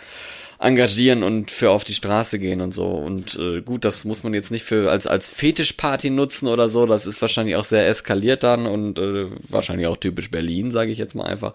engagieren 0.59 1.23
und 1.23 1.51
für 1.51 1.71
auf 1.71 1.85
die 1.85 1.93
Straße 1.93 2.37
gehen 2.37 2.59
und 2.59 2.75
so. 2.75 2.87
Und 2.87 3.35
äh, 3.35 3.61
gut, 3.61 3.85
das 3.85 4.03
muss 4.03 4.23
man 4.23 4.33
jetzt 4.33 4.51
nicht 4.51 4.63
für 4.63 4.91
als, 4.91 5.07
als 5.07 5.29
Fetischparty 5.29 6.09
nutzen 6.09 6.47
oder 6.47 6.67
so. 6.67 6.85
Das 6.85 7.05
ist 7.05 7.21
wahrscheinlich 7.21 7.55
auch 7.55 7.63
sehr 7.63 7.87
eskaliert 7.87 8.43
dann 8.43 8.67
und 8.67 8.99
äh, 8.99 9.27
wahrscheinlich 9.47 9.87
auch 9.87 9.97
typisch 9.97 10.29
Berlin, 10.29 10.71
sage 10.71 10.91
ich 10.91 10.97
jetzt 10.97 11.15
mal 11.15 11.25
einfach. 11.25 11.53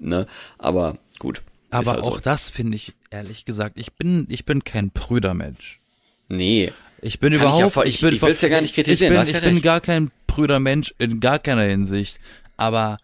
Ne? 0.00 0.26
Aber 0.56 0.96
gut. 1.18 1.42
Aber 1.70 1.92
halt 1.92 2.04
so. 2.06 2.12
auch 2.12 2.20
das 2.20 2.48
finde 2.48 2.76
ich, 2.76 2.94
ehrlich 3.10 3.44
gesagt, 3.44 3.76
ich 3.78 3.92
bin, 3.92 4.26
ich 4.30 4.46
bin 4.46 4.64
kein 4.64 4.90
Brüdermensch. 4.90 5.80
Nee. 6.28 6.72
Ich 7.02 7.20
bin 7.20 7.32
Kann 7.32 7.48
ich 7.48 7.54
ja 7.60 7.66
überhaupt, 7.66 7.88
ich, 7.88 7.94
ich- 7.96 8.00
bin, 8.00 8.14
ich 8.14 8.22
will's 8.22 8.40
ja 8.42 8.48
gar 8.48 8.60
nicht 8.62 8.74
kritisieren, 8.74 9.12
Ich 9.12 9.18
bin, 9.18 9.20
hast 9.20 9.32
ja 9.32 9.38
ich 9.38 9.44
bin 9.54 9.62
gar 9.62 9.80
kein 9.80 10.10
Brüdermensch 10.26 10.94
in 10.98 11.20
gar 11.20 11.38
keiner 11.38 11.62
Hinsicht. 11.62 12.18
Aber 12.56 12.98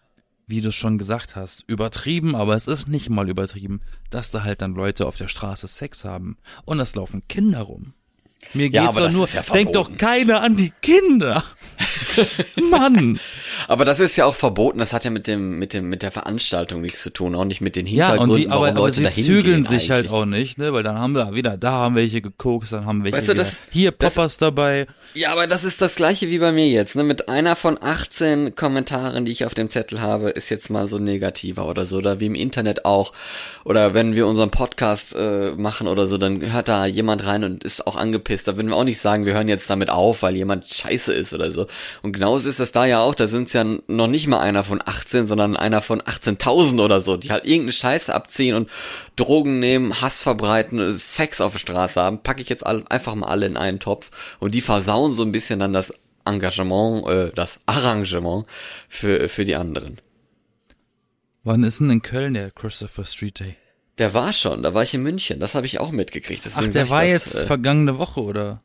wie 0.47 0.61
du 0.61 0.71
schon 0.71 0.97
gesagt 0.97 1.35
hast, 1.35 1.63
übertrieben, 1.67 2.35
aber 2.35 2.55
es 2.55 2.67
ist 2.67 2.87
nicht 2.87 3.09
mal 3.09 3.29
übertrieben, 3.29 3.81
dass 4.09 4.29
da 4.31 4.43
halt 4.43 4.61
dann 4.61 4.73
Leute 4.75 5.05
auf 5.07 5.17
der 5.17 5.27
Straße 5.27 5.67
Sex 5.67 6.03
haben 6.05 6.37
und 6.65 6.79
es 6.79 6.95
laufen 6.95 7.23
Kinder 7.27 7.61
rum. 7.61 7.93
Mir 8.53 8.67
Ja, 8.69 8.83
geht's 8.85 8.97
aber 8.97 9.07
doch 9.07 9.13
nur, 9.13 9.27
ja 9.29 9.41
denk 9.53 9.73
doch 9.73 9.97
keiner 9.97 10.41
an 10.41 10.55
die 10.55 10.71
Kinder. 10.81 11.43
Mann. 12.69 13.19
Aber 13.67 13.85
das 13.85 13.99
ist 13.99 14.15
ja 14.15 14.25
auch 14.25 14.35
verboten, 14.35 14.79
das 14.79 14.93
hat 14.93 15.05
ja 15.05 15.09
mit 15.11 15.27
dem, 15.27 15.57
mit 15.59 15.73
dem, 15.73 15.89
mit 15.89 16.01
der 16.01 16.11
Veranstaltung 16.11 16.81
nichts 16.81 17.01
zu 17.03 17.09
tun, 17.11 17.35
auch 17.35 17.45
nicht 17.45 17.61
mit 17.61 17.75
den 17.75 17.85
Ja, 17.87 18.07
Hintergründen, 18.11 18.31
und 18.35 18.37
die, 18.41 18.47
aber, 18.49 18.61
warum 18.61 18.69
aber 18.77 18.79
Leute 18.81 18.95
sie 18.97 19.03
dahin 19.03 19.23
zügeln 19.23 19.63
sich 19.65 19.89
halt 19.89 20.05
eigentlich. 20.07 20.11
auch 20.11 20.25
nicht, 20.25 20.57
ne, 20.57 20.73
weil 20.73 20.83
dann 20.83 20.97
haben 20.97 21.13
wir 21.13 21.33
wieder, 21.33 21.57
da 21.57 21.71
haben 21.71 21.95
welche 21.95 22.21
gekokst, 22.21 22.73
dann 22.73 22.85
haben 22.85 23.03
welche 23.03 23.17
Weißt 23.17 23.29
du, 23.29 23.35
das- 23.35 23.61
hier 23.71 23.91
Poppers 23.91 24.37
dabei. 24.37 24.87
Ja, 25.13 25.31
aber 25.31 25.47
das 25.47 25.63
ist 25.63 25.81
das 25.81 25.95
gleiche 25.95 26.29
wie 26.29 26.39
bei 26.39 26.51
mir 26.51 26.67
jetzt, 26.67 26.95
ne? 26.95 27.03
Mit 27.03 27.29
einer 27.29 27.55
von 27.55 27.77
18 27.81 28.55
Kommentaren, 28.55 29.25
die 29.25 29.31
ich 29.31 29.45
auf 29.45 29.53
dem 29.53 29.69
Zettel 29.69 30.01
habe, 30.01 30.29
ist 30.29 30.49
jetzt 30.49 30.69
mal 30.69 30.87
so 30.87 30.99
negativer 30.99 31.67
oder 31.67 31.85
so, 31.85 31.97
oder 31.97 32.19
wie 32.19 32.25
im 32.27 32.35
Internet 32.35 32.85
auch. 32.85 33.13
Oder 33.63 33.93
wenn 33.93 34.15
wir 34.15 34.27
unseren 34.27 34.49
Podcast 34.51 35.15
äh, 35.15 35.51
machen 35.55 35.87
oder 35.87 36.07
so, 36.07 36.17
dann 36.17 36.51
hört 36.51 36.67
da 36.67 36.85
jemand 36.85 37.25
rein 37.25 37.43
und 37.43 37.63
ist 37.63 37.85
auch 37.87 37.95
angepisst. 37.95 38.32
Da 38.41 38.55
würden 38.55 38.69
wir 38.69 38.75
auch 38.75 38.83
nicht 38.83 38.99
sagen, 38.99 39.25
wir 39.25 39.33
hören 39.35 39.47
jetzt 39.47 39.69
damit 39.69 39.91
auf, 39.91 40.23
weil 40.23 40.35
jemand 40.35 40.67
scheiße 40.67 41.13
ist 41.13 41.33
oder 41.33 41.51
so. 41.51 41.67
Und 42.01 42.13
genauso 42.13 42.49
ist 42.49 42.59
das 42.59 42.71
da 42.71 42.85
ja 42.85 43.01
auch, 43.01 43.13
da 43.13 43.27
sind 43.27 43.47
es 43.47 43.53
ja 43.53 43.63
noch 43.87 44.07
nicht 44.07 44.27
mal 44.27 44.39
einer 44.39 44.63
von 44.63 44.81
18, 44.83 45.27
sondern 45.27 45.55
einer 45.55 45.81
von 45.81 46.01
18.000 46.01 46.83
oder 46.83 47.01
so, 47.01 47.17
die 47.17 47.31
halt 47.31 47.45
irgendeine 47.45 47.73
Scheiße 47.73 48.13
abziehen 48.13 48.55
und 48.55 48.69
Drogen 49.15 49.59
nehmen, 49.59 50.01
Hass 50.01 50.23
verbreiten, 50.23 50.91
Sex 50.91 51.41
auf 51.41 51.53
der 51.53 51.59
Straße 51.59 52.01
haben, 52.01 52.23
packe 52.23 52.41
ich 52.41 52.49
jetzt 52.49 52.65
einfach 52.65 53.15
mal 53.15 53.27
alle 53.27 53.45
in 53.45 53.57
einen 53.57 53.79
Topf 53.79 54.09
und 54.39 54.55
die 54.55 54.61
versauen 54.61 55.13
so 55.13 55.23
ein 55.23 55.31
bisschen 55.31 55.59
dann 55.59 55.73
das 55.73 55.93
Engagement, 56.25 57.07
äh, 57.07 57.31
das 57.35 57.59
Arrangement 57.65 58.45
für, 58.89 59.29
für 59.29 59.45
die 59.45 59.55
anderen. 59.55 59.99
Wann 61.43 61.63
ist 61.63 61.81
denn 61.81 61.89
in 61.89 62.01
Köln 62.01 62.33
der 62.35 62.51
Christopher 62.51 63.03
Street 63.03 63.39
Day? 63.39 63.57
Der 63.99 64.13
war 64.13 64.33
schon, 64.33 64.63
da 64.63 64.73
war 64.73 64.83
ich 64.83 64.93
in 64.93 65.03
München, 65.03 65.39
das 65.39 65.53
habe 65.55 65.65
ich 65.65 65.79
auch 65.79 65.91
mitgekriegt. 65.91 66.45
Deswegen 66.45 66.69
Ach, 66.69 66.73
der 66.73 66.89
war 66.89 67.01
das, 67.01 67.11
jetzt 67.11 67.43
äh, 67.43 67.45
vergangene 67.45 67.99
Woche, 67.99 68.21
oder? 68.21 68.63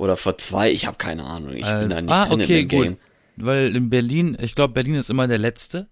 oder 0.00 0.16
vor 0.16 0.38
zwei, 0.38 0.70
ich 0.70 0.86
habe 0.86 0.96
keine 0.96 1.24
Ahnung, 1.24 1.52
ich 1.52 1.64
bin 1.64 1.90
da 1.90 2.00
nicht 2.00 2.10
ah, 2.10 2.26
drin 2.26 2.40
okay, 2.40 2.62
in 2.62 2.68
dem 2.68 2.78
gut. 2.78 2.86
Game. 2.86 2.96
Weil 3.36 3.76
in 3.76 3.90
Berlin, 3.90 4.36
ich 4.40 4.54
glaube, 4.54 4.74
Berlin 4.74 4.94
ist 4.94 5.10
immer 5.10 5.28
der 5.28 5.38
letzte 5.38 5.88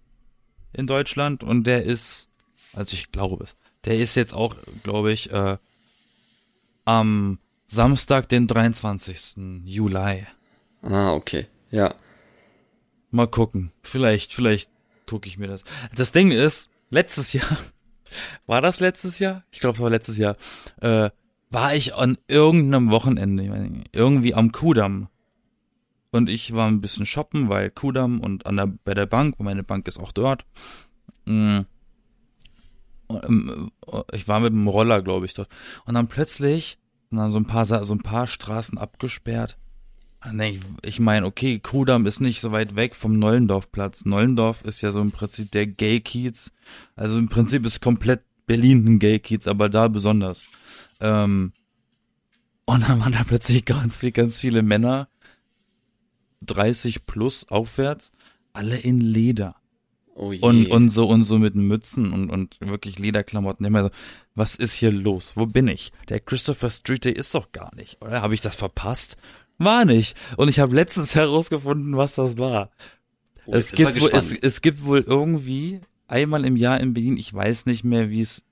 in 0.73 0.87
Deutschland 0.87 1.45
und 1.45 1.67
der 1.67 1.85
ist, 1.85 2.29
also 2.73 2.95
ich 2.95 3.13
glaube 3.13 3.45
es, 3.45 3.57
der 3.85 3.99
ist 3.99 4.15
jetzt 4.15 4.35
auch, 4.35 4.57
glaube 4.83 5.13
ich, 5.13 5.31
äh, 5.31 5.57
am 6.85 7.39
Samstag, 7.67 8.29
den 8.31 8.47
23. 8.47 9.63
Juli. 9.65 10.27
Ah, 10.83 11.13
okay, 11.13 11.47
ja. 11.71 11.95
Mal 13.11 13.29
gucken. 13.29 13.73
Vielleicht, 13.83 14.33
vielleicht 14.33 14.71
gucke 15.07 15.29
ich 15.29 15.37
mir 15.37 15.49
das. 15.49 15.65
Das 15.95 16.13
Ding 16.13 16.31
ist, 16.31 16.71
letztes 16.91 17.33
Jahr, 17.35 17.59
war 18.47 18.61
das 18.61 18.81
letztes 18.81 19.19
Jahr? 19.19 19.45
Ich 19.51 19.61
glaube, 19.61 19.77
es 19.77 19.83
war 19.83 19.91
letztes 19.91 20.19
Jahr, 20.19 20.37
äh, 20.81 21.11
war 21.51 21.75
ich 21.75 21.95
an 21.95 22.19
irgendeinem 22.29 22.91
Wochenende, 22.91 23.85
irgendwie 23.93 24.35
am 24.35 24.53
Kudamm. 24.53 25.09
Und 26.11 26.31
ich 26.31 26.55
war 26.55 26.67
ein 26.67 26.81
bisschen 26.81 27.07
shoppen, 27.07 27.49
weil 27.49 27.71
Kudamm 27.71 28.21
und 28.21 28.47
an 28.47 28.57
der, 28.57 28.67
bei 28.85 28.95
der 28.95 29.07
Bank, 29.07 29.35
und 29.39 29.45
meine 29.45 29.63
Bank 29.63 29.87
ist 29.89 29.99
auch 29.99 30.13
dort. 30.13 30.47
Mm. 31.27 31.61
Und, 33.09 33.25
ähm, 33.25 33.71
Ich 34.13 34.29
war 34.29 34.41
mit 34.41 34.53
dem 34.53 34.69
Roller, 34.69 35.03
glaube 35.03 35.27
ich, 35.27 35.35
dort. 35.35 35.49
Und 35.85 35.95
dann 35.95 36.09
plötzlich 36.09 36.79
sind 37.09 37.19
dann 37.19 37.31
so 37.31 37.39
ein 37.39 37.47
paar, 37.47 37.65
so 37.65 37.95
ein 37.95 38.03
paar 38.03 38.27
Straßen 38.27 38.79
abgesperrt. 38.79 39.59
Nee, 40.33 40.51
ich, 40.51 40.61
ich 40.83 41.01
meine, 41.01 41.27
okay, 41.27 41.61
Kudamm 41.61 42.07
ist 42.07 42.21
nicht 42.21 42.41
so 42.41 42.51
weit 42.51 42.75
weg 42.77 42.95
vom 42.95 43.19
Nollendorfplatz. 43.19 44.05
Nollendorf 44.05 44.63
ist 44.63 44.83
ja 44.83 44.91
so 44.91 45.01
im 45.01 45.13
Prinzip 45.13 45.53
der 45.53 45.67
Gay-Kiez. 45.67 46.53
Also 46.97 47.19
im 47.19 47.29
Prinzip 47.29 47.65
ist 47.65 47.81
komplett 47.81 48.23
Berlin 48.47 48.85
ein 48.87 48.99
Gay-Kiez, 48.99 49.47
aber 49.47 49.69
da 49.69 49.89
besonders. 49.89 50.43
Ähm, 51.01 51.53
und 52.65 52.89
dann 52.89 53.01
waren 53.01 53.13
da 53.13 53.25
plötzlich 53.25 53.65
ganz 53.65 53.97
viel, 53.97 54.11
ganz 54.11 54.41
viele 54.41 54.63
Männer, 54.63 55.09
30 56.43 57.07
plus 57.07 57.49
aufwärts, 57.49 58.13
alle 58.53 58.77
in 58.77 59.01
Leder. 59.01 59.57
Oh 60.15 60.33
je. 60.33 60.41
Und, 60.41 60.69
und 60.71 60.89
so 60.89 61.07
und 61.07 61.23
so 61.23 61.39
mit 61.39 61.55
Mützen 61.55 62.13
und, 62.13 62.29
und 62.29 62.61
wirklich 62.61 62.99
Lederklamotten. 62.99 63.65
Immer 63.65 63.85
so, 63.85 63.91
was 64.35 64.57
ist 64.57 64.73
hier 64.73 64.91
los? 64.91 65.37
Wo 65.37 65.47
bin 65.47 65.69
ich? 65.69 65.93
Der 66.09 66.19
Christopher 66.19 66.71
Street 66.71 67.05
Day 67.05 67.13
ist 67.13 67.35
doch 67.37 67.53
gar 67.53 67.73
nicht, 67.77 68.03
oder? 68.03 68.21
Habe 68.21 68.35
ich 68.35 68.41
das 68.41 68.57
verpasst? 68.57 69.17
War 69.59 69.85
nicht. 69.85 70.17
Und 70.37 70.49
ich 70.49 70.61
habe 70.61 70.75
letztens 70.75 71.15
herausgefunden, 71.15 71.97
was 71.97 72.15
das 72.15 72.39
war. 72.39 72.71
Oh, 73.47 73.55
es 73.55 73.73
gibt 73.73 74.01
wohl, 74.01 74.11
es, 74.13 74.33
es 74.33 74.61
gibt 74.61 74.85
wohl 74.85 75.01
irgendwie 75.01 75.81
einmal 76.07 76.45
im 76.45 76.57
Jahr 76.57 76.81
in 76.81 76.95
Berlin, 76.95 77.17
ich 77.17 77.33
weiß 77.33 77.67
nicht 77.67 77.85
mehr, 77.85 78.11
wie 78.11 78.21
es 78.21 78.45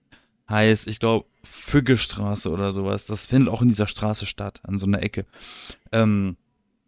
heißt, 0.48 0.86
ich 0.88 1.00
glaube 1.00 1.26
Függestraße 1.44 2.50
oder 2.50 2.72
sowas. 2.72 3.07
Das 3.07 3.26
findet 3.26 3.52
auch 3.52 3.62
in 3.62 3.68
dieser 3.68 3.86
Straße 3.86 4.26
statt, 4.26 4.61
an 4.64 4.78
so 4.78 4.86
einer 4.86 5.02
Ecke. 5.02 5.26
Ähm, 5.92 6.36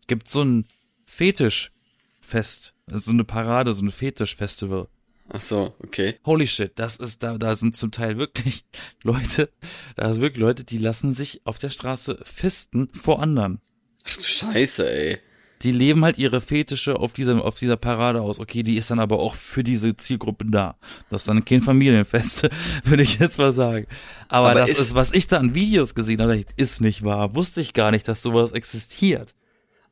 gibt 0.06 0.28
so 0.28 0.42
ein 0.42 0.66
Fetischfest, 1.06 2.74
also 2.90 2.98
so 2.98 3.12
eine 3.12 3.24
Parade, 3.24 3.72
so 3.74 3.84
ein 3.84 3.90
Fetischfestival. 3.90 4.88
Ach 5.30 5.40
so, 5.40 5.74
okay. 5.80 6.18
Holy 6.24 6.46
shit, 6.46 6.72
das 6.76 6.96
ist 6.96 7.22
da, 7.22 7.36
da 7.36 7.54
sind 7.54 7.76
zum 7.76 7.90
Teil 7.90 8.16
wirklich 8.16 8.64
Leute, 9.02 9.50
da 9.96 10.12
sind 10.12 10.22
wirklich 10.22 10.40
Leute, 10.40 10.64
die 10.64 10.78
lassen 10.78 11.14
sich 11.14 11.42
auf 11.44 11.58
der 11.58 11.68
Straße 11.68 12.20
fisten 12.24 12.88
vor 12.92 13.20
anderen. 13.20 13.60
Ach 14.10 14.16
du 14.16 14.22
Scheiße, 14.22 14.90
ey. 14.90 15.18
Die 15.62 15.72
leben 15.72 16.04
halt 16.04 16.18
ihre 16.18 16.40
Fetische 16.40 17.00
auf 17.00 17.14
dieser, 17.14 17.44
auf 17.44 17.58
dieser 17.58 17.76
Parade 17.76 18.20
aus. 18.20 18.38
Okay, 18.38 18.62
die 18.62 18.76
ist 18.78 18.92
dann 18.92 19.00
aber 19.00 19.18
auch 19.18 19.34
für 19.34 19.64
diese 19.64 19.96
Zielgruppe 19.96 20.44
da. 20.48 20.76
Das 21.10 21.22
ist 21.22 21.28
dann 21.28 21.44
kein 21.44 21.62
Familienfest, 21.62 22.48
würde 22.84 23.02
ich 23.02 23.18
jetzt 23.18 23.38
mal 23.38 23.52
sagen. 23.52 23.86
Aber, 24.28 24.50
Aber 24.50 24.60
das 24.60 24.70
ist- 24.70 24.78
ist, 24.78 24.94
was 24.94 25.12
ich 25.12 25.26
da 25.26 25.38
an 25.38 25.56
Videos 25.56 25.96
gesehen 25.96 26.20
habe, 26.22 26.44
ist 26.56 26.80
nicht 26.80 27.02
wahr. 27.02 27.34
Wusste 27.34 27.60
ich 27.60 27.72
gar 27.72 27.90
nicht, 27.90 28.06
dass 28.06 28.22
sowas 28.22 28.52
existiert. 28.52 29.34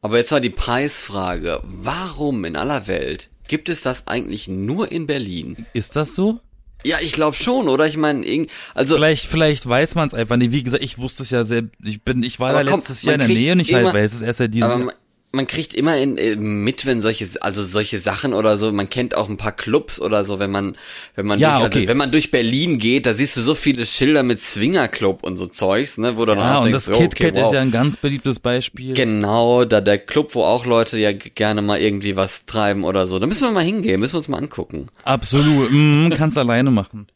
Aber 0.03 0.19
jetzt 0.19 0.31
war 0.31 0.41
die 0.41 0.51
Preisfrage. 0.51 1.61
Warum 1.65 2.45
in 2.45 2.55
aller 2.55 2.87
Welt 2.87 3.29
gibt 3.49 3.69
es 3.69 3.81
das 3.81 4.07
eigentlich 4.07 4.47
nur 4.47 4.93
in 4.93 5.09
Berlin? 5.09 5.67
Ist 5.73 5.97
das 5.97 6.15
so? 6.15 6.41
Ja, 6.85 6.99
ich 7.01 7.13
glaube 7.13 7.37
schon, 7.37 7.69
oder? 7.69 7.87
Ich 7.87 7.97
meine, 7.97 8.47
also 8.75 8.95
Vielleicht, 8.97 9.27
vielleicht 9.27 9.69
weiß 9.69 9.95
man 9.95 10.07
es 10.07 10.15
einfach 10.15 10.37
nicht. 10.37 10.53
Wie 10.53 10.63
gesagt, 10.63 10.85
ich 10.85 10.99
wusste 10.99 11.23
es 11.23 11.31
ja 11.31 11.45
selbst. 11.45 11.75
Ich 11.83 12.03
bin, 12.03 12.23
ich 12.23 12.39
war 12.39 12.53
da 12.53 12.63
komm, 12.63 12.79
letztes 12.79 13.03
Jahr 13.03 13.15
in 13.15 13.21
der 13.21 13.29
Nähe 13.29 13.53
und 13.53 13.61
ich 13.61 13.75
halt 13.75 13.93
weiß 13.93 14.13
es 14.13 14.23
erst 14.23 14.39
seit 14.39 14.55
diesem 14.55 14.71
aber 14.71 14.85
man, 14.85 14.95
man 15.37 15.47
kriegt 15.47 15.75
immer 15.75 15.97
in, 15.97 16.17
äh, 16.19 16.35
mit, 16.37 16.87
wenn 16.87 17.03
solche, 17.03 17.29
also 17.41 17.63
solche 17.65 17.99
Sachen 17.99 18.35
oder 18.35 18.57
so, 18.57 18.73
man 18.73 18.91
kennt 18.91 19.17
auch 19.17 19.29
ein 19.29 19.37
paar 19.37 19.53
Clubs 19.53 20.01
oder 20.01 20.25
so, 20.25 20.39
wenn 20.39 20.51
man, 20.51 20.77
wenn 21.15 21.27
man, 21.27 21.39
Ja, 21.39 21.59
durch, 21.59 21.67
okay. 21.67 21.79
also 21.79 21.89
wenn 21.89 21.97
man 21.97 22.11
durch 22.11 22.31
Berlin 22.31 22.79
geht, 22.79 23.07
da 23.07 23.15
siehst 23.15 23.37
du 23.37 23.43
so 23.43 23.55
viele 23.55 23.87
Schilder 23.87 24.23
mit 24.23 24.41
Swingerclub 24.41 25.23
und 25.23 25.37
so 25.37 25.47
Zeugs, 25.47 25.99
ne, 25.99 26.17
wo 26.17 26.25
du 26.25 26.35
dann 26.35 26.39
Ja, 26.39 26.59
auch 26.59 26.65
und 26.65 26.73
denkst, 26.73 26.87
das 26.87 26.95
oh, 26.95 26.99
KitKat 26.99 27.31
okay, 27.31 27.41
wow. 27.41 27.47
ist 27.47 27.55
ja 27.55 27.61
ein 27.61 27.71
ganz 27.71 27.97
beliebtes 27.97 28.41
Beispiel. 28.41 28.95
Genau, 28.95 29.65
da 29.65 29.81
der 29.81 29.99
Club, 29.99 30.35
wo 30.35 30.43
auch 30.43 30.67
Leute 30.67 30.99
ja 30.99 31.13
gerne 31.13 31.63
mal 31.63 31.81
irgendwie 31.81 32.17
was 32.17 32.47
treiben 32.47 32.83
oder 32.85 33.07
so. 33.07 33.19
Da 33.19 33.27
müssen 33.27 33.47
wir 33.47 33.53
mal 33.53 33.65
hingehen, 33.65 34.01
müssen 34.01 34.15
wir 34.15 34.19
uns 34.19 34.29
mal 34.29 34.39
angucken. 34.39 34.89
Absolut. 35.05 35.71
Mm, 35.71 36.11
kannst 36.11 36.39
alleine 36.39 36.71
machen. 36.71 37.07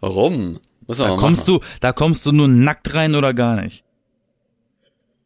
Warum? 0.00 0.58
Da 0.86 1.16
kommst 1.16 1.46
machen. 1.46 1.60
du, 1.60 1.66
da 1.80 1.92
kommst 1.92 2.24
du 2.24 2.32
nur 2.32 2.48
nackt 2.48 2.94
rein 2.94 3.14
oder 3.14 3.34
gar 3.34 3.60
nicht. 3.60 3.84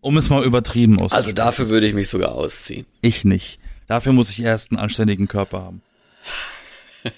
Um 0.03 0.17
es 0.19 0.29
mal 0.29 0.45
übertrieben 0.45 0.95
auszudrücken. 0.97 1.17
Also 1.17 1.33
dafür 1.33 1.69
würde 1.71 1.87
ich 1.89 1.95
mich 1.95 2.09
sogar 2.11 2.33
ausziehen. 2.33 2.85
ich 3.01 3.25
nicht. 3.25 3.59
Dafür 3.87 4.13
muss 4.13 4.31
ich 4.31 4.43
erst 4.43 4.71
einen 4.71 4.79
anständigen 4.81 5.29
Körper 5.29 5.63
haben. 5.63 5.81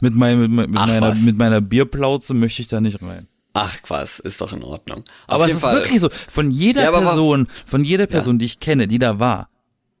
mit, 0.00 0.14
mein, 0.14 0.38
mit, 0.38 0.50
mit, 0.50 0.70
Ach, 0.78 0.86
meiner, 0.86 1.00
was. 1.08 1.20
mit 1.20 1.36
meiner 1.36 1.60
Bierplauze 1.60 2.34
möchte 2.34 2.62
ich 2.62 2.68
da 2.68 2.80
nicht 2.80 3.00
rein. 3.02 3.28
Ach 3.54 3.74
was, 3.88 4.18
ist 4.20 4.40
doch 4.40 4.52
in 4.52 4.62
Ordnung. 4.62 5.02
Aber 5.26 5.36
Auf 5.36 5.42
es 5.42 5.46
jeden 5.48 5.56
ist 5.56 5.62
Fall. 5.62 5.74
wirklich 5.76 6.00
so. 6.00 6.08
Von 6.10 6.50
jeder 6.50 6.82
Ja, 6.82 6.88
aber 6.88 7.00
Person, 7.00 7.48
von 7.66 7.84
jeder 7.84 8.06
Person, 8.06 8.38
die 8.38 8.44
ich 8.46 8.60
kenne, 8.60 8.88
die 8.88 8.98
da 8.98 9.18
war, 9.18 9.48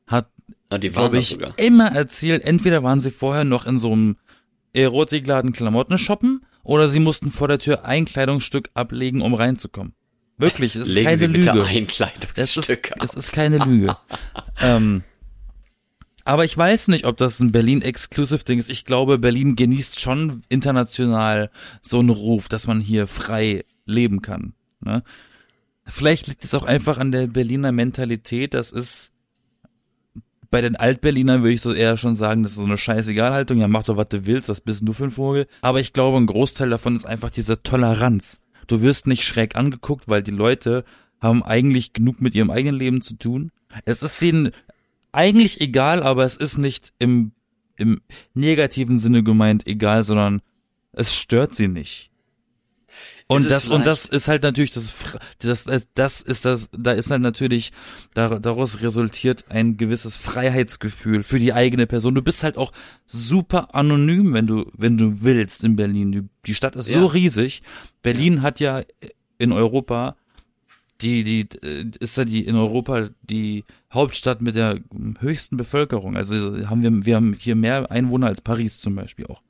hat, 0.06 0.28
Ah, 0.70 0.78
die 0.78 0.94
waren 0.94 1.04
glaube 1.04 1.18
ich, 1.18 1.28
sogar. 1.30 1.52
immer 1.58 1.86
erzählt, 1.92 2.44
entweder 2.44 2.82
waren 2.82 3.00
sie 3.00 3.10
vorher 3.10 3.44
noch 3.44 3.66
in 3.66 3.78
so 3.78 3.92
einem 3.92 4.16
Erotikladen 4.74 5.52
Klamotten 5.52 5.96
shoppen 5.98 6.44
oder 6.62 6.88
sie 6.88 7.00
mussten 7.00 7.30
vor 7.30 7.48
der 7.48 7.58
Tür 7.58 7.84
ein 7.84 8.04
Kleidungsstück 8.04 8.68
ablegen, 8.74 9.22
um 9.22 9.32
reinzukommen. 9.34 9.94
Wirklich, 10.38 10.76
es 10.76 10.88
ist 10.88 10.94
Legen 10.94 11.06
keine 11.06 11.18
Sie 11.18 11.28
bitte 11.28 11.50
Lüge. 11.50 11.64
ein 11.64 11.66
Es 12.36 12.56
ist, 12.56 12.78
es 13.02 13.14
ist 13.14 13.32
keine 13.32 13.58
Lüge. 13.58 13.96
ähm, 14.60 15.02
aber 16.24 16.44
ich 16.44 16.56
weiß 16.56 16.88
nicht, 16.88 17.06
ob 17.06 17.16
das 17.16 17.40
ein 17.40 17.52
Berlin-Exclusive-Ding 17.52 18.58
ist. 18.58 18.70
Ich 18.70 18.84
glaube, 18.84 19.18
Berlin 19.18 19.56
genießt 19.56 19.98
schon 19.98 20.42
international 20.48 21.50
so 21.82 21.98
einen 21.98 22.10
Ruf, 22.10 22.48
dass 22.48 22.66
man 22.66 22.80
hier 22.80 23.06
frei 23.06 23.64
leben 23.86 24.22
kann. 24.22 24.52
Ne? 24.80 25.02
Vielleicht 25.86 26.26
liegt 26.26 26.44
es 26.44 26.54
auch 26.54 26.64
einfach 26.64 26.98
an 26.98 27.12
der 27.12 27.26
Berliner 27.26 27.72
Mentalität. 27.72 28.54
Das 28.54 28.72
ist 28.72 29.12
bei 30.50 30.60
den 30.60 30.76
Altberlinern 30.76 31.42
würde 31.42 31.54
ich 31.54 31.60
so 31.60 31.72
eher 31.72 31.96
schon 31.96 32.16
sagen, 32.16 32.42
das 32.42 32.52
ist 32.52 32.58
so 32.58 32.64
eine 32.64 32.78
Scheißegalhaltung. 32.78 33.58
Ja, 33.58 33.68
mach 33.68 33.84
doch, 33.84 33.96
was 33.96 34.08
du 34.08 34.26
willst, 34.26 34.48
was 34.48 34.60
bist 34.60 34.80
denn 34.80 34.86
du 34.86 34.92
für 34.92 35.04
ein 35.04 35.10
Vogel? 35.10 35.46
Aber 35.60 35.80
ich 35.80 35.92
glaube, 35.92 36.18
ein 36.18 36.26
Großteil 36.26 36.70
davon 36.70 36.96
ist 36.96 37.06
einfach 37.06 37.30
diese 37.30 37.62
Toleranz. 37.62 38.40
Du 38.68 38.82
wirst 38.82 39.08
nicht 39.08 39.24
schräg 39.24 39.56
angeguckt, 39.56 40.06
weil 40.06 40.22
die 40.22 40.30
Leute 40.30 40.84
haben 41.20 41.42
eigentlich 41.42 41.92
genug 41.92 42.20
mit 42.20 42.36
ihrem 42.36 42.50
eigenen 42.50 42.76
Leben 42.76 43.00
zu 43.02 43.14
tun. 43.14 43.50
Es 43.84 44.02
ist 44.02 44.22
denen 44.22 44.52
eigentlich 45.10 45.60
egal, 45.60 46.02
aber 46.02 46.24
es 46.24 46.36
ist 46.36 46.58
nicht 46.58 46.92
im, 46.98 47.32
im 47.76 48.00
negativen 48.34 49.00
Sinne 49.00 49.24
gemeint 49.24 49.66
egal, 49.66 50.04
sondern 50.04 50.42
es 50.92 51.16
stört 51.16 51.54
sie 51.54 51.68
nicht. 51.68 52.10
Und 53.26 53.50
das, 53.50 53.68
und 53.68 53.86
das 53.86 54.06
ist 54.06 54.28
halt 54.28 54.42
natürlich 54.42 54.72
das, 54.72 54.92
das, 55.38 55.64
das 55.94 56.20
ist 56.22 56.44
das, 56.44 56.70
da 56.72 56.92
ist 56.92 57.10
halt 57.10 57.20
natürlich, 57.20 57.72
daraus 58.14 58.80
resultiert 58.80 59.44
ein 59.50 59.76
gewisses 59.76 60.16
Freiheitsgefühl 60.16 61.22
für 61.22 61.38
die 61.38 61.52
eigene 61.52 61.86
Person. 61.86 62.14
Du 62.14 62.22
bist 62.22 62.42
halt 62.42 62.56
auch 62.56 62.72
super 63.06 63.74
anonym, 63.74 64.32
wenn 64.32 64.46
du, 64.46 64.70
wenn 64.76 64.96
du 64.96 65.22
willst 65.22 65.64
in 65.64 65.76
Berlin. 65.76 66.30
Die, 66.46 66.54
Stadt 66.54 66.76
ist 66.76 66.90
ja. 66.90 67.00
so 67.00 67.06
riesig. 67.06 67.62
Berlin 68.02 68.36
ja. 68.36 68.42
hat 68.42 68.60
ja 68.60 68.82
in 69.36 69.52
Europa 69.52 70.16
die, 71.00 71.22
die, 71.22 71.48
ist 72.00 72.16
ja 72.16 72.24
die 72.24 72.44
in 72.44 72.56
Europa 72.56 73.10
die 73.22 73.64
Hauptstadt 73.92 74.42
mit 74.42 74.56
der 74.56 74.80
höchsten 75.20 75.56
Bevölkerung. 75.56 76.16
Also 76.16 76.68
haben 76.68 76.82
wir, 76.82 77.06
wir 77.06 77.16
haben 77.16 77.36
hier 77.38 77.54
mehr 77.54 77.90
Einwohner 77.90 78.26
als 78.26 78.40
Paris 78.40 78.80
zum 78.80 78.94
Beispiel 78.94 79.26
auch. 79.26 79.42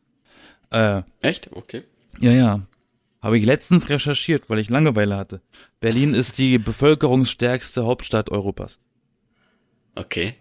Äh, 0.70 1.02
Echt? 1.20 1.50
Okay. 1.52 1.84
Ja, 2.20 2.32
ja. 2.32 2.60
Habe 3.20 3.38
ich 3.38 3.44
letztens 3.44 3.88
recherchiert, 3.88 4.48
weil 4.48 4.58
ich 4.58 4.70
Langeweile 4.70 5.16
hatte. 5.16 5.40
Berlin 5.80 6.14
ist 6.14 6.38
die 6.38 6.58
bevölkerungsstärkste 6.58 7.84
Hauptstadt 7.84 8.30
Europas. 8.30 8.78
Okay, 9.96 10.34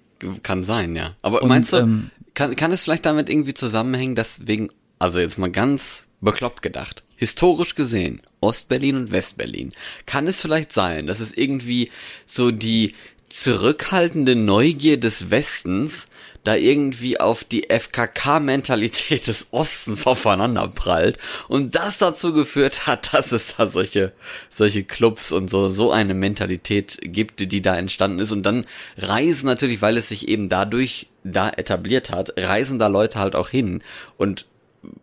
kann 0.44 0.64
sein, 0.64 0.96
ja. 0.96 1.16
Aber 1.22 1.42
Und, 1.42 1.50
meinst 1.50 1.74
du, 1.74 1.78
ähm, 1.78 2.12
kann, 2.36 2.56
kann 2.56 2.72
es 2.72 2.84
vielleicht 2.84 3.06
damit 3.06 3.30
irgendwie 3.30 3.56
zusammenhängen, 3.56 4.16
dass 4.16 4.46
wegen, 4.46 4.70
also 5.00 5.20
jetzt 5.20 5.40
mal 5.40 5.52
ganz 5.52 6.08
bekloppt 6.22 6.62
gedacht, 6.62 7.04
historisch 7.16 7.74
gesehen, 7.74 8.22
Ostberlin 8.42 8.96
und 8.96 9.12
Westberlin, 9.12 9.74
kann 10.06 10.28
es 10.28 10.40
vielleicht 10.40 10.72
sein, 10.72 11.08
dass 11.08 11.20
es 11.20 11.34
irgendwie 11.34 11.90
so 12.28 12.52
die 12.52 12.94
zurückhaltende 13.30 14.36
Neugier 14.36 15.00
des 15.00 15.30
Westens 15.32 16.08
da 16.48 16.56
irgendwie 16.56 17.20
auf 17.20 17.44
die 17.44 17.68
FKK-Mentalität 17.70 19.28
des 19.28 19.50
Ostens 19.52 20.08
aufeinander 20.08 20.70
prallt 20.70 21.18
und 21.50 21.76
das 21.76 21.98
dazu 21.98 22.32
geführt 22.32 22.88
hat, 22.88 23.14
dass 23.14 23.34
es 23.34 23.58
da 23.58 23.68
solche, 23.68 24.14
solche 24.50 24.86
Clubs 24.86 25.34
und 25.34 25.50
so, 25.50 25.68
so 25.68 25.92
eine 25.92 26.14
Mentalität 26.14 27.00
gibt, 27.02 27.52
die 27.52 27.62
da 27.62 27.76
entstanden 27.76 28.20
ist. 28.20 28.32
Und 28.32 28.44
dann 28.44 28.66
reisen 28.98 29.46
natürlich, 29.46 29.82
weil 29.82 29.98
es 29.98 30.08
sich 30.08 30.30
eben 30.30 30.48
dadurch 30.48 31.08
da 31.26 31.50
etabliert 31.50 32.12
hat, 32.12 32.34
reisen 32.38 32.80
da 32.80 32.88
Leute 32.88 33.20
halt 33.20 33.36
auch 33.36 33.50
hin 33.50 33.84
und 34.16 34.46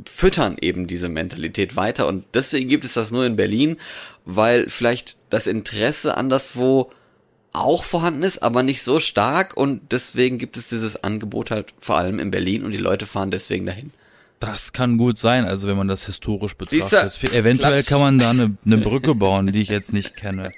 füttern 0.07 0.57
eben 0.59 0.87
diese 0.87 1.11
Mentalität 1.11 1.77
weiter. 1.77 2.07
Und 2.07 2.25
deswegen 2.33 2.71
gibt 2.71 2.87
es 2.87 2.95
das 2.95 3.11
nur 3.11 3.27
in 3.27 3.37
Berlin, 3.37 3.77
weil 4.25 4.71
vielleicht 4.71 5.17
das 5.29 5.47
Interesse 5.47 6.17
anderswo 6.17 6.91
auch 7.55 7.85
vorhanden 7.85 8.23
ist, 8.23 8.43
aber 8.43 8.63
nicht 8.63 8.83
so 8.83 9.01
stark 9.01 9.57
und 9.57 9.93
deswegen 9.93 10.39
gibt 10.39 10.57
es 10.57 10.69
dieses 10.69 11.03
Angebot 11.03 11.51
halt 11.51 11.73
vor 11.81 11.97
allem 11.97 12.19
in 12.19 12.31
Berlin 12.31 12.65
und 12.65 12.73
die 12.73 12.79
Leute 12.79 13.07
fahren 13.07 13.31
deswegen 13.31 13.65
dahin. 13.65 13.93
Das 14.41 14.73
kann 14.73 14.99
gut 14.99 15.17
sein, 15.17 15.47
also 15.47 15.69
wenn 15.69 15.77
man 15.77 15.89
das 15.89 16.05
historisch 16.05 16.55
betrachtet. 16.55 17.23
Dieser 17.23 17.35
Eventuell 17.35 17.75
Klatsch. 17.75 17.89
kann 17.89 18.01
man 18.01 18.19
da 18.19 18.31
eine, 18.31 18.57
eine 18.67 18.79
Brücke 18.79 19.15
bauen, 19.15 19.53
die 19.53 19.63
ich 19.63 19.69
jetzt 19.69 19.93
nicht 19.93 20.17
kenne. 20.17 20.53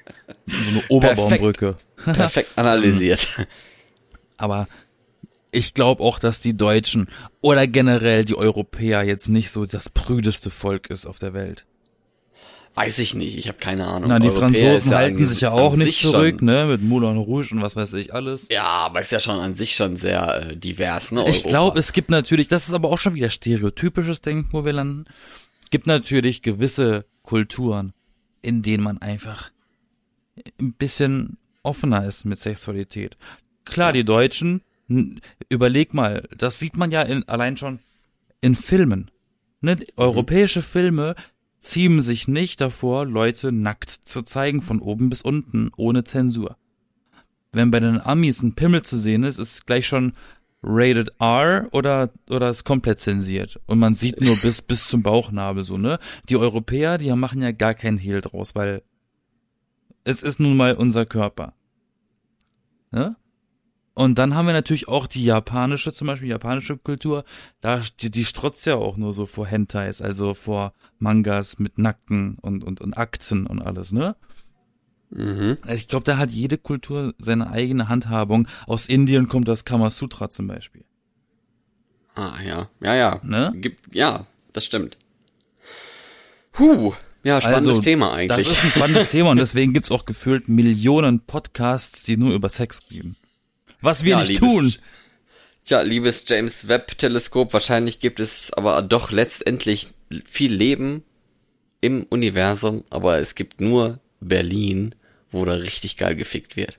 So 0.47 0.71
eine 0.71 0.83
Oberbaumbrücke. 0.89 1.77
Perfekt, 1.95 2.19
perfekt 2.19 2.53
analysiert. 2.57 3.47
Aber 4.39 4.67
ich 5.53 5.75
glaube 5.75 6.03
auch, 6.03 6.19
dass 6.19 6.41
die 6.41 6.57
Deutschen 6.57 7.09
oder 7.41 7.67
generell 7.67 8.25
die 8.25 8.35
Europäer 8.35 9.05
jetzt 9.05 9.29
nicht 9.29 9.51
so 9.51 9.67
das 9.67 9.89
prüdeste 9.89 10.51
Volk 10.51 10.91
ist 10.91 11.07
auf 11.07 11.19
der 11.19 11.33
Welt. 11.35 11.67
Weiß 12.77 12.99
ich 12.99 13.15
nicht, 13.15 13.39
ich 13.39 13.49
habe 13.49 13.57
keine 13.57 13.87
Ahnung. 13.87 14.11
Na, 14.11 14.19
die 14.19 14.29
Europäer 14.29 14.51
Franzosen 14.51 14.93
ja 14.93 14.99
halten 14.99 15.27
sich 15.27 15.41
ja 15.41 15.51
auch 15.51 15.77
nicht 15.77 15.99
zurück, 15.99 16.37
schon, 16.41 16.47
ne, 16.47 16.67
mit 16.67 16.83
Moulin 16.83 17.17
Rouge 17.17 17.49
und 17.53 17.63
was 17.63 17.75
weiß 17.75 17.95
ich 17.95 18.13
alles. 18.13 18.49
Ja, 18.51 18.65
aber 18.65 19.01
ist 19.01 19.13
ja 19.13 19.19
schon 19.19 19.41
an 19.41 19.55
sich 19.55 19.75
schon 19.75 19.97
sehr 19.97 20.51
äh, 20.51 20.57
divers, 20.57 21.11
ne? 21.11 21.27
Ich 21.27 21.43
glaube, 21.43 21.79
es 21.81 21.95
gibt 21.95 22.11
natürlich, 22.11 22.49
das 22.49 22.69
ist 22.69 22.75
aber 22.75 22.91
auch 22.91 22.99
schon 22.99 23.15
wieder 23.15 23.31
stereotypisches 23.31 24.21
Denken, 24.21 24.49
wo 24.53 24.67
wir 24.67 24.75
landen. 24.75 25.07
Gibt 25.71 25.87
natürlich 25.87 26.43
gewisse 26.43 27.07
Kulturen, 27.23 27.95
in 28.43 28.61
denen 28.61 28.85
man 28.85 28.99
einfach 28.99 29.51
ein 30.61 30.75
bisschen 30.75 31.39
offener 31.63 32.05
ist 32.05 32.27
mit 32.27 32.39
Sexualität. 32.39 33.17
Klar, 33.65 33.89
ja. 33.89 33.93
die 33.93 34.05
Deutschen, 34.05 34.61
überleg 35.49 35.95
mal, 35.95 36.29
das 36.37 36.59
sieht 36.59 36.77
man 36.77 36.91
ja 36.91 37.01
in, 37.01 37.27
allein 37.27 37.57
schon 37.57 37.79
in 38.43 38.55
Filmen. 38.55 39.11
Ne? 39.63 39.79
Europäische 39.97 40.61
Filme 40.61 41.15
ziehen 41.61 42.01
sich 42.01 42.29
nicht 42.29 42.61
davor, 42.61 43.07
Leute 43.07 43.53
nackt 43.53 43.91
zu 43.91 44.23
zeigen, 44.23 44.63
von 44.63 44.81
oben 44.81 45.11
bis 45.11 45.23
unten, 45.23 45.71
ohne 45.77 46.05
Zensur. 46.05 46.57
Wenn 47.53 47.71
bei 47.71 47.81
den 47.81 48.01
Amis 48.01 48.43
ein 48.43 48.55
Pimmel 48.55 48.83
zu 48.83 48.99
sehen 48.99 49.25
ist, 49.25 49.39
ist 49.39 49.55
es 49.55 49.67
gleich 49.67 49.87
schon 49.87 50.13
rated 50.63 51.13
R 51.21 51.69
oder, 51.73 52.11
oder 52.29 52.51
ist 52.51 52.65
komplett 52.65 53.01
zensiert. 53.01 53.61
Und 53.67 53.79
man 53.79 53.95
sieht 53.95 54.21
nur 54.21 54.37
bis, 54.43 54.63
bis 54.63 54.89
zum 54.89 55.03
Bauchnabel 55.03 55.65
so, 55.65 55.79
ne? 55.79 55.99
Die 56.29 56.37
Europäer, 56.37 56.99
die 56.99 57.11
machen 57.13 57.41
ja 57.41 57.53
gar 57.53 57.75
keinen 57.75 57.99
Hehl 57.99 58.21
draus, 58.21 58.55
weil 58.55 58.83
es 60.05 60.23
ist 60.23 60.41
nun 60.41 60.57
mal 60.57 60.75
unser 60.75 61.07
Körper. 61.07 61.55
Ne? 62.91 63.17
Und 63.99 64.19
dann 64.19 64.35
haben 64.35 64.45
wir 64.45 64.53
natürlich 64.53 64.89
auch 64.89 65.07
die 65.07 65.25
japanische, 65.25 65.91
zum 65.91 66.07
Beispiel 66.07 66.29
japanische 66.29 66.77
Kultur, 66.77 67.25
da, 67.63 67.81
die, 67.99 68.11
die 68.11 68.27
strotzt 68.27 68.67
ja 68.67 68.75
auch 68.75 68.99
nur 68.99 69.15
so 69.15 69.25
vor 69.25 69.47
Hentais, 69.47 70.03
also 70.03 70.35
vor 70.35 70.75
Mangas 70.99 71.59
mit 71.59 71.79
Nackten 71.79 72.37
und, 72.43 72.63
und, 72.63 72.83
und 72.83 72.93
Akten 72.99 73.47
und 73.47 73.63
alles, 73.63 73.93
ne? 73.93 74.15
Mhm. 75.09 75.57
Ich 75.73 75.89
glaube, 75.89 76.05
da 76.05 76.19
hat 76.19 76.29
jede 76.31 76.59
Kultur 76.59 77.15
seine 77.17 77.49
eigene 77.49 77.89
Handhabung. 77.89 78.49
Aus 78.67 78.87
Indien 78.87 79.29
kommt 79.29 79.49
das 79.49 79.65
Kamasutra 79.65 80.29
zum 80.29 80.47
Beispiel. 80.47 80.85
Ah, 82.15 82.35
ja. 82.45 82.69
Ja, 82.81 82.95
ja. 82.95 83.21
Ne? 83.25 83.55
Gibt, 83.57 83.95
ja, 83.95 84.27
das 84.53 84.67
stimmt. 84.67 84.99
Huh. 86.59 86.93
Ja, 87.23 87.41
spannendes 87.41 87.69
also, 87.69 87.81
Thema 87.81 88.13
eigentlich. 88.13 88.47
Das 88.47 88.59
ist 88.59 88.63
ein 88.63 88.71
spannendes 88.73 89.09
Thema 89.09 89.31
und 89.31 89.39
deswegen 89.39 89.73
gibt's 89.73 89.91
auch 89.91 90.05
gefühlt 90.05 90.51
Millionen 90.51 91.21
Podcasts, 91.21 92.03
die 92.03 92.19
nur 92.19 92.35
über 92.35 92.51
Sex 92.51 92.87
gehen. 92.91 93.17
Was 93.87 94.03
wir 94.03 94.11
ja, 94.11 94.19
nicht 94.19 94.29
liebes, 94.29 94.41
tun. 94.41 94.75
Tja, 95.65 95.81
liebes 95.83 96.25
James 96.27 96.67
Webb 96.67 96.99
Teleskop, 96.99 97.53
wahrscheinlich 97.53 98.01
gibt 98.01 98.19
es 98.19 98.53
aber 98.53 98.83
doch 98.83 99.13
letztendlich 99.13 99.89
viel 100.25 100.53
Leben 100.53 101.05
im 101.81 102.03
Universum, 102.03 102.83
aber 102.91 103.19
es 103.19 103.37
gibt 103.37 103.61
nur 103.61 104.01
Berlin, 104.19 104.97
wo 105.31 105.45
da 105.45 105.53
richtig 105.53 105.97
geil 105.97 106.17
gefickt 106.17 106.57
wird. 106.57 106.79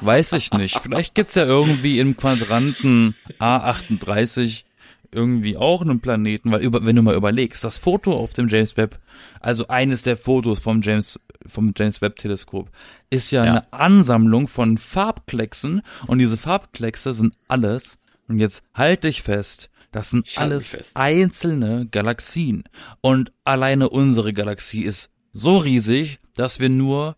Weiß 0.00 0.32
ich 0.32 0.50
nicht. 0.52 0.80
Vielleicht 0.80 1.14
gibt's 1.14 1.36
ja 1.36 1.44
irgendwie 1.44 2.00
im 2.00 2.16
Quadranten 2.16 3.14
A38 3.38 4.64
irgendwie 5.12 5.56
auch 5.56 5.82
einen 5.82 6.00
Planeten, 6.00 6.52
weil 6.52 6.62
über, 6.62 6.84
wenn 6.84 6.96
du 6.96 7.02
mal 7.02 7.14
überlegst, 7.14 7.64
das 7.64 7.78
Foto 7.78 8.16
auf 8.16 8.32
dem 8.32 8.48
James 8.48 8.76
Webb, 8.76 8.98
also 9.40 9.68
eines 9.68 10.02
der 10.02 10.16
Fotos 10.16 10.60
vom 10.60 10.82
James 10.82 11.18
vom 11.46 11.72
James 11.76 12.02
Webb 12.02 12.16
Teleskop 12.16 12.70
ist 13.08 13.30
ja, 13.30 13.44
ja. 13.44 13.50
eine 13.50 13.72
Ansammlung 13.72 14.46
von 14.46 14.76
Farbklecksen 14.78 15.82
und 16.06 16.18
diese 16.18 16.36
Farbkleckse 16.36 17.14
sind 17.14 17.34
alles 17.48 17.98
und 18.28 18.38
jetzt 18.38 18.62
halt 18.74 19.04
dich 19.04 19.22
fest, 19.22 19.70
das 19.90 20.10
sind 20.10 20.28
alles 20.36 20.76
einzelne 20.94 21.86
Galaxien 21.90 22.64
und 23.00 23.32
alleine 23.44 23.88
unsere 23.88 24.32
Galaxie 24.32 24.82
ist 24.82 25.10
so 25.32 25.56
riesig, 25.58 26.20
dass 26.34 26.60
wir 26.60 26.68
nur 26.68 27.16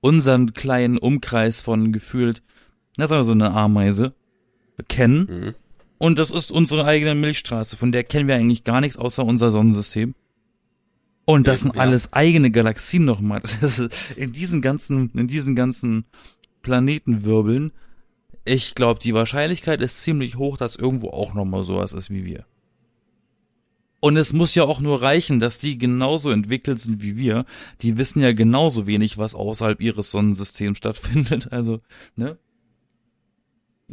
unseren 0.00 0.52
kleinen 0.52 0.98
Umkreis 0.98 1.60
von 1.60 1.92
gefühlt, 1.92 2.42
na 2.96 3.06
sagen 3.06 3.20
wir 3.20 3.24
so 3.24 3.32
eine 3.32 3.52
Ameise 3.52 4.14
kennen. 4.88 5.26
Mhm. 5.28 5.54
Und 5.98 6.18
das 6.18 6.30
ist 6.30 6.50
unsere 6.50 6.84
eigene 6.84 7.14
Milchstraße, 7.14 7.76
von 7.76 7.92
der 7.92 8.04
kennen 8.04 8.28
wir 8.28 8.34
eigentlich 8.34 8.64
gar 8.64 8.80
nichts 8.80 8.96
außer 8.96 9.24
unser 9.24 9.50
Sonnensystem. 9.50 10.14
Und 11.24 11.48
das 11.48 11.60
sind 11.62 11.74
ja. 11.74 11.80
alles 11.80 12.12
eigene 12.12 12.50
Galaxien 12.50 13.04
nochmal. 13.04 13.42
In 14.16 14.32
diesen 14.32 14.60
ganzen, 14.60 15.10
in 15.14 15.26
diesen 15.26 15.56
ganzen 15.56 16.04
Planetenwirbeln, 16.62 17.72
ich 18.44 18.74
glaube, 18.74 19.00
die 19.00 19.14
Wahrscheinlichkeit 19.14 19.80
ist 19.80 20.02
ziemlich 20.02 20.36
hoch, 20.36 20.58
dass 20.58 20.76
irgendwo 20.76 21.08
auch 21.08 21.32
nochmal 21.32 21.64
sowas 21.64 21.94
ist 21.94 22.10
wie 22.10 22.26
wir. 22.26 22.44
Und 24.00 24.18
es 24.18 24.34
muss 24.34 24.54
ja 24.54 24.64
auch 24.64 24.80
nur 24.80 25.00
reichen, 25.00 25.40
dass 25.40 25.58
die 25.58 25.78
genauso 25.78 26.30
entwickelt 26.30 26.78
sind 26.78 27.02
wie 27.02 27.16
wir. 27.16 27.46
Die 27.80 27.96
wissen 27.96 28.20
ja 28.20 28.34
genauso 28.34 28.86
wenig, 28.86 29.16
was 29.16 29.34
außerhalb 29.34 29.80
ihres 29.80 30.10
Sonnensystems 30.10 30.76
stattfindet. 30.76 31.48
Also, 31.50 31.80
ne? 32.14 32.36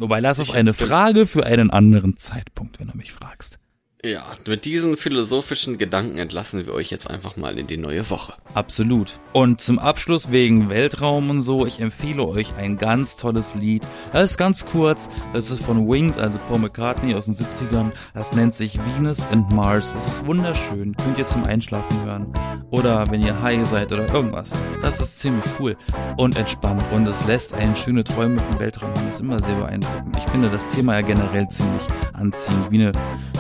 Wobei, 0.02 0.20
das 0.20 0.40
ist 0.40 0.52
eine 0.52 0.74
Frage 0.74 1.28
für 1.28 1.46
einen 1.46 1.70
anderen 1.70 2.18
Zeitpunkt, 2.18 2.80
wenn 2.80 2.88
du 2.88 2.98
mich 2.98 3.12
fragst. 3.12 3.61
Ja, 4.04 4.26
mit 4.48 4.66
diesen 4.66 4.98
philosophischen 4.98 5.78
Gedanken 5.78 6.18
entlassen 6.18 6.66
wir 6.66 6.74
euch 6.74 6.90
jetzt 6.90 7.08
einfach 7.08 7.38
mal 7.38 7.60
in 7.60 7.68
die 7.68 7.78
neue 7.78 8.10
Woche. 8.10 8.34
Absolut. 8.56 9.20
Und 9.32 9.62
zum 9.62 9.78
Abschluss 9.78 10.32
wegen 10.32 10.70
Weltraum 10.70 11.30
und 11.30 11.42
so, 11.42 11.68
ich 11.68 11.80
empfehle 11.80 12.26
euch 12.26 12.56
ein 12.56 12.78
ganz 12.78 13.16
tolles 13.16 13.54
Lied. 13.54 13.86
Das 14.12 14.32
ist 14.32 14.38
ganz 14.40 14.66
kurz, 14.66 15.12
das 15.34 15.52
ist 15.52 15.64
von 15.64 15.88
Wings, 15.88 16.18
also 16.18 16.40
Paul 16.48 16.58
McCartney 16.58 17.14
aus 17.14 17.26
den 17.26 17.36
70ern. 17.36 17.92
Das 18.16 18.34
nennt 18.34 18.56
sich 18.56 18.80
Venus 18.98 19.28
and 19.28 19.52
Mars. 19.52 19.94
Es 19.96 20.08
ist 20.08 20.26
wunderschön, 20.26 20.98
könnt 20.98 21.20
ihr 21.20 21.28
zum 21.28 21.44
Einschlafen 21.44 22.04
hören. 22.04 22.34
Oder 22.72 23.06
wenn 23.12 23.22
ihr 23.22 23.40
high 23.40 23.68
seid 23.68 23.92
oder 23.92 24.12
irgendwas. 24.12 24.52
Das 24.82 25.00
ist 25.00 25.20
ziemlich 25.20 25.46
cool 25.60 25.78
und 26.18 26.38
entspannt 26.38 26.84
und 26.92 27.08
es 27.08 27.28
lässt 27.28 27.54
einen 27.54 27.76
schöne 27.76 28.04
Träume 28.04 28.42
vom 28.42 28.60
Weltraum 28.60 28.90
haben. 28.90 29.06
Das 29.06 29.16
ist 29.16 29.22
immer 29.22 29.40
sehr 29.40 29.56
beeindruckend. 29.56 30.18
Ich 30.18 30.24
finde 30.24 30.50
das 30.50 30.66
Thema 30.66 30.96
ja 30.96 31.02
generell 31.02 31.48
ziemlich 31.50 31.84
anziehend, 32.14 32.72
wie 32.72 32.82
eine, 32.82 32.92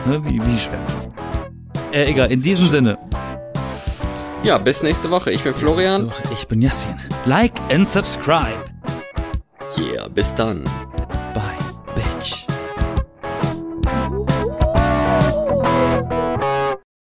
ne, 0.05 0.23
wie, 0.25 0.39
wie 0.45 0.50
Schwerkraft. 0.59 1.09
Äh, 1.91 2.05
egal, 2.05 2.31
in 2.31 2.41
diesem 2.41 2.67
Sinne. 2.67 2.97
Ja, 4.43 4.57
bis 4.57 4.81
nächste 4.81 5.09
Woche. 5.11 5.31
Ich 5.31 5.43
bin 5.43 5.53
Florian. 5.53 6.11
Ich 6.33 6.47
bin 6.47 6.61
Yassin. 6.61 6.95
Like 7.25 7.53
and 7.71 7.87
subscribe. 7.87 8.65
Yeah, 9.77 10.07
bis 10.07 10.33
dann. 10.33 10.63